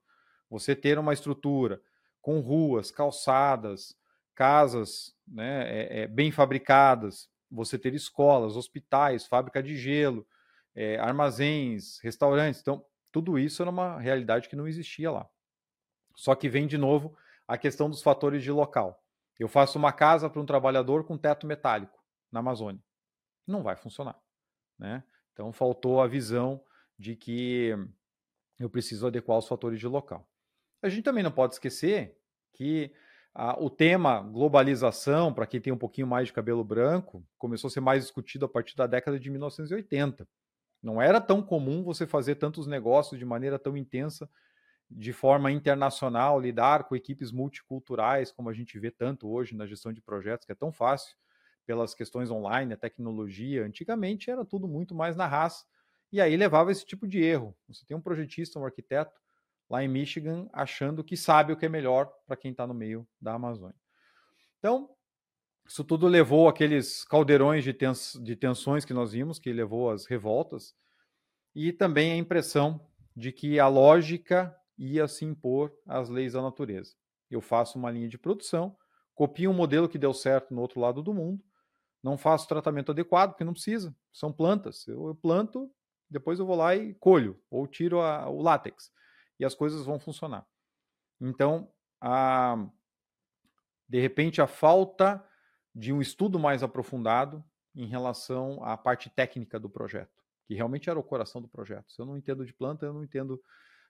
você 0.50 0.74
ter 0.74 0.98
uma 0.98 1.12
estrutura 1.12 1.80
com 2.20 2.40
ruas, 2.40 2.90
calçadas, 2.90 3.94
casas 4.34 5.14
né, 5.24 5.68
é, 5.68 6.00
é, 6.00 6.06
bem 6.08 6.32
fabricadas, 6.32 7.28
você 7.51 7.78
ter 7.78 7.94
escolas, 7.94 8.57
hospitais, 8.57 9.26
fábrica 9.26 9.62
de 9.62 9.76
gelo, 9.76 10.26
é, 10.74 10.98
armazéns, 10.98 11.98
restaurantes. 12.01 12.61
Então, 12.61 12.84
tudo 13.11 13.38
isso 13.38 13.62
era 13.62 13.70
uma 13.70 13.98
realidade 13.98 14.48
que 14.48 14.57
não 14.57 14.68
existia 14.68 15.11
lá. 15.11 15.28
Só 16.14 16.34
que 16.34 16.48
vem 16.48 16.66
de 16.66 16.78
novo 16.78 17.16
a 17.46 17.59
questão 17.59 17.90
dos 17.90 18.03
fatores 18.03 18.42
de 18.42 18.53
local. 18.53 19.03
Eu 19.38 19.48
faço 19.48 19.78
uma 19.78 19.92
casa 19.92 20.28
para 20.28 20.40
um 20.40 20.46
trabalhador 20.46 21.05
com 21.05 21.16
teto 21.16 21.46
metálico 21.46 21.98
na 22.30 22.40
Amazônia. 22.40 22.82
Não 23.46 23.62
vai 23.62 23.74
funcionar. 23.74 24.20
Né? 24.78 25.03
Então 25.32 25.53
faltou 25.53 26.01
a 26.01 26.07
visão 26.07 26.62
de 26.98 27.16
que 27.16 27.74
eu 28.59 28.68
preciso 28.68 29.07
adequar 29.07 29.38
os 29.38 29.48
fatores 29.48 29.80
de 29.80 29.86
local. 29.86 30.28
A 30.82 30.88
gente 30.88 31.03
também 31.03 31.24
não 31.24 31.32
pode 31.32 31.55
esquecer 31.55 32.18
que 32.53 32.92
o 33.58 33.70
tema 33.70 34.20
globalização, 34.20 35.32
para 35.32 35.46
quem 35.46 35.60
tem 35.60 35.72
um 35.72 35.78
pouquinho 35.78 36.06
mais 36.06 36.26
de 36.26 36.32
cabelo 36.32 36.64
branco, 36.64 37.24
começou 37.38 37.68
a 37.68 37.70
ser 37.70 37.80
mais 37.80 38.02
discutido 38.02 38.44
a 38.44 38.48
partir 38.48 38.76
da 38.76 38.86
década 38.86 39.18
de 39.18 39.30
1980. 39.30 40.26
Não 40.82 41.00
era 41.00 41.20
tão 41.20 41.42
comum 41.42 41.84
você 41.84 42.06
fazer 42.06 42.36
tantos 42.36 42.66
negócios 42.66 43.18
de 43.18 43.24
maneira 43.24 43.58
tão 43.58 43.76
intensa 43.76 44.28
de 44.90 45.12
forma 45.12 45.52
internacional, 45.52 46.40
lidar 46.40 46.84
com 46.84 46.96
equipes 46.96 47.30
multiculturais, 47.30 48.32
como 48.32 48.48
a 48.48 48.52
gente 48.52 48.76
vê 48.78 48.90
tanto 48.90 49.30
hoje 49.30 49.54
na 49.54 49.66
gestão 49.66 49.92
de 49.92 50.00
projetos, 50.00 50.44
que 50.44 50.52
é 50.52 50.54
tão 50.54 50.72
fácil 50.72 51.16
pelas 51.64 51.94
questões 51.94 52.30
online, 52.30 52.72
a 52.72 52.76
tecnologia. 52.76 53.64
Antigamente 53.64 54.30
era 54.30 54.44
tudo 54.44 54.66
muito 54.66 54.92
mais 54.92 55.14
na 55.14 55.28
raça, 55.28 55.64
e 56.10 56.20
aí 56.20 56.36
levava 56.36 56.72
esse 56.72 56.84
tipo 56.84 57.06
de 57.06 57.22
erro. 57.22 57.56
Você 57.68 57.86
tem 57.86 57.96
um 57.96 58.00
projetista, 58.00 58.58
um 58.58 58.64
arquiteto 58.64 59.20
lá 59.70 59.84
em 59.84 59.88
Michigan, 59.88 60.50
achando 60.52 61.04
que 61.04 61.16
sabe 61.16 61.52
o 61.52 61.56
que 61.56 61.66
é 61.66 61.68
melhor 61.68 62.12
para 62.26 62.36
quem 62.36 62.50
está 62.50 62.66
no 62.66 62.74
meio 62.74 63.06
da 63.20 63.34
Amazônia. 63.34 63.76
Então, 64.58 64.90
isso 65.66 65.84
tudo 65.84 66.08
levou 66.08 66.48
aqueles 66.48 67.04
caldeirões 67.04 67.62
de, 67.62 67.72
tens 67.72 68.18
de 68.20 68.34
tensões 68.34 68.84
que 68.84 68.92
nós 68.92 69.12
vimos, 69.12 69.38
que 69.38 69.52
levou 69.52 69.90
às 69.90 70.06
revoltas, 70.06 70.74
e 71.54 71.72
também 71.72 72.12
a 72.12 72.16
impressão 72.16 72.84
de 73.14 73.30
que 73.30 73.60
a 73.60 73.68
lógica 73.68 74.54
ia 74.76 75.06
se 75.06 75.24
impor 75.24 75.72
às 75.86 76.08
leis 76.08 76.32
da 76.32 76.42
natureza. 76.42 76.94
Eu 77.30 77.40
faço 77.40 77.78
uma 77.78 77.90
linha 77.90 78.08
de 78.08 78.18
produção, 78.18 78.76
copio 79.14 79.50
um 79.50 79.54
modelo 79.54 79.88
que 79.88 79.98
deu 79.98 80.12
certo 80.12 80.52
no 80.52 80.60
outro 80.60 80.80
lado 80.80 81.00
do 81.02 81.14
mundo, 81.14 81.40
não 82.02 82.18
faço 82.18 82.48
tratamento 82.48 82.90
adequado, 82.90 83.30
porque 83.30 83.44
não 83.44 83.52
precisa, 83.52 83.94
são 84.12 84.32
plantas. 84.32 84.88
Eu, 84.88 85.14
planto, 85.22 85.70
depois 86.08 86.40
eu 86.40 86.46
vou 86.46 86.56
lá 86.56 86.74
e 86.74 86.94
colho, 86.94 87.40
ou 87.48 87.66
tiro 87.66 88.00
a, 88.00 88.28
o 88.28 88.42
látex, 88.42 88.90
e 89.41 89.45
as 89.45 89.55
coisas 89.55 89.86
vão 89.86 89.99
funcionar. 89.99 90.47
Então, 91.18 91.72
a, 91.99 92.68
de 93.88 93.99
repente, 93.99 94.43
a 94.43 94.47
falta 94.47 95.26
de 95.74 95.93
um 95.93 96.01
estudo 96.03 96.38
mais 96.38 96.62
aprofundado 96.62 97.43
em 97.74 97.86
relação 97.86 98.62
à 98.62 98.76
parte 98.76 99.09
técnica 99.09 99.59
do 99.59 99.70
projeto, 99.70 100.22
que 100.47 100.55
realmente 100.55 100.91
era 100.91 100.99
o 100.99 101.03
coração 101.03 101.41
do 101.41 101.49
projeto. 101.49 101.91
Se 101.91 102.01
eu 102.03 102.05
não 102.05 102.18
entendo 102.18 102.45
de 102.45 102.53
planta, 102.53 102.84
eu 102.84 102.93
não 102.93 103.03
entendo 103.03 103.43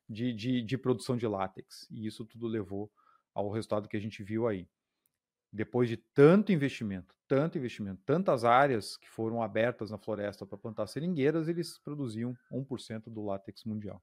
de, 0.09 0.33
de, 0.33 0.63
de 0.63 0.79
produção 0.79 1.17
de 1.17 1.27
látex. 1.27 1.89
E 1.91 2.07
isso 2.07 2.25
tudo 2.25 2.47
levou 2.47 2.91
ao 3.35 3.51
resultado 3.51 3.89
que 3.89 3.97
a 3.97 4.01
gente 4.01 4.23
viu 4.23 4.47
aí. 4.47 4.69
Depois 5.53 5.89
de 5.89 5.97
tanto 5.97 6.53
investimento, 6.53 7.13
tanto 7.27 7.59
investimento, 7.59 8.01
tantas 8.07 8.45
áreas 8.45 8.97
que 8.97 9.09
foram 9.09 9.43
abertas 9.43 9.91
na 9.91 9.99
floresta 9.99 10.47
para 10.47 10.57
plantar 10.57 10.87
seringueiras, 10.87 11.49
eles 11.49 11.77
produziam 11.79 12.37
1% 12.53 13.05
do 13.09 13.25
látex 13.25 13.65
mundial. 13.65 14.01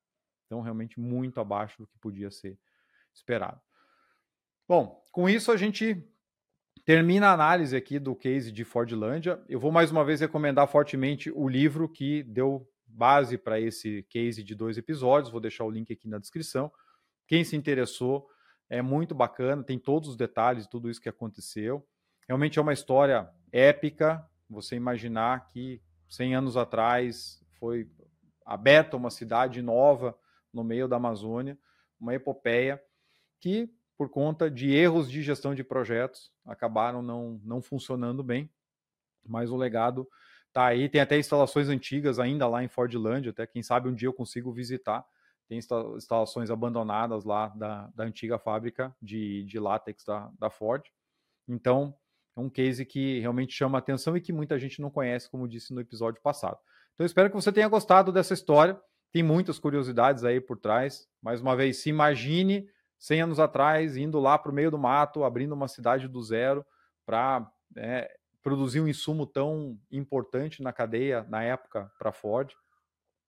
Então, 0.48 0.62
realmente 0.62 1.00
muito 1.00 1.40
abaixo 1.40 1.78
do 1.78 1.86
que 1.86 2.00
podia 2.00 2.32
ser 2.32 2.58
esperado. 3.14 3.62
Bom, 4.68 5.04
com 5.12 5.30
isso 5.30 5.52
a 5.52 5.58
gente 5.58 6.04
termina 6.86 7.28
a 7.28 7.34
análise 7.34 7.76
aqui 7.76 8.00
do 8.00 8.16
case 8.16 8.52
de 8.52 8.64
Fordlândia. 8.64 9.44
Eu 9.48 9.60
vou 9.60 9.72
mais 9.72 9.92
uma 9.92 10.06
vez 10.06 10.22
recomendar 10.22 10.68
fortemente 10.68 11.30
o 11.32 11.48
livro 11.48 11.88
que 11.90 12.24
deu 12.24 12.68
base 12.86 13.38
para 13.38 13.60
esse 13.60 14.04
case 14.10 14.42
de 14.42 14.56
dois 14.56 14.78
episódios. 14.78 15.32
Vou 15.32 15.42
deixar 15.42 15.66
o 15.66 15.70
link 15.70 15.92
aqui 15.92 16.08
na 16.08 16.18
descrição. 16.18 16.72
Quem 17.28 17.44
se 17.44 17.58
interessou, 17.58 18.28
é 18.70 18.82
muito 18.82 19.14
bacana, 19.14 19.64
tem 19.64 19.78
todos 19.78 20.10
os 20.10 20.16
detalhes 20.16 20.64
de 20.64 20.70
tudo 20.70 20.90
isso 20.90 21.02
que 21.02 21.10
aconteceu. 21.10 21.86
Realmente 22.28 22.60
é 22.60 22.62
uma 22.62 22.74
história 22.74 23.30
épica. 23.52 24.26
Você 24.50 24.76
imaginar 24.76 25.48
que 25.48 25.82
100 26.10 26.36
anos 26.36 26.58
atrás 26.58 27.44
foi 27.60 27.90
aberta 28.46 28.96
uma 28.96 29.10
cidade 29.10 29.62
nova 29.62 30.18
no 30.58 30.64
meio 30.64 30.88
da 30.88 30.96
Amazônia, 30.96 31.58
uma 32.00 32.16
epopeia 32.16 32.82
que, 33.40 33.70
por 33.96 34.10
conta 34.10 34.50
de 34.50 34.74
erros 34.74 35.10
de 35.10 35.22
gestão 35.22 35.54
de 35.54 35.64
projetos, 35.64 36.32
acabaram 36.44 37.02
não, 37.02 37.40
não 37.44 37.62
funcionando 37.62 38.24
bem. 38.24 38.50
Mas 39.24 39.52
o 39.52 39.56
legado 39.56 40.08
está 40.48 40.66
aí. 40.66 40.90
Tem 40.90 41.00
até 41.00 41.18
instalações 41.18 41.70
antigas 41.70 42.18
ainda 42.18 42.48
lá 42.48 42.64
em 42.64 42.68
Fordland, 42.68 43.30
até 43.30 43.46
quem 43.46 43.62
sabe 43.62 43.88
um 43.88 43.94
dia 43.94 44.08
eu 44.08 44.14
consigo 44.14 44.52
visitar. 44.52 45.06
Tem 45.48 45.60
instalações 45.60 46.50
abandonadas 46.50 47.24
lá 47.24 47.50
da, 47.50 47.88
da 47.96 48.04
antiga 48.04 48.38
fábrica 48.38 48.94
de, 49.02 49.44
de 49.44 49.60
látex 49.60 50.04
da, 50.04 50.30
da 50.38 50.50
Ford. 50.50 50.84
Então, 51.48 51.96
é 52.36 52.40
um 52.40 52.50
case 52.50 52.86
que 52.86 53.20
realmente 53.20 53.54
chama 53.54 53.78
atenção 53.78 54.18
e 54.18 54.22
que 54.22 54.34
muita 54.34 54.60
gente 54.60 54.82
não 54.82 54.90
conhece, 54.90 55.30
como 55.30 55.48
disse 55.48 55.74
no 55.74 55.80
episódio 55.80 56.22
passado. 56.22 56.58
Então, 56.96 57.06
espero 57.06 57.30
que 57.30 57.36
você 57.36 57.52
tenha 57.52 57.68
gostado 57.68 58.12
dessa 58.12 58.34
história. 58.34 58.80
Tem 59.12 59.24
muitas 59.24 59.60
curiosidades 59.60 60.24
aí 60.24 60.40
por 60.40 60.58
trás. 60.58 61.08
Mais 61.22 61.42
uma 61.42 61.56
vez, 61.56 61.78
se 61.78 61.90
imagine 61.90 62.70
100 63.00 63.22
anos 63.22 63.40
atrás 63.40 63.96
indo 63.96 64.20
lá 64.20 64.38
para 64.38 64.52
o 64.52 64.56
meio 64.56 64.72
do 64.72 64.78
mato, 64.78 65.24
abrindo 65.24 65.54
uma 65.54 65.68
cidade 65.68 66.08
do 66.08 66.22
zero 66.22 66.66
para 67.06 67.50
é, 67.76 68.18
produzir 68.42 68.82
um 68.82 68.88
insumo 68.88 69.26
tão 69.26 69.80
importante 69.92 70.62
na 70.62 70.74
cadeia 70.74 71.26
na 71.30 71.44
época 71.44 71.92
para 71.98 72.12
Ford 72.12 72.54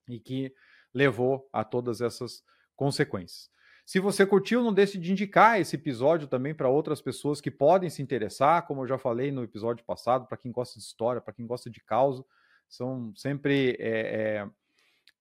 e 0.08 0.20
que 0.20 0.54
levou 0.94 1.48
a 1.54 1.64
todas 1.64 2.02
essas 2.02 2.44
consequências. 2.76 3.50
Se 3.86 4.00
você 4.00 4.24
curtiu, 4.24 4.64
não 4.64 4.72
deixe 4.74 5.00
de 5.00 5.12
indicar 5.12 5.60
esse 5.60 5.76
episódio 5.76 6.28
também 6.28 6.54
para 6.54 6.70
outras 6.70 7.02
pessoas 7.02 7.42
que 7.42 7.50
podem 7.50 7.90
se 7.90 8.04
interessar, 8.04 8.68
como 8.68 8.84
eu 8.84 8.88
já 8.88 9.00
falei 9.00 9.32
no 9.32 9.44
episódio 9.44 9.84
passado, 9.84 10.28
para 10.28 10.38
quem 10.38 10.52
gosta 10.52 10.78
de 10.78 10.86
história, 10.86 11.20
para 11.20 11.34
quem 11.34 11.48
gosta 11.48 11.70
de 11.70 11.82
causa. 11.82 12.24
São 12.68 13.12
sempre 13.16 13.76
é, 13.80 13.90
é, 13.90 14.50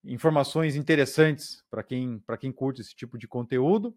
informações 0.04 0.76
interessantes 0.76 1.64
para 1.70 1.82
quem, 1.82 2.22
quem 2.40 2.52
curte 2.52 2.80
esse 2.80 2.94
tipo 2.94 3.18
de 3.18 3.26
conteúdo. 3.28 3.96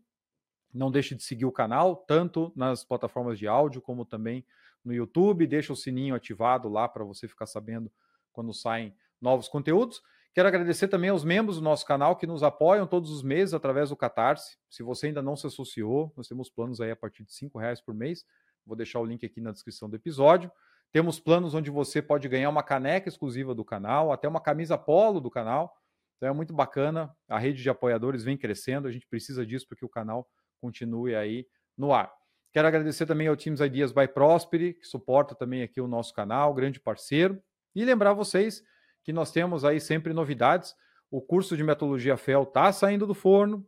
Não 0.74 0.90
deixe 0.90 1.16
de 1.16 1.24
seguir 1.24 1.46
o 1.46 1.52
canal, 1.52 1.96
tanto 1.96 2.52
nas 2.56 2.84
plataformas 2.84 3.38
de 3.38 3.48
áudio 3.48 3.82
como 3.82 4.06
também 4.06 4.46
no 4.84 4.94
YouTube. 4.94 5.48
Deixa 5.48 5.74
o 5.74 5.76
sininho 5.76 6.16
ativado 6.16 6.70
lá 6.70 6.88
para 6.88 7.04
você 7.04 7.28
ficar 7.28 7.46
sabendo 7.46 7.92
quando 8.32 8.54
saem 8.54 8.96
novos 9.20 9.48
conteúdos. 9.48 10.02
Quero 10.34 10.48
agradecer 10.48 10.88
também 10.88 11.10
aos 11.10 11.26
membros 11.26 11.58
do 11.58 11.62
nosso 11.62 11.86
canal 11.86 12.16
que 12.16 12.26
nos 12.26 12.42
apoiam 12.42 12.88
todos 12.88 13.12
os 13.12 13.22
meses 13.22 13.54
através 13.54 13.90
do 13.90 13.98
Catarse. 13.98 14.58
Se 14.70 14.82
você 14.82 15.08
ainda 15.08 15.22
não 15.22 15.36
se 15.36 15.46
associou, 15.46 16.14
nós 16.16 16.28
temos 16.28 16.50
planos 16.50 16.80
aí 16.80 16.90
a 16.90 16.96
partir 16.96 17.26
de 17.26 17.32
R$ 17.46 17.52
reais 17.56 17.82
por 17.82 17.94
mês. 17.94 18.26
Vou 18.66 18.78
deixar 18.78 19.02
o 19.02 19.06
link 19.06 19.26
aqui 19.26 19.42
na 19.42 19.52
descrição 19.52 19.90
do 19.90 19.96
episódio. 19.98 20.50
Temos 20.90 21.20
planos 21.20 21.54
onde 21.54 21.70
você 21.70 22.02
pode 22.02 22.30
ganhar 22.30 22.50
uma 22.50 22.64
caneca 22.64 23.10
exclusiva 23.10 23.54
do 23.54 23.66
canal, 23.66 24.12
até 24.12 24.28
uma 24.28 24.40
camisa 24.40 24.78
polo 24.78 25.20
do 25.20 25.30
canal. 25.30 25.81
Então 26.22 26.30
é 26.30 26.34
muito 26.34 26.54
bacana. 26.54 27.12
A 27.28 27.40
rede 27.40 27.64
de 27.64 27.70
apoiadores 27.70 28.24
vem 28.24 28.38
crescendo. 28.38 28.88
A 28.88 28.92
gente 28.92 29.08
precisa 29.08 29.44
disso 29.44 29.68
para 29.68 29.76
que 29.76 29.84
o 29.84 29.90
canal 29.90 30.30
continue 30.62 31.16
aí 31.16 31.48
no 31.76 31.92
ar. 31.92 32.14
Quero 32.54 32.68
agradecer 32.68 33.08
também 33.08 33.28
ao 33.28 33.36
Teams 33.36 33.60
Ideas 33.60 33.92
by 33.92 34.08
Prosperi, 34.08 34.76
que 34.76 34.86
suporta 34.86 35.34
também 35.34 35.64
aqui 35.64 35.82
o 35.82 35.88
nosso 35.88 36.14
canal, 36.14 36.54
grande 36.54 36.80
parceiro. 36.80 37.42
E 37.74 37.84
lembrar 37.84 38.14
vocês 38.14 38.62
que 39.04 39.12
nós 39.12 39.32
temos 39.32 39.66
aí 39.66 39.82
sempre 39.82 40.14
novidades. 40.14 40.76
O 41.10 41.20
curso 41.20 41.58
de 41.58 41.64
metodologia 41.64 42.16
FEL 42.16 42.44
está 42.44 42.72
saindo 42.72 43.08
do 43.08 43.16
forno. 43.16 43.66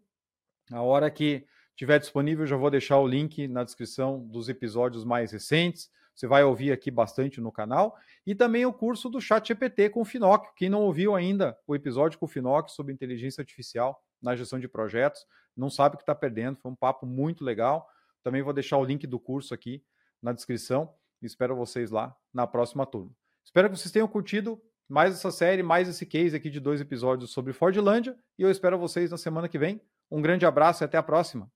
A 0.72 0.82
hora 0.84 1.10
que 1.10 1.48
tiver 1.76 1.98
disponível, 1.98 2.46
já 2.46 2.56
vou 2.56 2.70
deixar 2.70 3.00
o 3.00 3.08
link 3.08 3.48
na 3.48 3.64
descrição 3.64 4.20
dos 4.28 4.48
episódios 4.48 5.04
mais 5.04 5.32
recentes. 5.32 5.90
Você 6.16 6.28
vai 6.28 6.44
ouvir 6.44 6.72
aqui 6.72 6.92
bastante 6.92 7.42
no 7.42 7.52
canal. 7.52 7.96
E 8.26 8.36
também 8.36 8.66
o 8.66 8.74
curso 8.74 9.10
do 9.10 9.20
Chat 9.20 9.48
GPT 9.48 9.90
com 9.90 10.02
o 10.02 10.06
Finóquio. 10.06 10.52
Quem 10.56 10.70
não 10.70 10.82
ouviu 10.82 11.16
ainda 11.16 11.58
o 11.66 11.76
episódio 11.76 12.20
com 12.20 12.26
o 12.26 12.30
Finóquio 12.30 12.74
sobre 12.74 12.94
inteligência 12.94 13.42
artificial 13.42 14.02
na 14.22 14.36
gestão 14.36 14.60
de 14.60 14.68
projetos, 14.68 15.26
não 15.56 15.70
sabe 15.70 15.96
o 15.96 15.98
que 15.98 16.04
está 16.04 16.16
perdendo. 16.16 16.58
Foi 16.58 16.72
um 16.72 16.76
papo 16.76 17.06
muito 17.06 17.44
legal. 17.44 17.88
Também 18.24 18.42
vou 18.42 18.54
deixar 18.54 18.78
o 18.78 18.86
link 18.86 19.06
do 19.06 19.20
curso 19.20 19.54
aqui 19.54 19.84
na 20.22 20.32
descrição. 20.32 20.94
Espero 21.22 21.56
vocês 21.56 21.92
lá 21.92 22.16
na 22.34 22.48
próxima 22.48 22.86
turma. 22.86 23.12
Espero 23.44 23.70
que 23.70 23.78
vocês 23.78 23.92
tenham 23.92 24.08
curtido 24.08 24.62
mais 24.88 25.14
essa 25.14 25.32
série, 25.32 25.64
mais 25.64 25.90
esse 25.90 26.06
case 26.06 26.36
aqui 26.36 26.50
de 26.50 26.60
dois 26.60 26.80
episódios 26.80 27.32
sobre 27.32 27.52
Fordlândia. 27.54 28.18
E 28.38 28.44
eu 28.44 28.50
espero 28.50 28.78
vocês 28.78 29.12
na 29.12 29.18
semana 29.18 29.50
que 29.50 29.58
vem. 29.58 29.82
Um 30.10 30.22
grande 30.22 30.46
abraço 30.46 30.84
e 30.84 30.86
até 30.86 30.98
a 30.98 31.04
próxima. 31.04 31.52